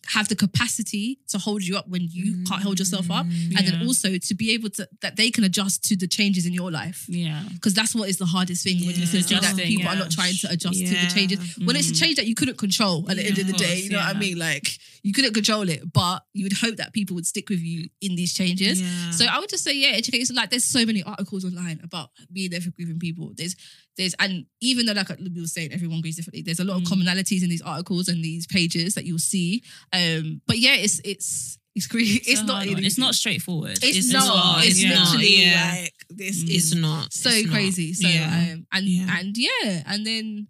have 0.07 0.27
the 0.27 0.35
capacity 0.35 1.19
to 1.29 1.37
hold 1.37 1.63
you 1.63 1.77
up 1.77 1.87
when 1.87 2.07
you 2.09 2.43
can't 2.45 2.61
hold 2.61 2.79
yourself 2.79 3.09
up, 3.11 3.25
and 3.25 3.67
then 3.67 3.85
also 3.87 4.17
to 4.17 4.35
be 4.35 4.51
able 4.53 4.69
to 4.71 4.87
that 5.01 5.15
they 5.15 5.29
can 5.31 5.43
adjust 5.43 5.83
to 5.85 5.95
the 5.95 6.07
changes 6.07 6.45
in 6.45 6.53
your 6.53 6.71
life. 6.71 7.05
Yeah. 7.07 7.43
Because 7.53 7.73
that's 7.73 7.93
what 7.95 8.09
is 8.09 8.17
the 8.17 8.25
hardest 8.25 8.63
thing 8.63 8.77
when 8.85 8.95
you 8.95 9.05
Yeah. 9.05 9.21
feel 9.21 9.41
that 9.41 9.55
people 9.57 9.87
are 9.87 9.95
not 9.95 10.11
trying 10.11 10.35
to 10.37 10.51
adjust 10.51 10.79
to 10.79 10.89
the 10.89 11.07
changes. 11.13 11.39
When 11.57 11.75
it's 11.75 11.89
a 11.89 11.93
Mm. 11.93 11.99
change 11.99 12.15
that 12.17 12.27
you 12.27 12.35
couldn't 12.35 12.57
control 12.57 13.09
at 13.09 13.17
the 13.17 13.25
end 13.25 13.37
of 13.39 13.47
the 13.47 13.53
of 13.53 13.57
day, 13.59 13.65
course, 13.67 13.83
you 13.83 13.89
know 13.91 13.97
what 13.97 14.15
I 14.15 14.19
mean? 14.19 14.37
Like 14.37 14.77
you 15.03 15.13
couldn't 15.13 15.33
control 15.33 15.69
it, 15.69 15.91
but 15.93 16.23
you 16.33 16.43
would 16.45 16.53
hope 16.53 16.77
that 16.77 16.93
people 16.93 17.15
would 17.15 17.27
stick 17.27 17.49
with 17.49 17.59
you 17.61 17.89
in 18.01 18.15
these 18.15 18.33
changes. 18.33 18.81
Yeah. 18.81 19.11
So 19.11 19.25
I 19.25 19.39
would 19.39 19.49
just 19.49 19.63
say, 19.63 19.73
yeah, 19.77 19.89
educate. 19.89 20.25
So 20.25 20.33
like, 20.33 20.49
there's 20.49 20.63
so 20.63 20.85
many 20.85 21.03
articles 21.03 21.45
online 21.45 21.79
about 21.83 22.09
being 22.33 22.49
there 22.49 22.61
for 22.61 22.71
grieving 22.71 22.99
people. 22.99 23.31
There's, 23.35 23.55
there's, 23.97 24.13
and 24.19 24.45
even 24.61 24.85
though 24.85 24.93
like 24.93 25.09
we 25.19 25.39
were 25.41 25.47
saying, 25.47 25.71
everyone 25.71 25.99
agrees 25.99 26.15
differently. 26.17 26.41
There's 26.41 26.59
a 26.59 26.63
lot 26.65 26.77
of 26.77 26.83
Mm. 26.83 26.87
commonalities 27.03 27.43
in 27.43 27.49
these 27.49 27.61
articles 27.61 28.07
and 28.09 28.23
these 28.23 28.45
pages 28.47 28.95
that 28.95 29.05
you'll 29.05 29.19
see. 29.19 29.63
Um, 29.93 30.41
but 30.47 30.57
yeah, 30.59 30.75
it's 30.75 30.99
it's 31.05 31.57
it's 31.75 31.87
grief. 31.87 32.27
It's, 32.27 32.41
a 32.41 32.45
not. 32.45 32.65
hard 32.67 32.79
It's 32.83 32.97
not 32.97 33.15
straightforward. 33.15 33.71
It's, 33.83 33.97
It's 33.97 34.11
not. 34.13 34.27
not, 34.27 34.65
It's 34.65 34.81
it's 34.81 34.83
not, 34.83 35.07
literally 35.11 35.41
yeah. 35.43 35.77
like 35.81 35.93
this 36.09 36.43
Mm. 36.43 36.49
is 36.55 36.75
not 36.75 37.13
so 37.13 37.29
it's 37.29 37.45
not. 37.47 37.53
crazy. 37.53 37.93
So 37.93 38.07
yeah. 38.07 38.53
um, 38.53 38.67
and 38.71 38.85
Yeah. 38.85 39.17
and 39.19 39.37
yeah, 39.37 39.83
and 39.85 40.05
then 40.05 40.47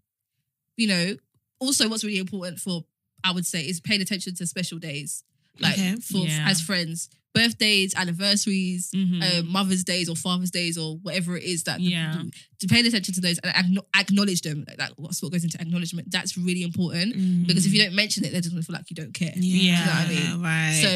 you 0.78 0.88
know, 0.88 1.16
also 1.60 1.88
what's 1.90 2.04
really 2.04 2.20
important 2.20 2.60
for 2.60 2.84
I 3.24 3.32
would 3.32 3.46
say 3.46 3.62
is 3.62 3.80
paying 3.80 4.02
attention 4.02 4.36
to 4.36 4.46
special 4.46 4.78
days, 4.78 5.24
like 5.60 5.74
Okay. 5.74 5.96
for 5.96 6.26
Yeah. 6.28 6.48
as 6.50 6.62
friends, 6.62 7.10
birthdays, 7.36 7.94
anniversaries, 7.96 8.90
Mhm. 8.96 9.22
um, 9.40 9.52
Mother's 9.52 9.84
Days 9.84 10.08
or 10.10 10.16
Father's 10.16 10.52
Days 10.52 10.78
or 10.78 10.98
whatever 11.06 11.38
it 11.38 11.44
is 11.44 11.64
that 11.64 11.80
Yeah. 11.82 12.24
to 12.60 12.68
pay 12.68 12.80
attention 12.80 13.14
to 13.14 13.22
those 13.22 13.38
and 13.40 13.80
acknowledge 13.96 14.42
them. 14.42 14.64
Like 14.68 14.78
that, 14.78 14.94
what's 14.98 15.22
what 15.22 15.32
goes 15.34 15.44
into 15.44 15.60
acknowledgement. 15.62 16.10
That's 16.10 16.38
really 16.38 16.64
important 16.64 17.16
Mm. 17.16 17.48
because 17.48 17.66
if 17.68 17.74
you 17.74 17.82
don't 17.84 17.94
mention 17.94 18.24
it, 18.26 18.32
they're 18.32 18.42
just 18.42 18.54
gonna 18.54 18.64
feel 18.64 18.76
like 18.80 18.90
you 18.90 18.96
don't 18.96 19.14
care. 19.14 19.34
yeah, 19.36 20.10
You 20.10 20.16
know 20.20 20.26
I 20.32 20.32
mean? 20.34 20.42
right 20.42 20.82
So 20.82 20.90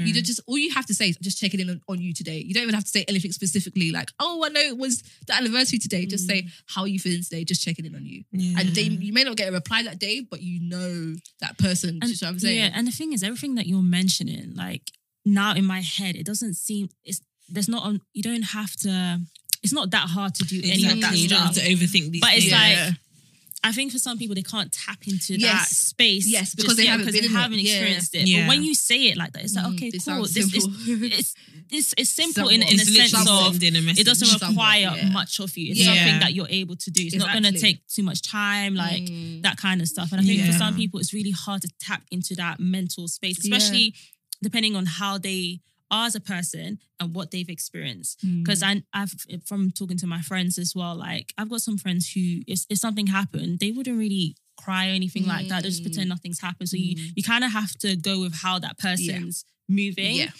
um, 0.00 0.06
you 0.06 0.12
just 0.22 0.40
all 0.46 0.58
you 0.58 0.70
have 0.74 0.86
to 0.86 0.94
say 0.94 1.08
is 1.08 1.16
just 1.22 1.38
checking 1.40 1.60
in 1.60 1.70
on, 1.70 1.80
on 1.88 2.00
you 2.00 2.12
today. 2.12 2.42
You 2.46 2.52
don't 2.54 2.62
even 2.64 2.74
have 2.74 2.84
to 2.84 2.90
say 2.90 3.04
anything 3.08 3.32
specifically 3.32 3.90
like, 3.90 4.12
oh, 4.20 4.44
I 4.44 4.50
know 4.50 4.60
it 4.60 4.76
was 4.76 5.02
the 5.26 5.34
anniversary 5.34 5.78
today. 5.78 6.04
Just 6.06 6.26
say 6.28 6.46
how 6.66 6.82
are 6.82 6.88
you 6.88 7.00
feeling 7.00 7.22
today. 7.22 7.44
Just 7.44 7.62
checking 7.64 7.86
in 7.86 7.94
on 7.94 8.04
you. 8.04 8.24
yeah. 8.32 8.60
And 8.60 8.68
they, 8.74 8.82
you 8.84 9.12
may 9.12 9.24
not 9.24 9.36
get 9.36 9.48
a 9.48 9.52
reply 9.52 9.82
that 9.84 9.98
day, 9.98 10.20
but 10.20 10.42
you 10.42 10.60
know 10.60 11.16
that 11.40 11.56
person. 11.58 11.98
Do 12.00 12.06
you 12.08 12.12
know 12.20 12.26
what 12.28 12.32
I'm 12.34 12.38
saying? 12.38 12.56
Yeah, 12.58 12.70
and 12.74 12.86
the 12.86 12.92
thing 12.92 13.12
is, 13.12 13.22
everything 13.22 13.54
that 13.56 13.66
you're 13.66 13.82
mentioning, 13.82 14.54
like 14.54 14.90
now 15.26 15.54
in 15.54 15.64
my 15.66 15.80
head, 15.80 16.16
it 16.16 16.24
doesn't 16.24 16.54
seem 16.54 16.88
it's 17.04 17.20
there's 17.48 17.68
not 17.68 17.82
on. 17.84 18.00
You 18.14 18.22
don't 18.22 18.42
have 18.42 18.74
to. 18.76 19.20
It's 19.62 19.72
not 19.72 19.90
that 19.90 20.08
hard 20.08 20.34
to 20.36 20.44
do 20.44 20.58
any 20.64 20.86
of 20.86 20.92
exactly 20.92 21.00
that 21.02 21.16
you 21.16 21.28
don't 21.28 21.40
have 21.40 21.54
stuff. 21.54 21.64
to 21.66 21.70
overthink 21.74 22.10
these 22.12 22.20
But 22.20 22.34
it's 22.34 22.46
things. 22.48 22.52
Yeah. 22.52 22.86
like 22.86 22.94
I 23.64 23.72
think 23.72 23.90
for 23.90 23.98
some 23.98 24.16
people 24.16 24.34
they 24.36 24.42
can't 24.42 24.70
tap 24.70 25.08
into 25.08 25.32
that 25.38 25.40
Yes. 25.40 25.76
space. 25.76 26.28
Yes, 26.28 26.54
because 26.54 26.76
they 26.76 26.84
yet 26.84 26.90
haven't 26.92 27.06
been 27.06 27.14
they 27.14 27.18
in 27.20 27.24
it. 27.24 27.30
haven't 27.42 27.58
Yeah. 27.58 27.70
experienced 27.72 28.14
it. 28.14 28.28
Yeah. 28.28 28.46
But 28.46 28.48
when 28.50 28.62
you 28.62 28.74
say 28.76 29.06
it 29.08 29.16
like 29.16 29.32
that, 29.32 29.42
it's 29.42 29.54
like 29.54 29.64
Mm, 29.66 29.74
okay, 29.74 29.90
this 29.90 30.04
cool. 30.04 30.14
sounds 30.24 30.34
This, 30.34 30.54
it's, 30.54 30.64
simple. 30.64 31.04
it's 31.18 31.34
it's 31.72 31.94
it's 31.98 32.10
simple 32.10 32.48
in, 32.48 32.60
Somewhat. 32.60 32.72
in 32.74 32.78
a 32.78 32.82
It's 32.82 32.94
sense 32.94 33.12
literally 33.12 33.46
of 33.48 33.52
sending 33.54 33.76
a 33.76 33.82
message. 33.82 34.00
it 34.02 34.04
doesn't 34.04 34.28
Somewhat, 34.28 34.48
require 34.50 34.92
yeah. 34.96 35.08
much 35.10 35.40
of 35.40 35.56
you. 35.58 35.72
It's 35.72 35.80
Yeah. 35.80 35.86
something 35.86 36.20
that 36.20 36.32
you're 36.34 36.46
able 36.48 36.76
to 36.76 36.90
do. 36.92 37.02
It's 37.06 37.16
not 37.16 37.32
going 37.32 37.42
to 37.42 37.48
Exactly. 37.48 37.72
take 37.74 37.88
too 37.88 38.04
much 38.04 38.22
time, 38.22 38.76
like 38.76 39.02
Mm. 39.02 39.42
that 39.42 39.56
kind 39.56 39.80
of 39.82 39.88
stuff. 39.88 40.12
And 40.12 40.20
I 40.20 40.24
think 40.24 40.42
for 40.42 40.52
Yeah. 40.52 40.58
some 40.58 40.76
people, 40.76 41.00
it's 41.00 41.12
really 41.12 41.32
hard 41.32 41.62
to 41.62 41.68
tap 41.80 42.04
into 42.12 42.36
that 42.36 42.60
mental 42.60 43.08
space, 43.08 43.38
especially 43.38 43.94
depending 44.42 44.76
on 44.76 44.86
how 44.86 45.18
they 45.18 45.60
are 45.90 46.06
as 46.06 46.14
a 46.16 46.20
person 46.20 46.78
and 46.98 47.14
what 47.14 47.30
they've 47.30 47.48
experienced. 47.48 48.24
Mm. 48.26 48.42
Because 48.44 48.62
I, 48.62 48.82
I've 48.92 49.14
from 49.44 49.70
talking 49.70 49.96
to 49.98 50.06
my 50.06 50.20
friends 50.20 50.58
as 50.58 50.72
well. 50.74 50.96
Like 50.96 51.32
I've 51.38 51.48
got 51.50 51.60
some 51.60 51.78
friends 51.78 52.10
who, 52.12 52.40
if, 52.46 52.66
if 52.68 52.78
something 52.78 53.06
happened, 53.06 53.60
they 53.60 53.70
wouldn't 53.70 53.98
really 53.98 54.34
cry 54.58 54.88
or 54.88 54.92
anything 54.92 55.26
like 55.26 55.48
that. 55.48 55.62
They 55.62 55.68
just 55.68 55.82
Mm. 55.82 55.86
pretend 55.86 56.08
nothing's 56.08 56.40
happened. 56.40 56.68
So 56.70 56.76
you 56.76 56.96
Mm. 56.96 57.12
you 57.16 57.22
kind 57.22 57.44
of 57.44 57.52
have 57.52 57.72
to 57.78 57.94
go 57.96 58.20
with 58.20 58.34
how 58.34 58.58
that 58.58 58.78
person's 58.78 59.44
moving. 59.68 60.16
Yeah. 60.16 60.30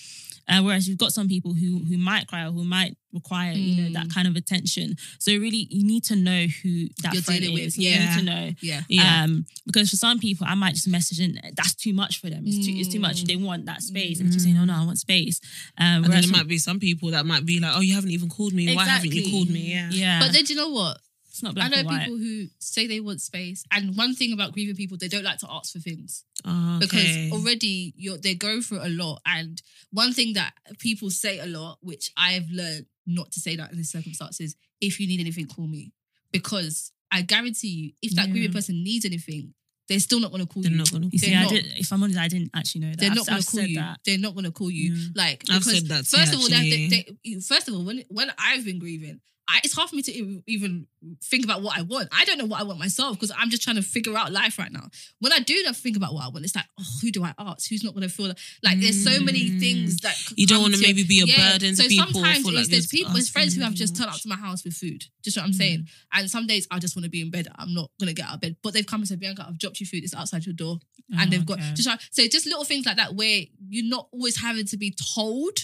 Uh, 0.48 0.62
whereas 0.62 0.88
you've 0.88 0.98
got 0.98 1.12
some 1.12 1.28
people 1.28 1.54
who 1.54 1.78
who 1.88 1.96
might 1.98 2.26
cry 2.28 2.44
or 2.46 2.52
who 2.52 2.64
might 2.64 2.96
require 3.12 3.52
you 3.52 3.82
know 3.82 3.92
that 3.94 4.06
Mm. 4.08 4.14
kind 4.14 4.28
of 4.28 4.36
attention. 4.36 4.94
So 5.18 5.32
really, 5.32 5.66
you 5.70 5.84
need 5.86 6.04
to 6.04 6.16
know 6.16 6.46
who 6.62 6.88
that 7.02 7.14
You're 7.14 7.22
friend 7.22 7.40
dealing 7.40 7.58
is. 7.58 7.76
with, 7.76 7.84
You 7.84 7.98
need 7.98 8.18
to 8.18 8.22
know. 8.22 8.54
yeah. 8.60 8.82
Yeah. 8.88 9.24
Um, 9.24 9.46
because 9.66 9.88
for 9.90 9.96
some 9.96 10.18
people, 10.18 10.46
I 10.48 10.54
might 10.54 10.74
just 10.74 10.86
message 10.88 11.18
and 11.20 11.40
that's 11.56 11.74
too 11.74 11.92
much 11.94 12.20
for 12.20 12.28
them. 12.30 12.44
It's 12.46 12.64
too 12.66 12.72
it's 12.76 12.88
too 12.92 13.00
much. 13.00 13.24
Mm. 13.24 13.26
They 13.28 13.36
want 13.36 13.66
that 13.66 13.82
space, 13.82 14.20
and 14.20 14.30
just 14.30 14.44
saying, 14.44 14.56
"No, 14.56 14.64
no, 14.64 14.74
I 14.74 14.84
want 14.84 14.98
space." 14.98 15.40
Um, 15.78 16.04
and 16.04 16.12
then 16.12 16.22
there 16.22 16.30
might 16.30 16.46
be 16.48 16.58
some 16.58 16.78
people 16.78 17.10
that 17.12 17.24
might 17.26 17.44
be 17.46 17.58
like, 17.58 17.72
"Oh, 17.74 17.80
you 17.80 17.94
haven't 17.94 18.10
even 18.10 18.28
called 18.28 18.52
me. 18.52 18.74
Why 18.74 18.84
haven't 18.84 19.12
you 19.12 19.30
called 19.30 19.48
me?" 19.50 19.70
Yeah, 19.72 19.90
yeah, 19.90 20.20
But 20.20 20.32
then 20.32 20.44
do 20.44 20.52
you 20.52 20.58
know 20.60 20.68
what? 20.70 20.98
It's 21.36 21.42
not 21.42 21.58
I 21.58 21.68
know 21.68 21.80
or 21.80 21.84
white. 21.84 22.00
people 22.04 22.18
who 22.18 22.46
say 22.58 22.86
they 22.86 23.00
want 23.00 23.20
space, 23.20 23.62
and 23.70 23.96
one 23.96 24.14
thing 24.14 24.32
about 24.32 24.52
grieving 24.52 24.74
people, 24.76 24.96
they 24.96 25.08
don't 25.08 25.24
like 25.24 25.38
to 25.40 25.46
ask 25.50 25.72
for 25.72 25.78
things 25.80 26.24
Oh, 26.44 26.78
because 26.80 27.30
already 27.32 27.92
you're 27.96 28.16
they 28.18 28.34
go 28.34 28.60
through 28.60 28.80
a 28.82 28.88
lot. 28.88 29.20
And 29.26 29.60
one 29.90 30.12
thing 30.12 30.32
that 30.34 30.52
people 30.78 31.10
say 31.10 31.38
a 31.40 31.46
lot, 31.46 31.78
which 31.82 32.10
I've 32.16 32.48
learned 32.50 32.86
not 33.06 33.32
to 33.32 33.40
say 33.40 33.56
that 33.56 33.70
in 33.70 33.78
this 33.78 33.90
circumstances, 33.90 34.56
if 34.80 34.98
you 34.98 35.06
need 35.06 35.20
anything, 35.20 35.46
call 35.46 35.66
me. 35.66 35.92
Because 36.32 36.92
I 37.10 37.22
guarantee 37.22 37.68
you, 37.68 37.92
if 38.02 38.14
that 38.16 38.26
Yeah. 38.26 38.32
grieving 38.32 38.52
person 38.52 38.82
needs 38.82 39.04
anything, 39.04 39.54
they're 39.88 40.00
still 40.00 40.18
not 40.18 40.32
going 40.32 40.44
to 40.44 40.52
call 40.52 40.62
they're 40.62 40.72
you. 40.72 40.78
not 40.78 40.90
gonna. 40.90 41.06
You 41.12 41.18
see, 41.18 41.30
They're 41.30 41.38
I 41.38 41.42
not. 41.44 41.52
did, 41.52 41.66
if 41.76 41.92
I'm 41.92 42.02
honest, 42.02 42.18
I 42.18 42.26
didn't 42.28 42.50
actually 42.54 42.80
know 42.80 42.90
that. 42.90 42.98
They're 42.98 43.10
I've- 43.10 43.16
not 43.18 43.26
going 43.26 43.36
I've 43.38 43.44
to 43.44 43.50
call 43.50 43.60
said 43.60 43.68
you. 43.70 43.76
that. 43.76 44.00
They're 44.04 44.18
not 44.18 44.34
going 44.34 44.44
to 44.44 44.50
call 44.50 44.70
you. 44.70 44.92
Mm. 44.92 45.16
Like 45.16 45.44
I've 45.48 45.60
because 45.60 45.74
said 45.78 45.86
that 45.88 46.04
too, 46.06 46.16
First 46.16 46.34
of 46.34 46.40
all, 46.40 46.48
they, 46.48 46.54
actually. 46.56 46.88
they, 46.88 47.16
they, 47.34 47.40
first 47.40 47.68
of 47.68 47.74
all, 47.74 47.84
when 47.84 48.04
when 48.08 48.32
I've 48.38 48.64
been 48.64 48.78
grieving, 48.80 49.20
I, 49.48 49.60
it's 49.62 49.74
hard 49.74 49.88
for 49.88 49.94
me 49.94 50.02
to 50.02 50.42
even 50.48 50.88
think 51.22 51.44
about 51.44 51.62
what 51.62 51.78
I 51.78 51.82
want. 51.82 52.08
I 52.10 52.24
don't 52.24 52.36
know 52.36 52.46
what 52.46 52.60
I 52.60 52.64
want 52.64 52.80
myself 52.80 53.12
because 53.16 53.30
I'm 53.38 53.48
just 53.48 53.62
trying 53.62 53.76
to 53.76 53.82
figure 53.82 54.16
out 54.16 54.32
life 54.32 54.58
right 54.58 54.72
now. 54.72 54.88
When 55.20 55.32
I 55.32 55.38
do 55.38 55.54
think 55.72 55.96
about 55.96 56.14
what 56.14 56.24
I 56.24 56.28
want, 56.28 56.44
it's 56.44 56.56
like, 56.56 56.64
oh, 56.80 56.84
who 57.00 57.12
do 57.12 57.22
I 57.22 57.32
ask? 57.38 57.68
Who's 57.70 57.84
not 57.84 57.94
going 57.94 58.02
to 58.02 58.12
feel 58.12 58.26
like, 58.26 58.38
like 58.64 58.80
there's 58.80 59.02
so 59.04 59.20
many 59.22 59.48
Mm. 59.50 59.60
things 59.60 59.98
that 59.98 60.16
You 60.36 60.48
don't 60.48 60.62
want 60.62 60.74
to 60.74 60.80
maybe 60.80 61.04
be 61.04 61.20
a 61.20 61.26
yeah. 61.26 61.52
burden 61.52 61.76
so 61.76 61.84
to 61.84 61.94
sometimes 61.94 62.44
like 62.44 62.66
there's 62.66 62.88
people, 62.88 63.12
there's 63.12 63.28
friends 63.28 63.54
who 63.54 63.62
have 63.62 63.74
just 63.74 63.94
turned 63.96 64.10
up 64.10 64.16
to 64.20 64.28
my 64.28 64.34
house 64.34 64.64
with 64.64 64.74
food. 64.74 65.04
Just 65.22 65.36
what 65.36 65.44
I'm 65.46 65.52
saying. 65.52 65.86
And 66.12 66.28
some 66.28 66.46
days 66.48 66.66
I 66.72 66.80
just 66.80 66.96
want 66.96 67.04
to 67.04 67.10
be 67.10 67.20
in 67.20 67.30
bed. 67.30 67.46
I'm 67.56 67.72
not 67.72 67.90
gonna 68.00 68.14
get 68.14 68.26
out 68.26 68.34
of 68.34 68.40
bed. 68.40 68.56
But 68.64 68.74
they've 68.74 68.86
come 68.86 69.00
and 69.02 69.08
said, 69.08 69.20
Bianca, 69.20 69.46
I've 69.48 69.58
dropped 69.58 69.78
you 69.78 69.86
food. 69.86 70.02
It's 70.02 70.14
outside 70.14 70.44
your 70.44 70.54
door. 70.54 70.78
and 71.12 71.20
Oh, 71.20 71.30
they've 71.30 71.46
got 71.46 71.58
okay. 71.60 71.72
just 71.74 71.86
try- 71.88 71.98
so 72.10 72.26
just 72.26 72.46
little 72.46 72.64
things 72.64 72.84
like 72.84 72.96
that 72.96 73.14
where 73.14 73.42
you're 73.68 73.84
not 73.88 74.08
always 74.12 74.38
having 74.40 74.66
to 74.66 74.76
be 74.76 74.92
told 75.14 75.56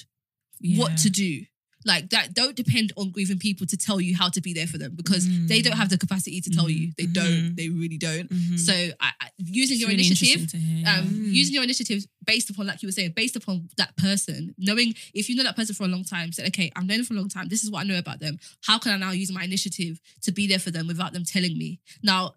what 0.77 0.97
to 0.99 1.11
do. 1.11 1.45
Like 1.85 2.11
that, 2.11 2.35
don't 2.35 2.55
depend 2.57 2.93
on 2.97 3.11
grieving 3.11 3.39
people 3.39 3.67
to 3.67 3.77
tell 3.77 4.01
you 4.01 4.17
how 4.17 4.29
to 4.29 4.41
be 4.41 4.53
there 4.53 4.67
for 4.67 4.79
them 4.79 4.93
because 4.95 5.27
they 5.49 5.63
don't 5.63 5.77
have 5.77 5.89
the 5.89 5.99
capacity 5.99 6.41
to 6.41 6.51
tell 6.51 6.69
you. 6.71 6.93
They 6.97 7.07
don't. 7.07 7.27
Mhm. 7.53 7.57
They 7.57 7.69
really 7.69 7.99
don't. 7.99 8.29
Mhm. 8.31 8.59
So 8.59 8.73
I, 8.73 9.11
I, 9.21 9.29
using 9.39 9.75
It's 9.75 9.81
your 9.81 9.91
really 9.91 10.07
initiative, 10.07 10.43
interesting 10.43 10.61
to 10.61 10.67
hear. 10.67 10.87
um, 10.89 11.09
Mm. 11.09 11.33
using 11.33 11.55
your 11.55 11.65
initiative 11.65 12.07
based 12.25 12.51
upon, 12.51 12.67
like 12.67 12.83
you 12.83 12.89
were 12.89 12.93
saying, 12.93 13.13
based 13.17 13.37
upon 13.37 13.69
that 13.77 13.97
person, 13.97 14.55
knowing 14.59 14.95
if 15.15 15.29
you 15.29 15.35
know 15.37 15.43
that 15.43 15.57
person 15.57 15.75
for 15.75 15.85
a 15.85 15.89
long 15.89 16.05
time, 16.05 16.31
said 16.33 16.47
okay, 16.49 16.71
I've 16.77 16.87
known 16.87 16.99
them 16.99 17.07
for 17.07 17.15
a 17.15 17.17
long 17.17 17.29
time. 17.29 17.49
This 17.49 17.65
is 17.65 17.71
what 17.71 17.81
I 17.81 17.85
know 17.85 17.99
about 17.99 18.21
them. 18.21 18.39
How 18.65 18.79
can 18.79 18.93
I 18.93 18.97
now 18.97 19.11
use 19.11 19.33
my 19.33 19.43
initiative 19.45 20.01
to 20.23 20.33
be 20.33 20.47
there 20.47 20.59
for 20.61 20.71
them 20.71 20.87
without 20.87 21.13
them 21.13 21.25
telling 21.25 21.57
me? 21.59 21.81
Now, 22.03 22.35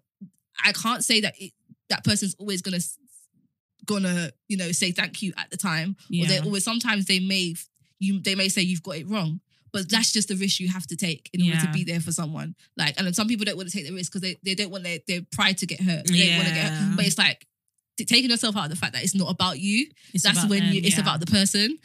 I 0.64 0.72
can't 0.72 1.04
say 1.04 1.20
that 1.20 1.34
it, 1.40 1.52
that 1.88 2.02
person's 2.04 2.34
always 2.38 2.62
gonna 2.62 2.80
gonna 3.84 4.30
you 4.48 4.56
know 4.56 4.72
say 4.72 4.90
thank 4.90 5.22
you 5.22 5.32
at 5.36 5.50
the 5.50 5.56
time, 5.56 5.96
or 6.20 6.26
they 6.26 6.40
always 6.40 6.64
sometimes 6.64 7.06
they 7.06 7.20
may 7.20 7.54
you 7.98 8.20
they 8.20 8.34
may 8.34 8.48
say 8.48 8.62
you've 8.62 8.82
got 8.82 8.96
it 8.96 9.08
wrong. 9.08 9.40
But 9.72 9.90
that's 9.90 10.10
just 10.10 10.28
the 10.28 10.36
risk 10.36 10.58
you 10.60 10.68
have 10.68 10.86
to 10.86 10.96
take 10.96 11.28
in 11.34 11.46
order 11.46 11.60
to 11.60 11.70
be 11.70 11.84
there 11.84 12.00
for 12.00 12.10
someone. 12.10 12.54
Like, 12.78 12.98
and 12.98 13.14
some 13.14 13.28
people 13.28 13.44
don't 13.44 13.56
want 13.56 13.68
to 13.68 13.76
take 13.76 13.86
the 13.86 13.92
risk 13.92 14.10
because 14.10 14.22
they, 14.22 14.38
they 14.42 14.54
don't 14.54 14.70
want 14.70 14.84
their, 14.84 15.00
their 15.06 15.20
pride 15.32 15.58
to 15.58 15.66
get 15.66 15.80
hurt. 15.80 16.06
They 16.06 16.28
don't 16.28 16.36
want 16.36 16.48
to 16.48 16.54
get 16.54 16.72
hurt. 16.72 16.96
But 16.96 17.04
it's 17.06 17.18
like 17.18 17.46
taking 17.98 18.30
yourself 18.30 18.56
out 18.56 18.64
of 18.64 18.70
the 18.70 18.76
fact 18.76 18.94
that 18.94 19.02
it's 19.02 19.14
not 19.14 19.30
about 19.30 19.58
you. 19.58 19.86
It's 20.14 20.22
that's 20.24 20.38
about 20.38 20.50
when 20.50 20.60
them, 20.60 20.72
you, 20.72 20.80
it's 20.82 20.96
yeah. 20.96 21.02
about 21.02 21.20
the 21.20 21.26
person 21.26 21.76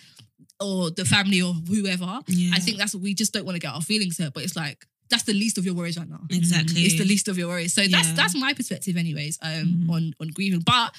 or 0.61 0.91
the 0.91 1.03
family 1.03 1.41
or 1.41 1.53
whoever. 1.53 2.19
Yeah. 2.27 2.51
I 2.53 2.59
think 2.59 2.77
that's 2.77 2.93
what 2.93 3.03
we 3.03 3.13
just 3.13 3.33
don't 3.33 3.45
want 3.45 3.55
to 3.55 3.59
get 3.59 3.73
our 3.73 3.81
feelings 3.81 4.17
hurt. 4.17 4.33
But 4.33 4.43
it's 4.43 4.55
like 4.55 4.85
that's 5.09 5.23
the 5.23 5.33
least 5.33 5.57
of 5.57 5.65
your 5.65 5.73
worries 5.75 5.97
right 5.97 6.07
now. 6.07 6.21
exactly. 6.29 6.83
It's 6.83 6.97
the 6.97 7.03
least 7.03 7.27
of 7.27 7.37
your 7.37 7.49
worries. 7.49 7.73
So 7.73 7.81
that's 7.87 8.07
Yeah. 8.09 8.13
that's 8.13 8.35
my 8.35 8.53
perspective, 8.53 8.95
anyways, 8.95 9.37
um, 9.41 9.49
Mhm. 9.49 9.89
on 9.89 10.13
on 10.21 10.27
grieving. 10.29 10.61
But 10.61 10.95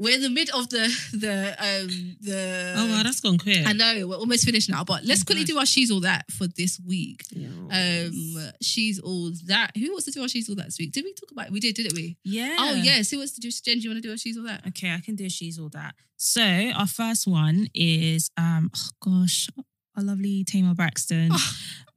we're 0.00 0.14
in 0.14 0.22
the 0.22 0.30
mid 0.30 0.50
of 0.50 0.68
the 0.70 0.88
the 1.12 1.54
um 1.58 2.16
the. 2.22 2.74
Oh 2.76 2.86
wow, 2.88 3.02
that's 3.04 3.20
gone 3.20 3.38
quick. 3.38 3.64
I 3.66 3.72
know 3.72 4.08
we're 4.08 4.16
almost 4.16 4.44
finished 4.44 4.68
now, 4.70 4.82
but 4.82 5.04
let's 5.04 5.22
Oh, 5.22 5.26
quickly 5.26 5.44
do 5.44 5.58
our 5.58 5.66
she's 5.66 5.90
all 5.90 6.00
that 6.00 6.24
for 6.32 6.46
this 6.48 6.80
week. 6.84 7.22
Um, 7.70 8.50
she's 8.62 8.98
all 8.98 9.30
that. 9.46 9.72
Who 9.76 9.92
wants 9.92 10.06
to 10.06 10.10
do 10.10 10.22
our 10.22 10.28
she's 10.28 10.48
all 10.48 10.56
that 10.56 10.64
this 10.66 10.78
week? 10.78 10.92
Did 10.92 11.04
we 11.04 11.12
talk 11.14 11.30
about 11.30 11.46
it? 11.46 11.52
We 11.52 11.60
did, 11.60 11.74
didn't 11.76 11.94
we? 11.94 12.16
yeah. 12.24 12.56
Oh 12.58 12.74
yes. 12.74 13.10
Who 13.10 13.18
wants 13.18 13.32
to 13.34 13.40
do? 13.40 13.50
Jen, 13.50 13.76
do 13.76 13.80
you 13.82 13.90
want 13.90 14.02
to 14.02 14.08
do 14.08 14.10
our 14.12 14.16
she's 14.16 14.36
all 14.38 14.44
that? 14.44 14.66
Okay, 14.68 14.90
I 14.92 15.00
can 15.00 15.14
do 15.16 15.28
she's 15.28 15.58
all 15.58 15.68
that. 15.70 15.94
So 16.16 16.42
our 16.42 16.86
first 16.88 17.26
one 17.26 17.68
is 17.74 18.30
um 18.36 18.70
oh 18.76 18.88
gosh, 19.04 19.48
our 19.96 20.02
lovely 20.02 20.44
Tamar 20.44 20.74
Braxton. 20.74 21.30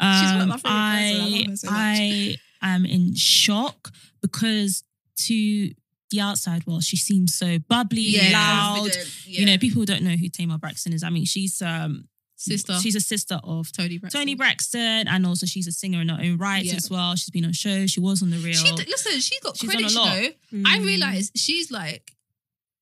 Oh, 0.06 0.36
one 0.38 0.52
of 0.52 0.64
my 0.66 1.12
Um, 1.12 1.14
favourite 1.14 1.14
I. 1.14 1.14
I 1.14 1.20
love 1.38 1.48
her 1.48 1.56
so 1.56 1.68
much. 1.72 1.76
I 1.78 2.38
am 2.62 2.86
in 2.86 3.16
shock 3.16 3.92
because 4.22 4.84
to 5.28 5.72
the 6.14 6.22
outside 6.22 6.66
world, 6.68 6.84
she 6.84 6.96
seems 6.98 7.34
so 7.34 7.60
bubbly, 7.60 8.18
loud. 8.32 8.78
confident, 8.78 9.28
You 9.28 9.46
know, 9.46 9.58
people 9.58 9.84
don't 9.86 10.04
know 10.04 10.16
who 10.16 10.30
Tamar 10.30 10.58
Braxton 10.58 10.94
is. 10.94 11.04
I 11.04 11.10
mean, 11.10 11.26
she's 11.26 11.62
um 11.62 12.08
sister. 12.36 12.78
She's 12.80 12.96
a 12.96 13.00
sister 13.02 13.40
of 13.44 13.72
Toni 13.72 13.98
Braxton. 13.98 14.22
Toni 14.22 14.36
Braxton, 14.36 15.08
and 15.08 15.26
also 15.26 15.46
she's 15.46 15.68
a 15.68 15.72
singer 15.72 16.02
in 16.02 16.10
her 16.10 16.20
own 16.22 16.38
right 16.38 16.64
Yeah. 16.66 16.76
as 16.76 16.90
well. 16.90 17.16
She's 17.16 17.30
been 17.30 17.46
on 17.46 17.54
shows. 17.54 17.92
She 17.92 18.00
was 18.00 18.22
on 18.22 18.30
the 18.32 18.38
real. 18.38 18.54
She 18.54 18.72
listen. 18.72 19.20
She's 19.20 19.40
got 19.42 19.58
She's 19.58 19.70
credit. 19.70 19.90
done 19.90 19.92
You 19.94 19.98
a 19.98 20.02
lot. 20.02 20.34
know, 20.52 20.70
I 20.70 20.80
realize 20.80 21.32
she's 21.36 21.72
like, 21.72 22.12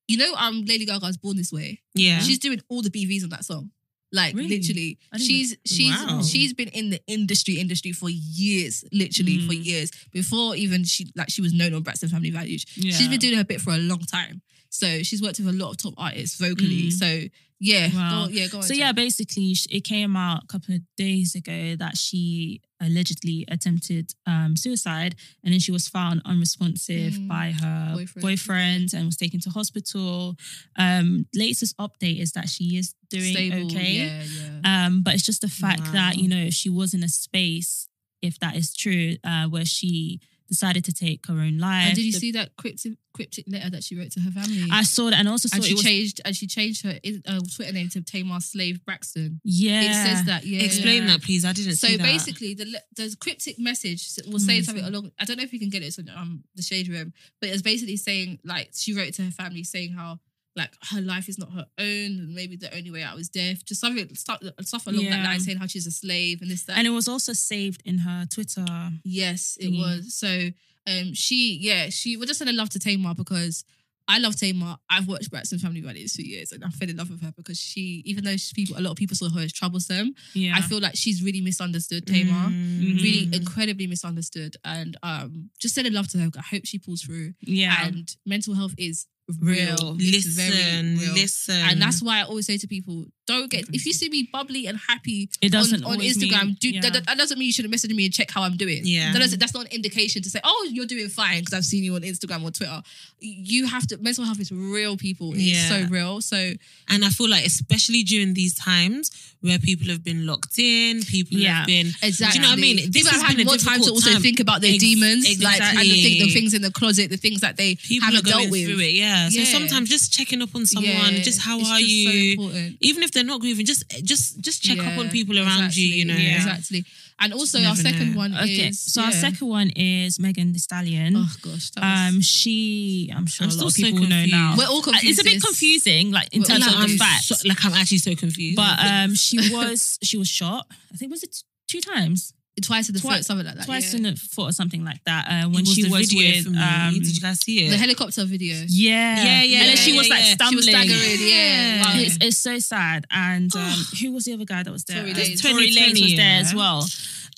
you 0.08 0.18
know, 0.18 0.34
um, 0.36 0.66
Lady 0.66 0.86
Gaga's 0.86 1.18
"Born 1.18 1.38
This 1.38 1.52
Way." 1.54 1.82
Yeah. 1.96 2.20
she's 2.20 2.40
doing 2.40 2.60
all 2.70 2.82
the 2.82 2.90
BVs 2.90 3.24
on 3.24 3.30
that 3.30 3.46
song. 3.46 3.72
Like 4.14 4.36
Really? 4.36 4.50
literally, 4.58 4.98
I 5.14 5.18
didn't 5.18 5.28
she's 5.28 5.58
she's 5.66 5.92
Wow. 6.04 6.22
she's 6.22 6.54
been 6.54 6.68
in 6.70 6.90
the 6.90 7.00
industry 7.08 7.60
industry 7.60 7.94
for 7.94 8.10
years, 8.10 8.84
literally 8.92 9.40
for 9.48 9.54
Mm. 9.54 9.66
years 9.66 9.92
before 10.12 10.56
even 10.56 10.84
she 10.84 11.08
like 11.16 11.30
she 11.30 11.42
was 11.42 11.54
known 11.54 11.74
on 11.74 11.82
Braxton 11.82 12.10
Family 12.10 12.30
Values. 12.30 12.66
She's 12.76 13.08
been 13.08 13.20
doing 13.20 13.38
her 13.38 13.46
bit 13.46 13.62
for 13.62 13.72
a 13.74 13.78
long 13.78 14.00
time, 14.00 14.42
so 14.72 15.04
she's 15.04 15.22
worked 15.22 15.38
with 15.40 15.48
a 15.54 15.58
lot 15.64 15.70
of 15.72 15.78
top 15.78 15.94
artists 15.98 16.36
vocally. 16.40 16.88
Mm. 16.90 16.94
So 16.94 17.28
yeah, 17.64 17.90
Wow. 17.94 18.26
go, 18.26 18.32
yeah, 18.32 18.48
go 18.48 18.58
on. 18.58 18.64
So 18.64 18.70
Jen. 18.70 18.78
yeah, 18.80 18.92
basically, 18.92 19.56
it 19.70 19.82
came 19.84 20.16
out 20.18 20.44
a 20.46 20.48
couple 20.48 20.74
of 20.74 20.82
days 20.98 21.36
ago 21.36 21.76
that 21.76 21.96
she 21.96 22.60
allegedly 22.82 23.46
attempted 23.50 24.16
um, 24.26 24.56
suicide, 24.58 25.14
and 25.44 25.54
then 25.54 25.60
she 25.60 25.72
was 25.72 25.88
found 25.88 26.24
unresponsive 26.26 27.14
Mm. 27.14 27.28
by 27.28 27.52
her 27.52 27.92
Boyfriend. 27.94 28.22
boyfriend. 28.24 28.94
and 28.96 29.06
was 29.06 29.16
taken 29.18 29.40
to 29.42 29.52
hospital. 29.52 30.36
Um, 30.76 31.28
latest 31.36 31.78
update 31.78 32.20
is 32.20 32.32
that 32.32 32.50
she 32.50 32.78
is 32.78 32.96
doing 33.12 33.34
Stable, 33.36 33.66
okay, 33.68 33.92
Yeah, 33.92 34.24
yeah. 34.64 34.86
um, 34.88 35.04
but 35.04 35.14
it's 35.14 35.24
just 35.32 35.42
the 35.42 35.48
fact 35.64 35.84
that 35.94 36.18
you 36.18 36.28
know 36.28 36.50
she 36.50 36.70
was 36.70 36.96
in 36.96 37.04
a 37.04 37.10
space, 37.10 37.88
if 38.24 38.40
that 38.40 38.56
is 38.56 38.74
true, 38.74 39.18
uh, 39.24 39.46
where 39.54 39.66
she 39.66 40.20
decided 40.52 40.84
to 40.86 40.94
take 40.94 41.26
her 41.28 41.34
own 41.48 41.58
life. 41.58 41.88
and 41.88 41.96
did 41.96 42.04
you 42.06 42.12
The- 42.12 42.20
see 42.20 42.32
that 42.34 42.56
cryptic 42.58 42.94
cryptic 43.14 43.46
letter 43.48 43.70
that 43.70 43.84
she 43.84 43.96
wrote 43.98 44.12
to 44.12 44.20
her 44.22 44.32
family? 44.32 44.68
I 44.72 44.84
saw 44.84 45.10
that, 45.10 45.20
and 45.20 45.28
also 45.28 45.48
saw 45.50 45.56
and 45.58 45.66
she 45.66 45.72
it 45.72 45.76
was 45.76 45.84
changed 45.84 46.22
and 46.26 46.34
she 46.36 46.48
changed 46.48 46.84
her 46.84 46.96
uh, 47.28 47.40
Twitter 47.56 47.74
name 47.74 47.90
to 47.90 48.02
Tamar 48.02 48.40
Slave 48.42 48.84
Braxton. 48.86 49.40
yeah. 49.44 49.82
It 49.90 49.94
says 50.08 50.26
that, 50.26 50.46
yeah. 50.46 50.64
Explain 50.64 51.08
that, 51.08 51.22
please. 51.22 51.44
I 51.46 51.54
didn't 51.54 51.76
So 51.76 51.88
see 51.88 51.98
that. 51.98 52.04
basically, 52.04 52.54
the 52.54 52.66
the 52.96 53.16
cryptic 53.20 53.58
message 53.60 54.02
was 54.34 54.46
saying 54.46 54.62
Mm, 54.62 54.66
something 54.66 54.86
along. 54.86 55.12
I 55.20 55.26
don't 55.26 55.38
know 55.38 55.44
if 55.44 55.54
you 55.54 55.60
can 55.60 55.70
get 55.70 55.84
it 55.84 55.98
on 56.00 56.10
um 56.10 56.44
the 56.56 56.62
shade 56.62 56.88
room, 56.90 57.14
but 57.40 57.50
it's 57.50 57.62
basically 57.62 57.98
saying 57.98 58.40
like 58.44 58.68
she 58.76 58.94
wrote 58.94 59.14
to 59.16 59.24
her 59.24 59.32
family 59.32 59.64
saying 59.64 59.94
how 59.94 60.20
like 60.56 60.74
her 60.92 61.02
life 61.02 61.30
is 61.30 61.38
not 61.38 61.52
her 61.54 61.66
own, 61.78 62.20
and 62.20 62.36
maybe 62.36 62.56
the 62.58 62.76
only 62.76 62.92
way 62.92 63.04
out 63.04 63.16
was 63.16 63.30
death. 63.30 63.64
Just 63.66 63.80
something 63.82 64.14
stuff, 64.16 64.40
stuff 64.62 64.86
along 64.88 65.06
that 65.06 65.20
Yeah. 65.22 65.24
line, 65.30 65.40
saying 65.40 65.58
how 65.58 65.68
she's 65.68 65.88
a 65.88 65.92
slave 65.92 66.42
and 66.42 66.52
this 66.52 66.64
that. 66.64 66.78
and 66.78 66.86
it 66.88 66.92
was 66.92 67.08
also 67.08 67.34
saved 67.34 67.82
in 67.86 68.00
her 68.00 68.26
Twitter. 68.30 68.66
Yes, 69.04 69.58
it 69.60 69.72
thingy. 69.72 69.78
was. 69.80 70.14
So 70.14 70.50
um 70.88 71.14
she 71.14 71.58
yeah, 71.62 71.90
she 71.90 72.18
we 72.18 72.26
just 72.26 72.40
said 72.40 72.48
I 72.48 72.52
love 72.52 72.70
to 72.72 72.80
Tamar 72.80 73.14
because 73.16 73.64
I 74.08 74.18
love 74.18 74.36
Tamar. 74.36 74.76
I've 74.90 75.08
watched 75.08 75.30
Braxton 75.32 75.60
Family 75.60 75.80
Values 75.80 76.16
for 76.16 76.22
years 76.24 76.52
and 76.52 76.66
I 76.66 76.70
fell 76.70 76.90
in 76.90 76.98
love 76.98 77.10
with 77.12 77.22
her 77.22 77.32
because 77.38 77.58
she, 77.58 78.02
even 78.04 78.26
though 78.26 78.32
she's 78.32 78.52
people, 78.52 78.78
a 78.78 78.82
lot 78.82 78.92
of 78.92 78.98
people 78.98 79.16
saw 79.16 79.30
her 79.30 79.40
as 79.42 79.54
troublesome, 79.54 80.16
Yeah, 80.34 80.54
I 80.58 80.62
feel 80.62 80.80
like 80.82 80.96
she's 80.98 81.24
really 81.24 81.40
misunderstood 81.40 82.08
Tamar. 82.08 82.50
Mm. 82.50 83.02
Really 83.02 83.28
Mhm. 83.28 83.36
incredibly 83.36 83.88
misunderstood. 83.88 84.58
And 84.66 84.98
um 85.04 85.50
just 85.60 85.76
said 85.76 85.86
in 85.86 85.94
love 85.94 86.10
to 86.10 86.18
her. 86.18 86.30
I 86.36 86.42
hope 86.42 86.66
she 86.66 86.78
pulls 86.78 87.04
through. 87.04 87.36
yeah. 87.40 87.86
And 87.88 88.14
mental 88.26 88.56
health 88.56 88.74
is 88.78 89.06
real. 89.40 89.96
Listen, 89.96 90.98
real. 90.98 91.14
listen. 91.14 91.56
And 91.56 91.82
that's 91.82 92.02
why 92.02 92.20
I 92.20 92.24
always 92.24 92.46
say 92.46 92.58
to 92.58 92.68
people, 92.68 93.06
don't 93.28 93.52
get 93.52 93.66
if 93.72 93.86
you 93.86 93.94
see 93.94 94.10
me 94.10 94.28
bubbly 94.34 94.66
and 94.68 94.78
happy 94.90 95.30
It 95.42 95.52
doesn't 95.52 95.84
on, 95.86 95.94
on 95.94 96.00
Instagram, 96.00 96.46
mean- 96.48 96.58
do, 96.60 96.70
yeah. 96.70 96.82
that, 96.90 97.06
that 97.06 97.18
doesn't 97.18 97.38
mean 97.38 97.46
you 97.46 97.54
should 97.54 97.66
have 97.66 97.72
messaged 97.72 97.94
me 97.96 98.06
and 98.06 98.14
check 98.14 98.32
how 98.32 98.42
I'm 98.44 98.58
doing. 98.58 98.82
Yeah. 98.84 99.14
That 99.14 99.20
doesn't, 99.20 99.40
that's 99.40 99.54
not 99.54 99.66
an 99.68 99.72
indication 99.72 100.22
to 100.24 100.30
say, 100.30 100.40
oh, 100.44 100.68
you're 100.72 100.88
doing 100.88 101.08
fine 101.08 101.40
because 101.42 101.54
I've 101.54 101.64
seen 101.66 101.84
you 101.84 101.96
on 101.96 102.02
Instagram 102.02 102.44
or 102.44 102.52
Twitter. 102.52 102.82
You 103.20 103.68
have 103.68 103.86
to, 103.88 103.98
mental 103.98 104.26
health 104.26 104.40
is 104.40 104.52
real, 104.52 104.98
people. 104.98 105.34
It's 105.34 105.42
Yeah. 105.44 105.70
so 105.70 105.88
real. 105.90 106.22
So, 106.22 106.54
And 106.90 107.06
I 107.06 107.10
feel 107.10 107.30
like, 107.30 107.46
especially 107.46 108.04
during 108.04 108.34
these 108.34 108.56
times 108.56 109.12
where 109.42 109.60
people 109.60 109.88
have 109.90 110.04
been 110.04 110.26
locked 110.26 110.58
in, 110.58 111.02
people 111.04 111.38
Yeah. 111.38 111.58
have 111.60 111.68
been. 111.68 111.92
exactly. 112.02 112.40
You 112.40 112.44
know 112.44 112.50
what 112.50 112.58
I 112.58 112.62
mean? 112.62 112.76
This 112.78 112.90
People 113.04 113.12
has 113.12 113.22
have 113.22 113.32
had 113.32 113.40
a 113.40 113.46
more 113.46 113.58
time 113.58 113.82
to 113.82 113.92
also 113.92 114.12
time. 114.12 114.22
think 114.22 114.40
about 114.40 114.62
their 114.62 114.74
Ex- 114.74 114.84
demons, 114.84 115.26
like, 115.44 115.62
and 115.62 115.80
the, 115.80 116.04
thing, 116.04 116.20
the 116.28 116.34
things 116.34 116.54
in 116.54 116.62
the 116.64 116.72
closet, 116.72 117.10
the 117.12 117.18
things 117.18 117.42
that 117.42 117.56
they 117.58 117.76
People 117.76 118.08
haven't 118.08 118.26
dealt 118.26 118.50
with. 118.50 118.66
through 118.66 118.80
it, 118.80 118.94
yeah. 118.94 119.30
So 119.30 119.44
sometimes 119.44 119.90
just 119.90 120.12
checking 120.12 120.42
up 120.42 120.54
on 120.56 120.66
someone, 120.66 121.14
just 121.22 121.40
how 121.42 121.60
it's 121.60 121.70
are 121.70 121.78
just 121.80 121.90
so 122.04 122.10
you? 122.12 122.32
important. 122.34 122.78
Even 122.82 123.04
if 123.04 123.11
they're 123.12 123.24
not 123.24 123.42
grieving, 123.42 123.66
just 123.66 123.84
just 124.04 124.40
just 124.42 124.62
check 124.64 124.80
up 124.80 124.98
on 124.98 125.10
people 125.10 125.38
around 125.38 125.66
exactly, 125.66 125.84
you. 125.84 125.96
You 125.96 126.06
know, 126.06 126.16
yeah, 126.16 126.36
exactly. 126.36 126.86
And 127.24 127.34
also, 127.34 127.60
You 127.60 127.68
our 127.68 127.76
second 127.76 128.14
know. 128.14 128.18
one 128.18 128.34
okay. 128.36 128.70
is 128.70 128.80
so 128.80 129.02
our 129.04 129.12
second 129.12 129.48
one 129.48 129.70
is 129.76 130.20
Megan 130.20 130.54
Thee 130.54 130.60
Stallion. 130.60 131.14
Oh 131.16 131.30
gosh, 131.44 131.70
that 131.72 131.82
was, 131.84 132.16
um, 132.16 132.22
she, 132.22 133.12
I'm 133.16 133.28
sure 133.28 133.46
I'm 133.46 133.52
a 133.52 133.56
lot 133.58 133.66
of 133.68 133.74
still 133.74 133.86
so 133.86 133.92
people 133.94 134.08
know 134.08 134.26
now. 134.26 134.56
we're 134.58 134.66
all 134.66 134.80
Uh, 134.80 134.84
confused. 134.84 135.20
It's 135.20 135.22
a 135.22 135.24
bit 135.24 135.42
confusing, 135.44 136.12
like 136.12 136.30
in 136.34 136.42
We're 136.42 136.46
terms 136.48 136.64
all 136.68 136.74
of 136.74 136.80
I'm 136.80 136.82
the 136.82 136.98
confused. 136.98 137.04
facts. 137.04 137.42
so- 137.42 137.48
like 137.48 137.64
I'm 137.64 137.74
actually 137.74 138.00
so 138.00 138.16
confused. 138.16 138.56
But 138.56 138.80
um, 138.84 139.14
she 139.14 139.38
was 139.54 140.00
she 140.02 140.18
was 140.18 140.28
shot. 140.28 140.66
I 140.92 140.98
think 140.98 141.12
was 141.12 141.22
it 141.24 141.36
two 141.68 141.80
times, 141.82 142.34
twice 142.62 142.88
in 142.90 142.94
the 142.94 143.00
Twi- 143.02 143.16
foot, 143.18 143.26
something 143.26 143.46
like 143.46 143.56
that. 143.58 143.66
twice 143.66 143.92
yeah. 143.94 143.98
in 143.98 144.04
the 144.04 144.16
foot 144.16 144.50
or 144.50 144.52
something 144.52 144.84
like 144.84 145.04
that. 145.06 145.28
Uh, 145.28 145.48
It 145.48 145.54
when 145.56 145.66
she 145.66 145.84
was 145.90 146.10
video 146.10 146.32
with 146.38 146.56
for 146.56 146.62
um, 146.62 146.94
Did 146.94 147.16
you 147.16 147.22
guys 147.22 147.40
see 147.42 147.66
it? 147.66 147.70
the 147.70 147.78
helicopter 147.78 148.26
video. 148.26 148.56
yeah, 148.68 149.24
Yeah, 149.24 149.44
yeah, 149.44 149.60
and 149.60 149.68
then 149.70 149.78
she 149.78 149.92
yeah, 149.92 149.98
was 149.98 150.10
like 150.10 150.20
yeah. 150.20 150.26
She 150.26 150.32
stumbling. 150.34 150.56
was 150.58 150.66
staggering, 150.68 151.20
yeah. 151.20 151.82
Wow. 151.84 151.92
It's, 151.96 152.18
it's 152.22 152.38
so 152.38 152.60
sad. 152.60 153.06
And 153.12 153.56
um, 153.56 153.74
who 154.02 154.12
was 154.12 154.26
the 154.26 154.34
other 154.34 154.46
guy 154.46 154.64
that 154.64 154.72
was 154.72 154.84
there? 154.86 154.98
Tory 155.02 155.12
Uh, 155.12 155.16
Lanez. 155.16 155.42
Tory 155.42 155.72
Lanez 155.72 156.02
was 156.02 156.16
there 156.16 156.40
as 156.42 156.54
well. 156.56 156.86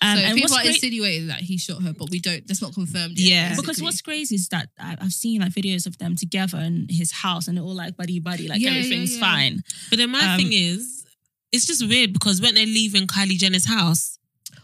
Um, 0.02 0.18
so 0.18 0.24
and 0.26 0.36
people 0.36 0.50
what's 0.52 0.54
are 0.54 0.64
great- 0.64 0.76
insinuating 0.84 1.28
that 1.28 1.40
he 1.40 1.58
shot 1.58 1.82
her, 1.82 1.94
but 1.94 2.10
we 2.10 2.20
don't. 2.20 2.46
That's 2.48 2.62
not 2.62 2.74
confirmed. 2.74 3.18
Yet, 3.18 3.30
Yeah. 3.30 3.56
because 3.56 3.82
what's 3.82 4.02
crazy 4.02 4.36
is 4.36 4.50
that 4.50 4.68
I- 4.78 4.98
I've 5.00 5.14
seen 5.14 5.40
like 5.42 5.54
videos 5.54 5.86
of 5.86 5.98
them 5.98 6.16
together 6.18 6.58
in 6.60 6.88
his 6.90 7.12
house 7.12 7.48
and 7.48 7.56
they're 7.58 7.64
all 7.64 7.76
like 7.76 7.96
buddy 7.96 8.20
buddy, 8.20 8.48
like 8.50 8.60
Yeah, 8.60 8.72
yeah, 8.72 8.78
everything's 8.80 9.14
yeah. 9.16 9.20
fine. 9.22 9.64
But 9.90 10.00
then 10.00 10.10
my 10.10 10.34
Um, 10.34 10.38
thing 10.40 10.52
is, 10.52 11.06
it's 11.54 11.66
just 11.68 11.88
weird 11.88 12.12
because 12.12 12.42
when 12.42 12.56
they're 12.56 12.66
leaving 12.66 13.08
Kylie 13.08 13.38
Jenner's 13.38 13.66
house, 13.66 14.13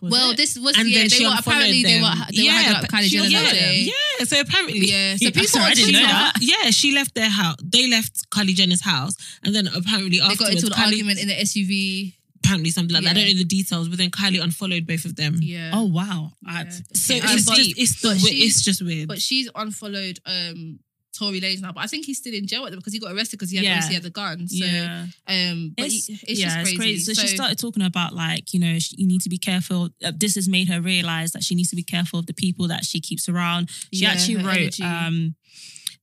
Was 0.01 0.11
well, 0.11 0.31
it? 0.31 0.37
this 0.37 0.57
was 0.57 0.77
and 0.77 0.87
yeah. 0.89 0.99
then 0.99 1.09
They 1.09 1.25
were 1.25 1.31
unfollowed 1.31 1.39
apparently 1.39 1.83
they 1.83 1.93
them. 1.93 2.01
were 2.03 2.25
they 2.31 2.43
were 2.43 2.51
hanging 2.51 2.75
out 2.75 2.81
with 2.81 2.91
but 2.91 2.97
Kylie 2.99 3.03
she- 3.03 3.17
Jenner 3.17 3.29
yeah, 3.29 3.43
that. 3.51 3.75
Yeah, 4.19 4.25
so 4.25 4.39
apparently, 4.39 4.79
Yeah, 4.79 5.15
so 5.17 5.25
people 5.31 5.43
sorry, 5.47 5.71
I 5.71 5.73
didn't 5.73 5.93
know 5.93 6.01
that. 6.03 6.33
yeah, 6.41 6.69
she 6.71 6.93
left 6.93 7.15
their 7.15 7.29
house. 7.29 7.55
They 7.63 7.89
left 7.89 8.29
Kylie 8.31 8.55
Jenner's 8.55 8.81
house, 8.81 9.15
and 9.43 9.53
then 9.55 9.67
apparently 9.67 10.09
they 10.11 10.17
got 10.19 10.31
afterwards, 10.31 10.63
into 10.63 10.67
an 10.67 10.79
Kylie, 10.79 10.85
argument 10.85 11.19
in 11.19 11.27
the 11.27 11.35
SUV. 11.35 12.13
apparently 12.43 12.69
something 12.71 12.93
like 12.93 13.03
that. 13.03 13.11
I 13.11 13.13
don't 13.13 13.27
know 13.29 13.37
the 13.37 13.43
details, 13.43 13.89
but 13.89 13.97
then 13.97 14.11
Kylie 14.11 14.41
unfollowed 14.41 14.87
both 14.87 15.03
of 15.05 15.15
them. 15.17 15.37
Yeah. 15.41 15.71
oh 15.73 15.83
wow, 15.85 16.31
Yeah. 16.47 16.69
So 16.93 17.13
it's 17.15 17.45
just 17.45 17.77
it's 17.77 18.01
the 18.01 18.17
she- 18.17 18.43
it's 18.45 18.63
just 18.63 18.81
weird. 18.81 19.07
But 19.07 19.21
she's 19.21 19.49
unfollowed 19.55 20.19
um 20.25 20.79
Tory 21.19 21.41
Lanez 21.41 21.61
now, 21.61 21.71
but 21.73 21.83
I 21.83 21.87
think 21.87 22.05
he's 22.05 22.17
still 22.17 22.33
in 22.33 22.47
jail 22.47 22.69
because 22.69 22.93
he 22.93 22.99
got 22.99 23.11
arrested 23.13 23.37
because 23.37 23.51
he 23.51 23.57
had 23.57 23.65
Yeah. 23.65 23.71
obviously 23.73 23.95
had 23.95 24.03
the 24.03 24.09
gun. 24.09 24.47
So 24.47 24.65
yeah. 24.65 25.05
um, 25.27 25.73
but 25.77 25.85
It's, 25.87 26.05
he- 26.07 26.13
it's 26.27 26.39
yeah, 26.39 26.45
just 26.47 26.57
it's 26.59 26.69
crazy. 26.69 26.77
crazy. 26.77 27.13
So, 27.13 27.21
she 27.21 27.27
started 27.35 27.59
talking 27.59 27.83
about 27.83 28.13
like 28.13 28.53
you 28.53 28.59
know 28.59 28.79
sh- 28.79 28.93
you 28.97 29.05
need 29.07 29.21
to 29.21 29.29
be 29.29 29.37
careful. 29.37 29.89
Uh, 30.03 30.11
this 30.15 30.35
has 30.35 30.47
made 30.47 30.67
her 30.69 30.79
realize 30.81 31.31
that 31.33 31.43
she 31.43 31.53
needs 31.55 31.69
to 31.71 31.75
be 31.75 31.83
careful 31.83 32.19
of 32.19 32.25
the 32.25 32.33
people 32.33 32.67
that 32.69 32.85
she 32.85 32.99
keeps 32.99 33.27
around. 33.29 33.69
She 33.93 34.01
Yeah, 34.03 34.11
actually 34.11 34.37
wrote, 34.37 34.79
um, 34.81 35.35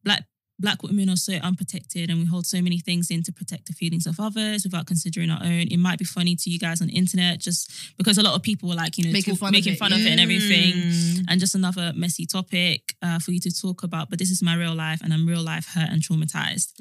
"Black 0.04 0.24
Black 0.58 0.82
women 0.82 1.10
are 1.10 1.16
so 1.16 1.34
unprotected, 1.34 2.08
and 2.10 2.18
we 2.18 2.24
hold 2.26 2.46
so 2.46 2.62
many 2.62 2.78
things 2.78 3.10
in 3.10 3.22
to 3.24 3.32
protect 3.32 3.66
the 3.66 3.72
feelings 3.74 4.06
of 4.06 4.18
others 4.18 4.64
without 4.64 4.86
considering 4.86 5.30
our 5.30 5.42
own." 5.42 5.66
It 5.70 5.78
might 5.78 5.98
be 5.98 6.04
funny 6.04 6.34
to 6.36 6.50
you 6.50 6.58
guys 6.58 6.80
on 6.80 6.88
the 6.88 6.94
internet, 6.94 7.40
just 7.40 7.70
because 7.98 8.18
a 8.18 8.22
lot 8.22 8.34
of 8.34 8.42
people 8.42 8.68
were 8.68 8.74
like 8.74 8.96
you 8.98 9.04
know 9.04 9.12
Making 9.12 9.34
talk- 9.34 9.40
fun 9.40 9.48
of 9.48 9.52
making 9.52 9.74
it, 9.74 9.78
fun 9.78 9.92
of 9.92 10.00
it 10.00 10.06
and 10.10 10.20
everything. 10.20 10.72
Mm. 10.74 11.24
And 11.28 11.40
just 11.40 11.54
another 11.54 11.92
messy 11.94 12.26
topic 12.26 12.94
uh, 13.02 13.18
for 13.18 13.32
you 13.32 13.40
to 13.40 13.50
talk 13.50 13.82
about. 13.82 14.08
But 14.10 14.18
this 14.18 14.30
is 14.30 14.42
my 14.42 14.54
real 14.56 14.74
life, 14.74 15.00
and 15.02 15.12
I'm 15.12 15.26
real 15.26 15.42
life 15.42 15.66
hurt 15.74 15.90
and 15.90 16.02
traumatized. 16.02 16.72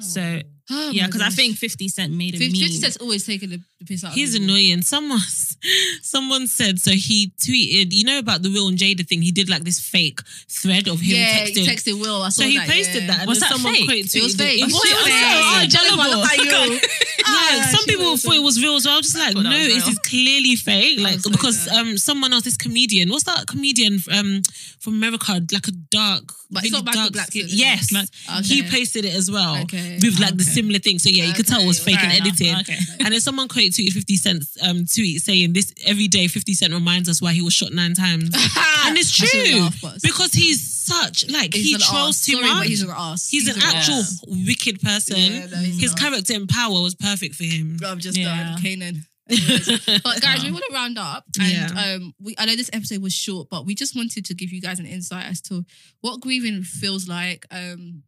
So 0.00 0.40
Oh 0.70 0.90
yeah, 0.90 1.06
because 1.06 1.22
I 1.22 1.30
think 1.30 1.56
50 1.56 1.88
Cent 1.88 2.12
made 2.12 2.34
a 2.34 2.38
50, 2.38 2.52
meme. 2.52 2.60
50 2.68 2.76
Cent's 2.76 2.96
always 2.98 3.24
taking 3.24 3.48
the, 3.48 3.60
the 3.78 3.86
piss 3.86 4.04
out. 4.04 4.12
He's 4.12 4.34
of 4.34 4.42
annoying. 4.42 4.82
Someone, 4.82 5.18
someone 6.02 6.46
said 6.46 6.78
so. 6.78 6.90
He 6.90 7.32
tweeted, 7.40 7.88
you 7.92 8.04
know 8.04 8.18
about 8.18 8.42
the 8.42 8.50
Will 8.50 8.68
and 8.68 8.76
Jada 8.76 9.06
thing. 9.08 9.22
He 9.22 9.32
did 9.32 9.48
like 9.48 9.64
this 9.64 9.80
fake 9.80 10.20
thread 10.50 10.86
of 10.88 11.00
him 11.00 11.16
Yeah, 11.16 11.44
texting. 11.46 11.56
he 11.64 11.68
texted 11.68 12.00
Will. 12.00 12.22
I 12.22 12.28
saw 12.28 12.42
so 12.42 12.48
he 12.48 12.58
that, 12.58 12.68
posted 12.68 13.04
yeah. 13.04 13.16
that, 13.16 13.17
and 13.20 13.28
Was 13.28 13.40
then 13.40 13.48
that 13.50 13.56
someone 13.56 13.74
fake? 13.74 13.84
quoted 13.86 14.14
It 14.16 14.22
was 14.22 14.34
fake. 14.34 14.60
It 14.60 14.64
was 14.66 14.74
fake. 14.82 14.94
Oh, 14.94 15.98
Oh, 16.00 16.18
look 16.20 16.30
at 16.32 16.38
you. 16.72 16.80
Yeah, 17.28 17.34
Ah, 17.60 17.68
some 17.70 17.84
people 17.84 18.16
thought 18.16 18.36
it 18.36 18.42
was 18.42 18.62
real, 18.62 18.80
so 18.80 18.90
I 18.90 18.96
was 18.96 19.12
just 19.12 19.18
like, 19.18 19.34
no, 19.36 19.50
this 19.50 19.86
is 19.86 19.98
clearly 19.98 20.56
fake. 20.56 20.98
Like 21.00 21.22
because 21.22 21.68
um 21.68 21.98
someone 21.98 22.32
else, 22.32 22.44
this 22.44 22.56
comedian, 22.56 23.10
what's 23.10 23.24
that 23.24 23.46
comedian 23.46 23.98
um 24.12 24.42
from 24.80 24.94
America, 24.94 25.32
like 25.52 25.68
a 25.68 25.72
dark, 25.90 26.22
But 26.50 26.64
it's 26.64 26.72
really 26.72 26.84
dark 26.92 27.14
skin- 27.26 27.46
Yes, 27.48 27.92
Okay. 27.94 28.42
he 28.42 28.62
posted 28.62 29.04
it 29.04 29.14
as 29.14 29.30
well 29.30 29.60
Okay. 29.64 29.98
with 30.02 30.18
like 30.18 30.36
the 30.38 30.44
similar 30.44 30.78
thing. 30.78 30.98
So 30.98 31.10
yeah, 31.10 31.24
you 31.26 31.34
could 31.34 31.46
tell 31.46 31.60
it 31.60 31.66
was 31.66 31.78
fake 31.80 31.98
and 32.02 32.10
fair 32.12 32.20
edited. 32.22 33.00
And 33.00 33.12
then 33.12 33.20
someone 33.20 33.46
quote 33.48 33.72
tweeted 33.72 33.92
50 33.92 34.16
Cent's 34.16 34.56
um, 34.62 34.86
tweet 34.86 35.20
saying 35.20 35.52
this 35.52 35.74
every 35.84 36.08
day 36.08 36.28
50 36.28 36.54
Cent 36.54 36.72
reminds 36.72 37.08
us 37.10 37.20
why 37.20 37.32
he 37.34 37.42
was 37.42 37.52
shot 37.52 37.72
nine 37.72 37.94
times. 37.94 38.30
and 38.86 38.96
it's 38.96 39.10
true. 39.12 39.60
laugh, 39.60 40.00
because 40.02 40.32
he's 40.32 40.60
such 40.88 41.28
like 41.30 41.54
He's 41.54 41.64
he 41.66 41.72
trolls 41.78 42.16
ass. 42.18 42.26
too 42.26 42.32
Sorry, 42.32 42.44
much. 42.46 42.66
he's 42.66 42.82
an 42.82 42.90
ass. 42.90 43.28
He's, 43.28 43.48
an, 43.48 43.56
an 43.56 43.62
actual 43.76 43.94
ass. 43.96 44.24
wicked 44.26 44.80
person. 44.82 45.16
Yeah, 45.16 45.46
no, 45.46 45.56
His 45.58 45.92
an 45.92 45.98
character 45.98 46.34
in 46.34 46.46
power 46.46 46.80
was 46.82 46.94
perfect 46.94 47.34
for 47.34 47.44
him. 47.44 47.78
I'm 47.84 47.98
just 47.98 48.16
Yeah. 48.16 48.54
done. 48.54 48.62
Kanan. 48.62 48.96
But 50.04 50.22
guys, 50.22 50.42
we 50.42 50.50
want 50.50 50.64
to 50.68 50.74
round 50.74 50.98
up, 50.98 51.24
and 51.38 51.52
Yeah. 51.52 51.94
um, 51.96 52.14
we 52.18 52.34
I 52.38 52.46
know 52.46 52.56
this 52.56 52.70
episode 52.72 53.02
was 53.02 53.12
short, 53.14 53.48
but 53.50 53.66
we 53.66 53.74
just 53.74 53.94
wanted 53.94 54.24
to 54.26 54.34
give 54.34 54.50
you 54.52 54.60
guys 54.60 54.78
an 54.78 54.86
insight 54.86 55.26
as 55.26 55.40
to 55.42 55.64
what 56.00 56.20
grieving 56.20 56.62
feels 56.62 57.06
like. 57.08 57.44
Um, 57.50 58.02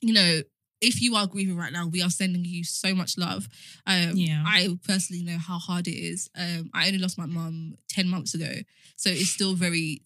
you 0.00 0.14
know, 0.14 0.40
if 0.80 1.00
you 1.02 1.14
are 1.14 1.26
grieving 1.26 1.56
right 1.56 1.72
now, 1.72 1.86
we 1.86 2.02
are 2.02 2.10
sending 2.10 2.44
you 2.44 2.64
so 2.64 2.94
much 2.94 3.16
love. 3.18 3.48
Um, 3.86 4.16
Yeah. 4.16 4.42
I 4.46 4.76
personally 4.84 5.22
know 5.22 5.38
how 5.38 5.58
hard 5.58 5.86
it 5.88 5.94
is. 5.96 6.28
Um, 6.34 6.70
I 6.74 6.86
only 6.86 6.98
lost 6.98 7.18
my 7.18 7.26
mum 7.26 7.76
ten 7.88 8.08
months 8.08 8.34
ago, 8.34 8.52
so 8.96 9.10
it's 9.10 9.28
still 9.30 9.54
very, 9.54 10.00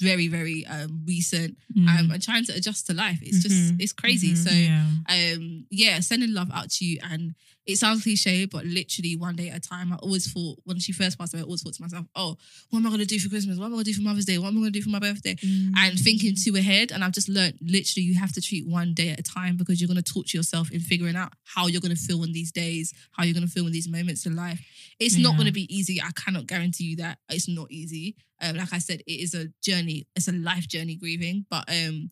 very, 0.00 0.28
very 0.28 0.64
um 0.66 1.02
recent. 1.06 1.56
Mm. 1.76 1.88
Um, 1.88 2.10
and 2.10 2.22
trying 2.22 2.44
to 2.44 2.52
adjust 2.54 2.86
to 2.86 2.94
life, 2.94 3.18
it's 3.22 3.42
just 3.42 3.54
Mhm. 3.54 3.80
it's 3.82 3.92
crazy. 3.92 4.32
Mhm. 4.32 4.44
So 4.44 4.50
yeah. 4.50 4.86
um 5.08 5.66
yeah 5.70 6.00
sending 6.00 6.32
love 6.32 6.50
out 6.52 6.70
to 6.70 6.84
you 6.84 6.98
and 7.02 7.34
it 7.66 7.76
sounds 7.78 8.04
cliche 8.04 8.44
but 8.46 8.64
literally 8.64 9.16
one 9.16 9.34
day 9.34 9.48
at 9.48 9.56
a 9.56 9.60
time 9.60 9.92
i 9.92 9.96
always 9.96 10.30
thought 10.32 10.56
when 10.64 10.78
she 10.78 10.92
first 10.92 11.18
passed 11.18 11.34
away 11.34 11.40
i 11.40 11.44
always 11.44 11.62
thought 11.62 11.74
to 11.74 11.82
myself 11.82 12.06
oh 12.14 12.36
what 12.70 12.78
am 12.78 12.86
i 12.86 12.90
going 12.90 13.00
to 13.00 13.06
do 13.06 13.18
for 13.18 13.28
christmas 13.28 13.58
what 13.58 13.66
am 13.66 13.72
i 13.72 13.74
going 13.74 13.84
to 13.84 13.90
do 13.90 13.96
for 13.96 14.02
mother's 14.02 14.24
day 14.24 14.38
what 14.38 14.46
am 14.48 14.56
i 14.56 14.60
going 14.60 14.72
to 14.72 14.78
do 14.78 14.82
for 14.82 14.90
my 14.90 15.00
birthday 15.00 15.34
and 15.76 15.98
thinking 15.98 16.34
too 16.36 16.54
ahead 16.56 16.92
and 16.92 17.02
i've 17.02 17.10
just 17.10 17.28
learned 17.28 17.58
literally 17.60 18.04
you 18.06 18.14
have 18.14 18.32
to 18.32 18.40
treat 18.40 18.64
one 18.68 18.94
day 18.94 19.08
at 19.10 19.18
a 19.18 19.22
time 19.22 19.56
because 19.56 19.80
you're 19.80 19.88
going 19.88 20.00
to 20.00 20.12
torture 20.12 20.36
yourself 20.38 20.70
in 20.70 20.78
figuring 20.78 21.16
out 21.16 21.32
how 21.42 21.66
you're 21.66 21.80
going 21.80 21.94
to 21.94 22.00
feel 22.00 22.22
in 22.22 22.32
these 22.32 22.52
days 22.52 22.94
how 23.10 23.24
you're 23.24 23.34
going 23.34 23.46
to 23.46 23.52
feel 23.52 23.66
in 23.66 23.72
these 23.72 23.88
moments 23.88 24.26
in 24.26 24.36
life 24.36 24.60
it's 25.00 25.16
not 25.16 25.34
going 25.34 25.46
to 25.46 25.52
be 25.52 25.66
easy 25.76 26.00
i 26.00 26.10
cannot 26.14 26.46
guarantee 26.46 26.84
you 26.84 26.96
that 26.96 27.18
it's 27.30 27.48
not 27.48 27.66
easy 27.72 28.14
um, 28.42 28.56
like 28.56 28.72
i 28.72 28.78
said 28.78 29.00
it 29.06 29.12
is 29.12 29.34
a 29.34 29.46
journey 29.62 30.06
it's 30.16 30.28
a 30.28 30.32
life 30.32 30.66
journey 30.68 30.94
grieving 30.96 31.44
but 31.50 31.64
um 31.70 32.10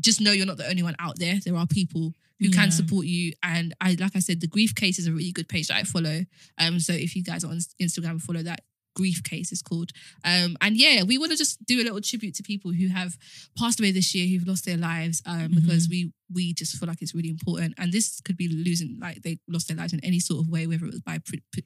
just 0.00 0.20
know 0.20 0.32
you're 0.32 0.46
not 0.46 0.56
the 0.56 0.68
only 0.68 0.82
one 0.82 0.96
out 0.98 1.18
there. 1.20 1.36
There 1.44 1.54
are 1.56 1.68
people 1.68 2.12
who 2.40 2.48
Yeah. 2.48 2.50
can 2.62 2.70
support 2.72 3.06
you. 3.06 3.32
And 3.44 3.72
I, 3.80 3.96
like 4.00 4.16
I 4.16 4.18
said, 4.18 4.40
the 4.40 4.48
grief 4.48 4.74
case 4.74 4.98
is 4.98 5.06
a 5.06 5.12
really 5.12 5.30
good 5.30 5.48
page 5.48 5.68
that 5.68 5.76
I 5.76 5.84
follow. 5.84 6.24
Um, 6.58 6.80
so 6.80 6.92
if 6.92 7.14
you 7.14 7.22
guys 7.22 7.44
are 7.44 7.48
on 7.50 7.58
Instagram, 7.80 8.20
follow 8.20 8.42
that. 8.42 8.62
Grief 8.96 9.22
case 9.22 9.52
is 9.52 9.62
called. 9.62 9.92
Um, 10.24 10.56
and 10.60 10.76
yeah, 10.76 11.04
we 11.04 11.16
want 11.16 11.30
to 11.30 11.38
just 11.38 11.64
do 11.64 11.80
a 11.80 11.84
little 11.84 12.00
tribute 12.00 12.34
to 12.34 12.42
people 12.42 12.72
who 12.72 12.88
have 12.88 13.16
passed 13.56 13.78
away 13.78 13.92
this 13.92 14.16
year, 14.16 14.26
who've 14.26 14.48
lost 14.48 14.64
their 14.64 14.76
lives, 14.76 15.22
um, 15.26 15.52
because 15.54 15.88
we 15.88 16.12
we 16.32 16.52
just 16.54 16.76
feel 16.76 16.88
like 16.88 17.02
it's 17.02 17.14
really 17.14 17.28
important. 17.28 17.74
And 17.78 17.92
this 17.92 18.20
could 18.20 18.36
be 18.36 18.48
losing, 18.48 18.98
like 19.00 19.22
they 19.22 19.38
lost 19.48 19.68
their 19.68 19.76
lives 19.76 19.92
in 19.92 20.00
any 20.04 20.20
sort 20.20 20.40
of 20.40 20.48
way, 20.48 20.66
whether 20.66 20.84
it 20.84 20.92
was 20.92 21.00
by 21.00 21.18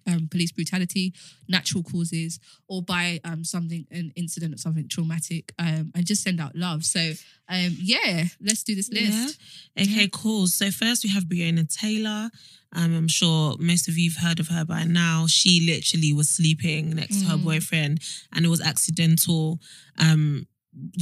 um, 0.06 0.28
police 0.30 0.52
brutality, 0.52 1.14
natural 1.48 1.82
causes, 1.82 2.38
or 2.68 2.82
by 2.82 3.20
um, 3.24 3.44
something, 3.44 3.86
an 3.90 4.12
incident 4.16 4.54
or 4.54 4.58
something 4.58 4.88
traumatic, 4.88 5.52
um, 5.58 5.92
and 5.94 6.06
just 6.06 6.22
send 6.22 6.40
out 6.40 6.54
love. 6.54 6.84
So 6.84 7.00
um, 7.48 7.76
yeah, 7.78 8.24
let's 8.40 8.62
do 8.64 8.74
this 8.74 8.90
list. 8.92 9.38
Yeah. 9.76 9.84
Okay, 9.84 10.08
cool. 10.12 10.46
So 10.46 10.70
first 10.70 11.04
we 11.04 11.10
have 11.10 11.24
Breonna 11.24 11.66
Taylor. 11.72 12.30
Um, 12.72 12.94
I'm 12.94 13.08
sure 13.08 13.56
most 13.58 13.88
of 13.88 13.96
you've 13.96 14.16
heard 14.16 14.40
of 14.40 14.48
her 14.48 14.64
by 14.64 14.84
now. 14.84 15.26
She 15.28 15.64
literally 15.66 16.12
was 16.12 16.28
sleeping 16.28 16.90
next 16.90 17.20
to 17.20 17.26
her 17.28 17.36
Mm. 17.36 17.44
boyfriend, 17.44 18.02
and 18.32 18.44
it 18.44 18.48
was 18.48 18.60
accidental. 18.60 19.60
Um, 19.98 20.46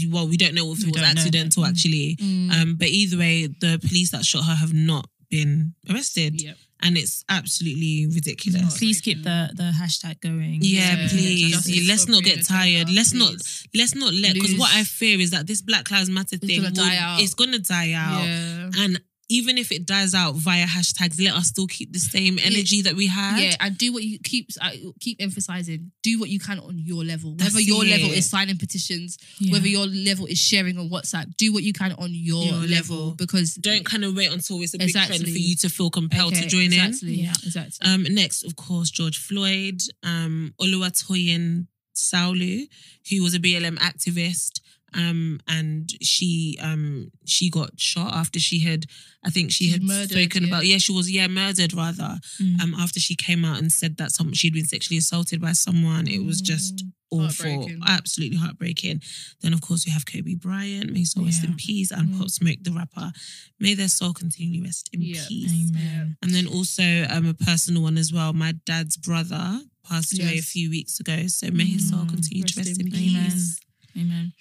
well, 0.09 0.29
we 0.29 0.37
don't 0.37 0.55
know 0.55 0.71
if 0.73 0.79
We 0.79 0.85
it 0.85 0.93
was 0.93 1.03
don't 1.03 1.03
know. 1.15 1.21
accidental 1.21 1.63
Mm. 1.65 1.69
actually. 1.69 2.17
Mm. 2.21 2.51
Um, 2.53 2.75
but 2.77 2.89
either 2.89 3.19
way, 3.19 3.47
the 3.47 3.79
police 3.87 4.11
that 4.11 4.25
shot 4.25 4.45
her 4.45 4.55
have 4.55 4.73
not 4.73 5.09
been 5.31 5.75
arrested, 5.91 6.41
Yep. 6.41 6.57
and 6.83 6.97
it's 6.97 7.25
absolutely 7.29 8.07
ridiculous. 8.07 8.79
Please 8.79 9.01
keep 9.01 9.23
the 9.25 9.51
the 9.55 9.73
hashtag 9.81 10.21
going. 10.21 10.61
Yeah, 10.63 10.97
Yeah, 11.03 11.09
please. 11.09 11.69
Yeah, 11.69 11.83
let's 11.89 12.07
not 12.07 12.23
get 12.23 12.45
tired. 12.45 12.89
Let's 12.91 13.13
not 13.15 13.33
let's 13.75 13.95
not 13.95 14.13
let 14.15 14.35
because 14.35 14.55
what 14.55 14.73
I 14.73 14.85
fear 14.85 15.19
is 15.19 15.31
that 15.31 15.47
this 15.47 15.61
Black 15.63 15.91
Lives 15.91 16.09
Matter 16.11 16.37
It's 16.37 16.47
thing 16.47 16.59
gonna 16.63 16.69
will- 16.71 16.77
die 16.87 16.97
out. 16.97 17.21
It's 17.23 17.35
gonna 17.35 17.59
die 17.59 17.93
out. 17.93 18.25
Yeah. 18.25 18.71
And 18.85 19.01
even 19.29 19.57
if 19.57 19.73
it 19.73 19.87
dies 19.87 20.15
out 20.15 20.35
via 20.35 20.67
hashtags, 20.67 21.21
let 21.23 21.35
us 21.35 21.49
still 21.49 21.67
keep 21.67 21.93
the 21.93 21.99
same 21.99 22.39
energy 22.39 22.83
that 22.83 22.95
we 22.95 23.07
had. 23.07 23.41
Yeah, 23.41 23.57
and 23.61 23.77
do 23.79 23.93
what 23.93 24.03
you 24.05 24.19
keep 24.23 24.51
I 24.61 24.83
keep 25.01 25.17
emphasizing. 25.21 25.93
Do 26.03 26.19
what 26.21 26.29
you 26.29 26.39
can 26.39 26.59
on 26.59 26.79
your 26.79 27.05
level. 27.05 27.35
That's 27.37 27.55
whether 27.55 27.61
your 27.63 27.85
it. 27.85 27.89
level 27.91 28.11
is 28.11 28.29
signing 28.29 28.59
petitions, 28.59 29.17
Yeah. 29.39 29.53
whether 29.53 29.69
your 29.69 29.87
level 29.87 30.27
is 30.27 30.39
sharing 30.39 30.79
on 30.79 30.91
WhatsApp. 30.91 31.37
Do 31.37 31.53
what 31.53 31.63
you 31.63 31.73
can 31.73 31.93
on 31.93 32.11
your, 32.15 32.45
Your 32.45 32.55
level, 32.67 32.69
level. 32.69 33.11
because 33.13 33.55
Don't 33.55 33.85
kind 33.87 34.05
of 34.05 34.15
wait 34.15 34.31
until 34.31 34.61
it's 34.63 34.75
a 34.75 34.79
big 34.79 34.93
trend 34.93 35.23
for 35.23 35.29
you 35.31 35.57
to 35.57 35.69
feel 35.71 35.91
compelled 35.91 36.35
to 36.35 36.47
join 36.47 36.73
exactly, 36.73 37.23
Yeah. 37.23 37.33
exactly. 37.45 37.87
Um, 37.89 38.03
next, 38.11 38.43
of 38.45 38.57
course, 38.57 38.91
George 38.91 39.19
Floyd, 39.19 39.81
um, 40.03 40.55
Oluwatoyin 40.61 41.67
Salau, 41.97 42.67
who 43.11 43.23
was 43.23 43.35
a 43.35 43.39
BLM 43.41 43.79
activist. 43.79 44.61
Um, 44.97 45.41
and 45.49 45.91
she 46.03 46.57
um 46.63 47.11
she 47.27 47.51
got 47.51 47.71
shot 47.81 48.15
after 48.15 48.39
she 48.39 48.61
had 48.61 48.87
I 49.25 49.31
think 49.31 49.51
she 49.51 49.65
She's 49.65 49.73
had 49.75 49.83
murdered, 49.83 50.11
spoken 50.11 50.43
yeah. 50.43 50.49
about 50.49 50.67
yeah 50.67 50.79
she 50.79 50.93
was 50.93 51.11
yeah 51.11 51.27
murdered 51.29 51.73
rather 51.75 52.19
Mm. 52.41 52.61
um 52.63 52.75
after 52.75 53.01
she 53.01 53.15
came 53.17 53.45
out 53.45 53.59
and 53.59 53.73
said 53.73 53.97
that 53.97 54.13
some 54.13 54.33
she'd 54.33 54.53
been 54.55 54.67
sexually 54.67 54.99
assaulted 54.99 55.41
by 55.41 55.53
someone 55.53 56.07
it 56.07 56.23
was 56.25 56.41
just 56.41 56.77
Mm, 56.85 56.93
awful 57.11 57.51
heartbreaking. 57.51 57.83
absolutely 57.87 58.37
heartbreaking 58.39 59.03
then 59.41 59.53
of 59.53 59.61
course 59.61 59.87
we 59.87 59.93
have 59.93 60.05
Kobe 60.07 60.35
Bryant 60.35 60.93
may 60.93 61.01
his 61.01 61.13
soul 61.13 61.25
rest 61.25 61.45
in 61.45 61.55
peace 61.55 61.91
and 61.91 62.09
Mm. 62.09 62.19
Pop 62.19 62.31
Smoke 62.31 62.59
the 62.63 62.73
rapper 62.73 63.13
may 63.61 63.75
their 63.75 63.89
soul 63.89 64.13
continually 64.13 64.61
rest 64.63 64.91
in 64.93 65.01
Yeah. 65.03 65.25
peace 65.29 65.53
Amen. 65.53 66.17
and 66.23 66.31
then 66.35 66.47
also 66.47 67.07
um 67.09 67.27
a 67.27 67.35
personal 67.35 67.83
one 67.83 67.99
as 67.99 68.13
well 68.13 68.33
my 68.33 68.53
dad's 68.67 68.97
brother 68.97 69.61
passed 69.89 70.19
away 70.19 70.39
a 70.39 70.43
few 70.43 70.71
weeks 70.71 70.99
ago 71.01 71.27
so 71.29 71.51
may 71.51 71.65
his 71.67 71.89
soul 71.91 72.05
Mm. 72.05 72.11
continue 72.11 72.45
to 72.45 72.55
Rest 72.61 72.69
rest 72.69 72.81
in 72.81 72.87
in 72.89 72.93
peace. 72.93 73.57
Amen. 73.97 74.33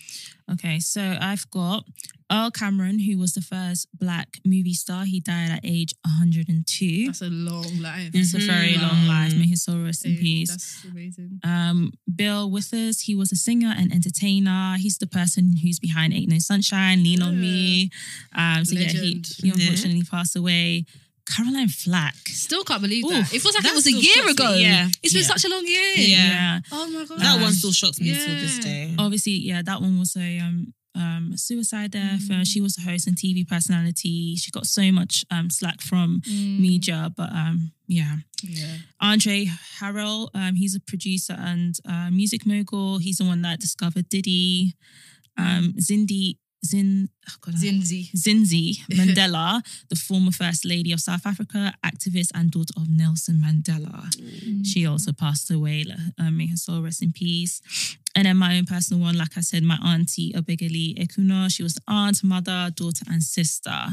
Okay, 0.52 0.80
so 0.80 1.18
I've 1.22 1.50
got 1.52 1.86
Earl 2.32 2.52
Cameron, 2.52 3.00
who 3.00 3.18
was 3.18 3.34
the 3.34 3.42
first 3.42 3.88
black 3.98 4.40
movie 4.46 4.74
star. 4.74 5.06
He 5.06 5.20
died 5.20 5.52
at 5.52 5.60
age 5.64 5.94
102. 6.04 7.06
That's 7.08 7.22
a 7.22 7.30
long 7.30 7.80
life. 7.80 8.10
It's 8.14 8.34
a 8.34 8.40
very 8.40 8.74
Mhm. 8.74 8.82
long 8.82 9.08
life. 9.08 9.36
May 9.36 9.48
his 9.48 9.64
soul 9.64 9.84
rest 9.84 10.06
in 10.06 10.18
peace. 10.18 10.50
That's 10.50 10.84
amazing. 10.90 11.40
Um, 11.44 11.94
Bill 12.14 12.50
Withers, 12.50 13.02
he 13.02 13.16
was 13.16 13.32
a 13.32 13.36
singer 13.36 13.74
and 13.78 13.94
entertainer. 13.94 14.78
He's 14.78 14.98
the 14.98 15.08
person 15.08 15.58
who's 15.58 15.80
behind 15.80 16.14
Ain't 16.14 16.30
No 16.30 16.40
Sunshine, 16.40 17.04
Lean 17.04 17.22
on 17.22 17.40
Me. 17.40 17.90
Um, 18.34 18.66
so 18.66 18.74
yeah, 18.76 18.88
he, 18.90 18.98
Legend. 18.98 19.28
he 19.42 19.50
unfortunately 19.50 20.04
passed 20.04 20.36
away. 20.36 20.86
Caroline 21.26 21.70
Flack. 21.70 22.16
Still 22.28 22.64
can't 22.64 22.82
believe 22.82 23.06
Oof, 23.06 23.12
that. 23.12 23.34
It 23.34 23.42
feels 23.42 23.56
like 23.56 23.64
it 23.64 23.68
that 23.68 23.74
was 23.76 23.88
a 23.88 23.92
year 23.92 24.14
shocks 24.14 24.26
me. 24.26 24.32
ago. 24.32 24.54
Yeah. 24.56 24.88
It's 25.02 25.14
been 25.14 25.22
Yeah. 25.24 25.28
such 25.28 25.46
a 25.46 25.50
long 25.50 25.66
year. 25.66 25.94
Yeah. 25.98 26.60
Oh 26.72 26.90
my 26.90 27.06
god. 27.06 27.20
that 27.20 27.42
one 27.42 27.54
still 27.54 27.72
shocks 27.72 28.00
me 28.00 28.14
till 28.14 28.36
this 28.36 28.60
day 28.60 28.94
Obviously, 29.00 29.34
yeah, 29.34 29.62
that 29.64 29.82
one 29.82 29.98
was 30.00 30.16
a 30.18 30.40
um 30.40 30.74
um 30.96 31.36
suicide 31.36 31.92
death. 31.92 32.30
Uh, 32.30 32.44
she 32.44 32.62
was 32.62 32.78
a 32.78 32.82
host 32.82 33.08
and 33.08 33.16
TV 33.18 33.48
personality. 33.48 34.36
She 34.36 34.52
got 34.52 34.66
so 34.68 34.92
much 34.92 35.26
um 35.32 35.50
slack 35.50 35.82
from 35.82 36.22
Mm. 36.28 36.60
media, 36.60 37.12
but 37.16 37.32
um 37.32 37.72
yeah. 37.88 38.18
Yeah. 38.44 38.78
Andre 39.00 39.46
Harrell, 39.80 40.28
um, 40.34 40.56
he's 40.56 40.76
a 40.76 40.80
producer 40.82 41.34
and 41.40 41.76
uh, 41.88 42.10
music 42.12 42.46
mogul. 42.46 42.98
He's 42.98 43.18
the 43.18 43.24
one 43.26 43.42
that 43.44 43.60
discovered 43.62 44.10
Diddy. 44.10 44.76
Um, 45.38 45.74
Zindi 45.80 46.38
Zin 46.66 47.10
oh 47.30 47.34
God, 47.42 47.56
Zinzi. 47.56 48.10
Zinzi 48.16 48.78
Mandela, 48.92 49.62
the 49.90 49.96
former 49.96 50.32
First 50.32 50.66
Lady 50.66 50.92
of 50.92 51.00
South 51.00 51.26
Africa, 51.26 51.74
activist 51.86 52.32
and 52.34 52.52
daughter 52.52 52.74
of 52.78 52.90
Nelson 52.90 53.42
Mandela. 53.44 54.08
She 54.66 54.86
also 54.86 55.12
passed 55.12 55.52
away. 55.52 55.86
Um, 56.20 56.38
may 56.38 56.48
her 56.48 56.56
soul 56.56 56.82
rest 56.82 57.02
in 57.02 57.12
peace. 57.12 57.62
And 58.16 58.28
then 58.28 58.38
my 58.38 58.58
own 58.58 58.66
personal 58.66 59.02
one, 59.02 59.18
like 59.18 59.36
I 59.38 59.42
said, 59.42 59.64
my 59.64 59.78
auntie 59.84 60.34
Obegali 60.34 60.96
Ekuno. 61.00 61.52
She 61.52 61.64
was 61.64 61.74
the 61.74 61.82
aunt, 61.88 62.24
mother, 62.24 62.70
daughter, 62.76 63.06
and 63.10 63.24
sister. 63.24 63.88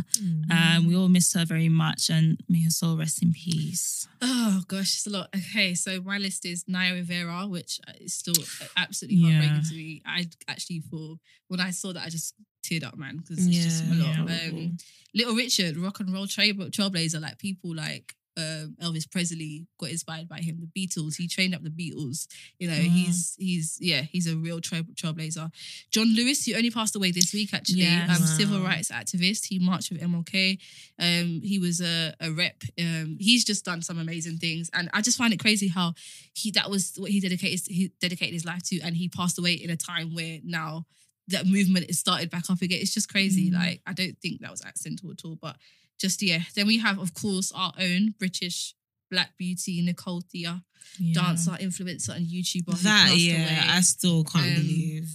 Um, 0.50 0.86
we 0.86 0.94
all 0.94 1.08
miss 1.08 1.32
her 1.32 1.46
very 1.46 1.70
much, 1.70 2.10
and 2.10 2.38
may 2.48 2.62
her 2.64 2.70
soul 2.70 2.98
rest 2.98 3.22
in 3.22 3.32
peace. 3.32 4.06
Oh 4.20 4.62
gosh, 4.68 4.94
it's 4.96 5.06
a 5.06 5.10
lot. 5.10 5.28
Okay, 5.34 5.74
so 5.74 6.02
my 6.02 6.18
list 6.18 6.44
is 6.44 6.64
Naya 6.68 6.92
Rivera, 6.94 7.46
which 7.46 7.80
is 7.98 8.12
still 8.12 8.34
absolutely 8.76 9.16
Yeah. 9.18 9.40
heartbreaking 9.40 9.68
to 9.70 9.74
me. 9.74 10.02
I 10.04 10.26
actually 10.48 10.80
thought 10.90 11.18
when 11.48 11.60
I 11.60 11.70
saw 11.70 11.92
that, 11.94 12.04
I 12.04 12.10
just 12.10 12.34
teared 12.62 12.84
up, 12.84 12.98
man, 12.98 13.16
because 13.18 13.46
it's 13.46 13.56
just 13.56 13.84
a 13.84 13.94
lot. 13.94 14.28
yeah. 14.28 14.48
Um, 14.50 14.76
Little 15.14 15.34
Richard, 15.34 15.76
rock 15.78 15.98
and 16.00 16.12
roll 16.12 16.26
trail- 16.26 16.54
trailblazer, 16.54 17.20
like 17.22 17.38
people 17.38 17.74
like 17.74 18.14
um, 18.36 18.76
Elvis 18.82 19.10
Presley 19.10 19.66
got 19.78 19.90
inspired 19.90 20.28
by 20.28 20.38
him. 20.38 20.58
The 20.60 20.86
Beatles, 20.86 21.16
he 21.16 21.26
trained 21.28 21.54
up 21.54 21.62
the 21.62 21.70
Beatles. 21.70 22.26
You 22.58 22.68
know, 22.68 22.74
Wow. 22.74 22.80
he's 22.82 23.34
he's 23.38 23.76
yeah, 23.80 24.02
he's 24.02 24.26
a 24.26 24.36
real 24.36 24.60
trail, 24.60 24.82
trailblazer. 24.94 25.50
John 25.90 26.14
Lewis, 26.14 26.44
who 26.46 26.54
only 26.54 26.70
passed 26.70 26.94
away 26.96 27.10
this 27.10 27.32
week, 27.32 27.52
actually, 27.52 27.80
Yes. 27.80 28.08
um, 28.10 28.20
Wow. 28.22 28.36
civil 28.36 28.60
rights 28.62 28.90
activist. 28.90 29.46
He 29.46 29.58
marched 29.58 29.90
with 29.90 30.00
MLK. 30.00 30.58
Um, 30.98 31.40
he 31.42 31.58
was 31.58 31.80
a, 31.80 32.14
a 32.20 32.30
rep. 32.30 32.62
Um, 32.78 33.16
he's 33.20 33.44
just 33.44 33.64
done 33.64 33.82
some 33.82 33.98
amazing 33.98 34.38
things, 34.38 34.70
and 34.72 34.88
I 34.92 35.00
just 35.02 35.18
find 35.18 35.32
it 35.32 35.40
crazy 35.40 35.68
how 35.68 35.94
he 36.32 36.50
that 36.52 36.70
was 36.70 36.94
what 36.96 37.10
he 37.10 37.20
dedicated 37.20 37.66
he 37.66 37.90
dedicated 38.00 38.34
his 38.34 38.44
life 38.44 38.62
to, 38.64 38.80
and 38.80 38.96
he 38.96 39.08
passed 39.08 39.38
away 39.38 39.54
in 39.54 39.70
a 39.70 39.76
time 39.76 40.14
where 40.14 40.38
now 40.44 40.86
that 41.28 41.46
movement 41.46 41.86
is 41.88 41.98
started 41.98 42.28
back 42.30 42.50
up 42.50 42.60
again. 42.62 42.78
It's 42.80 42.94
just 42.94 43.08
crazy. 43.08 43.50
Mm. 43.50 43.54
Like 43.54 43.82
I 43.86 43.92
don't 43.92 44.16
think 44.20 44.40
that 44.40 44.50
was 44.50 44.64
accidental 44.64 45.10
at 45.10 45.24
all, 45.24 45.36
but 45.40 45.56
just 46.01 46.22
yeah. 46.22 46.40
Then 46.55 46.66
we 46.66 46.78
have, 46.78 46.98
of 46.98 47.14
course, 47.14 47.53
our 47.55 47.72
own 47.78 48.14
British 48.18 48.74
Black 49.11 49.36
beauty 49.36 49.82
Nicole 49.82 50.22
Thea, 50.22 50.62
Yeah. 50.98 51.14
dancer, 51.14 51.53
influencer, 51.61 52.16
and 52.16 52.26
YouTuber. 52.26 52.80
That 52.82 53.14
yeah, 53.16 53.34
away. 53.34 53.68
I 53.68 53.80
still 53.82 54.24
can't 54.24 54.46
Um, 54.46 54.55
believe. 54.55 55.09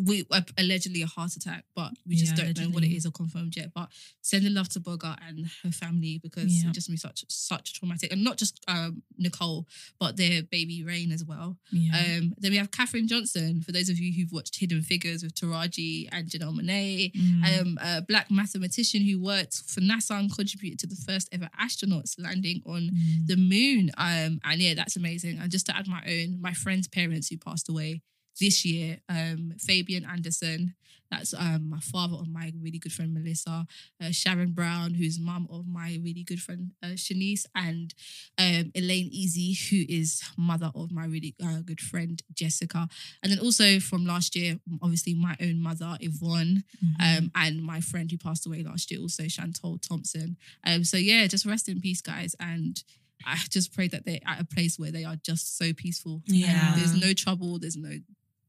We 0.00 0.24
uh, 0.30 0.42
allegedly 0.58 1.02
a 1.02 1.06
heart 1.06 1.34
attack, 1.36 1.64
but 1.74 1.92
we 2.06 2.16
just 2.16 2.36
Yeah, 2.36 2.44
don't 2.44 2.58
know 2.60 2.68
what 2.70 2.84
it 2.84 2.94
is 2.94 3.06
or 3.06 3.10
confirmed 3.10 3.56
yet. 3.56 3.72
But 3.74 3.88
sending 4.22 4.54
love 4.54 4.68
to 4.70 4.80
Boga 4.80 5.16
and 5.26 5.46
her 5.62 5.70
family 5.72 6.18
because 6.22 6.62
Yeah. 6.62 6.68
it 6.70 6.74
just 6.74 6.88
been 6.88 6.96
such 6.96 7.24
such 7.28 7.74
traumatic, 7.74 8.12
and 8.12 8.22
not 8.24 8.36
just 8.38 8.60
um, 8.68 9.02
Nicole, 9.16 9.66
but 9.98 10.16
their 10.16 10.42
baby 10.42 10.82
Rain 10.84 11.12
as 11.12 11.24
well. 11.24 11.58
Yeah. 11.72 11.96
Um, 12.18 12.34
then 12.38 12.50
we 12.52 12.56
have 12.58 12.70
Katherine 12.70 13.08
Johnson. 13.08 13.62
For 13.62 13.72
those 13.72 13.88
of 13.88 13.98
you 13.98 14.12
who've 14.12 14.32
watched 14.32 14.58
Hidden 14.58 14.82
Figures 14.82 15.22
with 15.22 15.34
Taraji 15.34 16.08
and 16.12 16.28
Janelle 16.28 16.54
Monae, 16.58 17.12
Mm. 17.12 17.60
um, 17.60 17.78
a 17.80 18.02
black 18.02 18.30
mathematician 18.30 19.02
who 19.02 19.20
worked 19.20 19.56
for 19.66 19.80
NASA 19.80 20.18
and 20.18 20.34
contributed 20.34 20.78
to 20.80 20.86
the 20.86 20.96
first 20.96 21.28
ever 21.32 21.48
astronauts 21.60 22.14
landing 22.18 22.62
on 22.66 22.90
Mm. 22.90 23.26
the 23.26 23.36
moon. 23.36 23.90
Um, 23.96 24.40
and 24.44 24.60
yeah, 24.60 24.74
that's 24.74 24.96
amazing. 24.96 25.38
And 25.38 25.50
just 25.50 25.66
to 25.66 25.76
add 25.76 25.86
my 25.88 26.02
own, 26.06 26.40
my 26.40 26.52
friend's 26.52 26.88
parents 26.88 27.28
who 27.28 27.38
passed 27.38 27.68
away 27.68 28.02
this 28.40 28.64
year, 28.64 28.98
um, 29.08 29.52
Fabian 29.58 30.04
Anderson, 30.04 30.74
that's 31.10 31.32
um, 31.32 31.70
my 31.70 31.80
father 31.80 32.16
of 32.16 32.28
my 32.28 32.52
really 32.60 32.78
good 32.78 32.92
friend 32.92 33.14
Melissa, 33.14 33.66
uh, 34.02 34.10
Sharon 34.10 34.52
Brown, 34.52 34.92
who's 34.92 35.18
mum 35.18 35.48
of 35.50 35.66
my 35.66 35.98
really 36.04 36.22
good 36.22 36.38
friend 36.38 36.72
uh, 36.82 36.88
Shanice, 36.88 37.46
and 37.54 37.94
um, 38.38 38.70
Elaine 38.74 39.08
Easy, 39.10 39.54
who 39.54 39.86
is 39.88 40.22
mother 40.36 40.70
of 40.74 40.92
my 40.92 41.06
really 41.06 41.34
uh, 41.42 41.60
good 41.64 41.80
friend 41.80 42.22
Jessica. 42.34 42.88
And 43.22 43.32
then 43.32 43.38
also 43.38 43.80
from 43.80 44.04
last 44.04 44.36
year, 44.36 44.58
obviously 44.82 45.14
my 45.14 45.34
own 45.40 45.60
mother 45.62 45.96
Yvonne, 46.00 46.64
Mm-hmm. 46.84 47.18
um, 47.24 47.30
and 47.34 47.62
my 47.62 47.80
friend 47.80 48.10
who 48.10 48.18
passed 48.18 48.46
away 48.46 48.62
last 48.62 48.90
year, 48.90 49.00
also 49.00 49.24
Chantal 49.28 49.78
Thompson. 49.78 50.36
Um, 50.66 50.84
so 50.84 50.96
yeah, 50.98 51.26
just 51.26 51.46
rest 51.46 51.68
in 51.68 51.80
peace, 51.80 52.00
guys, 52.02 52.36
and. 52.38 52.82
I 53.26 53.36
just 53.50 53.74
pray 53.74 53.88
that 53.88 54.06
they're 54.06 54.20
at 54.24 54.40
a 54.40 54.44
place 54.44 54.78
where 54.78 54.92
they 54.92 55.02
are 55.04 55.16
just 55.16 55.58
so 55.58 55.72
peaceful. 55.72 56.22
Yeah. 56.26 56.74
there's 56.76 56.94
no 56.94 57.12
trouble, 57.12 57.58
there's 57.58 57.76
no 57.76 57.90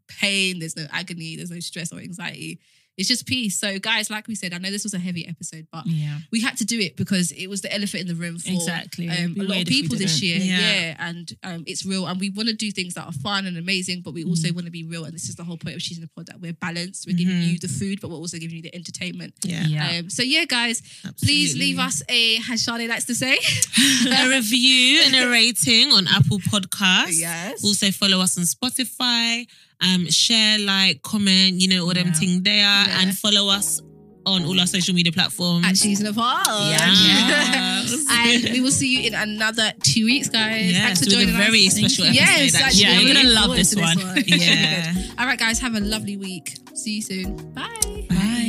pain, 0.09 0.59
there's 0.59 0.75
no 0.75 0.85
agony, 0.91 1.35
there's 1.35 1.51
no 1.51 1.59
stress 1.59 1.91
or 1.93 1.99
anxiety. 1.99 2.59
It's 2.97 3.07
just 3.07 3.25
peace. 3.25 3.57
So, 3.57 3.79
guys, 3.79 4.09
like 4.09 4.27
we 4.27 4.35
said, 4.35 4.53
I 4.53 4.57
know 4.57 4.69
this 4.71 4.83
was 4.83 4.93
a 4.93 4.99
heavy 4.99 5.25
episode, 5.25 5.67
but 5.71 5.85
yeah. 5.87 6.17
we 6.33 6.41
had 6.41 6.57
to 6.57 6.65
do 6.65 6.77
it 6.81 6.97
because 6.97 7.31
it 7.31 7.47
was 7.47 7.61
the 7.61 7.73
elephant 7.73 8.01
in 8.01 8.07
the 8.09 8.15
room 8.15 8.37
for 8.37 8.51
Exactly. 8.51 9.07
um, 9.07 9.15
a 9.15 9.43
lot 9.43 9.43
of 9.43 9.49
weird 9.51 9.67
if 9.69 9.73
we 9.73 9.81
people 9.83 9.97
this 9.97 10.21
year. 10.21 10.37
Yeah, 10.37 10.57
Yeah. 10.59 10.95
and 11.07 11.31
um, 11.45 11.63
it's 11.65 11.85
real, 11.85 12.05
and 12.07 12.19
we 12.19 12.29
want 12.29 12.49
to 12.49 12.55
do 12.55 12.71
things 12.71 12.95
that 12.95 13.05
are 13.05 13.13
fun 13.13 13.45
and 13.45 13.57
amazing, 13.57 14.01
but 14.01 14.13
we 14.13 14.25
Mm. 14.25 14.31
also 14.31 14.51
want 14.51 14.65
to 14.65 14.71
be 14.71 14.83
real. 14.83 15.05
And 15.05 15.13
this 15.13 15.29
is 15.29 15.35
the 15.37 15.45
whole 15.45 15.55
point 15.55 15.77
of 15.77 15.81
choosing 15.81 16.01
the 16.01 16.09
pod 16.09 16.25
that 16.25 16.41
we're 16.41 16.51
balanced. 16.51 17.07
We're 17.07 17.15
giving 17.15 17.41
you 17.41 17.57
the 17.57 17.69
food, 17.69 18.01
but 18.01 18.09
we're 18.09 18.17
also 18.17 18.37
giving 18.37 18.57
you 18.57 18.63
the 18.63 18.75
entertainment. 18.75 19.33
Yeah. 19.45 19.63
Yeah. 19.65 19.99
Um, 19.99 20.09
so 20.09 20.21
yeah, 20.21 20.43
guys, 20.43 20.81
please 21.23 21.55
leave 21.55 21.79
us 21.79 22.03
a 22.09 22.39
as 22.51 22.63
Sade 22.65 22.89
likes 22.89 23.05
to 23.05 23.15
say. 23.15 23.37
a 24.11 24.27
review 24.27 25.03
and 25.05 25.15
a 25.15 25.29
rating 25.29 25.93
on 25.93 26.05
Apple 26.09 26.39
Podcasts. 26.39 27.17
Yes. 27.17 27.63
Also 27.63 27.91
follow 27.91 28.19
us 28.19 28.37
on 28.37 28.43
Spotify. 28.43 29.47
Um, 29.81 30.09
share, 30.09 30.59
like, 30.59 31.01
comment, 31.03 31.61
you 31.61 31.67
know, 31.69 31.85
all 31.85 31.93
them 31.93 32.07
Yeah. 32.07 32.13
thing 32.13 32.43
there, 32.43 32.53
Yeah. 32.55 32.99
and 33.01 33.17
follow 33.17 33.47
us 33.49 33.81
on 34.25 34.43
all 34.43 34.59
our 34.59 34.67
social 34.67 34.93
media 34.93 35.11
platforms. 35.13 35.65
At 35.65 35.77
She's 35.77 36.01
a 36.03 36.13
Pod. 36.13 36.45
Yes. 36.69 38.05
and 38.11 38.43
we 38.53 38.59
will 38.61 38.71
see 38.71 38.97
you 38.97 39.07
in 39.07 39.13
another 39.15 39.71
two 39.81 40.03
weeks, 40.05 40.27
guys. 40.29 40.73
Thanks 40.73 40.99
for 40.99 41.05
with 41.05 41.13
a 41.13 41.17
joining 41.17 41.35
very 41.37 41.65
us. 41.67 41.75
special 41.75 42.05
episode. 42.05 42.15
Yes, 42.21 42.55
actually. 42.55 42.81
Yeah, 42.81 42.99
you're 42.99 43.13
gonna 43.15 43.29
love 43.29 43.43
forward 43.45 43.59
this 43.59 43.69
to 43.71 43.79
one. 43.81 43.97
Yeah. 44.27 44.93
All 45.17 45.25
right, 45.25 45.39
guys, 45.39 45.59
have 45.59 45.75
a 45.75 45.79
lovely 45.79 46.17
week. 46.17 46.55
See 46.75 46.95
you 46.97 47.01
soon. 47.01 47.35
Bye. 47.53 48.05
Bye. 48.09 48.48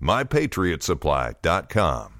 mypatriotsupply.com. 0.00 2.15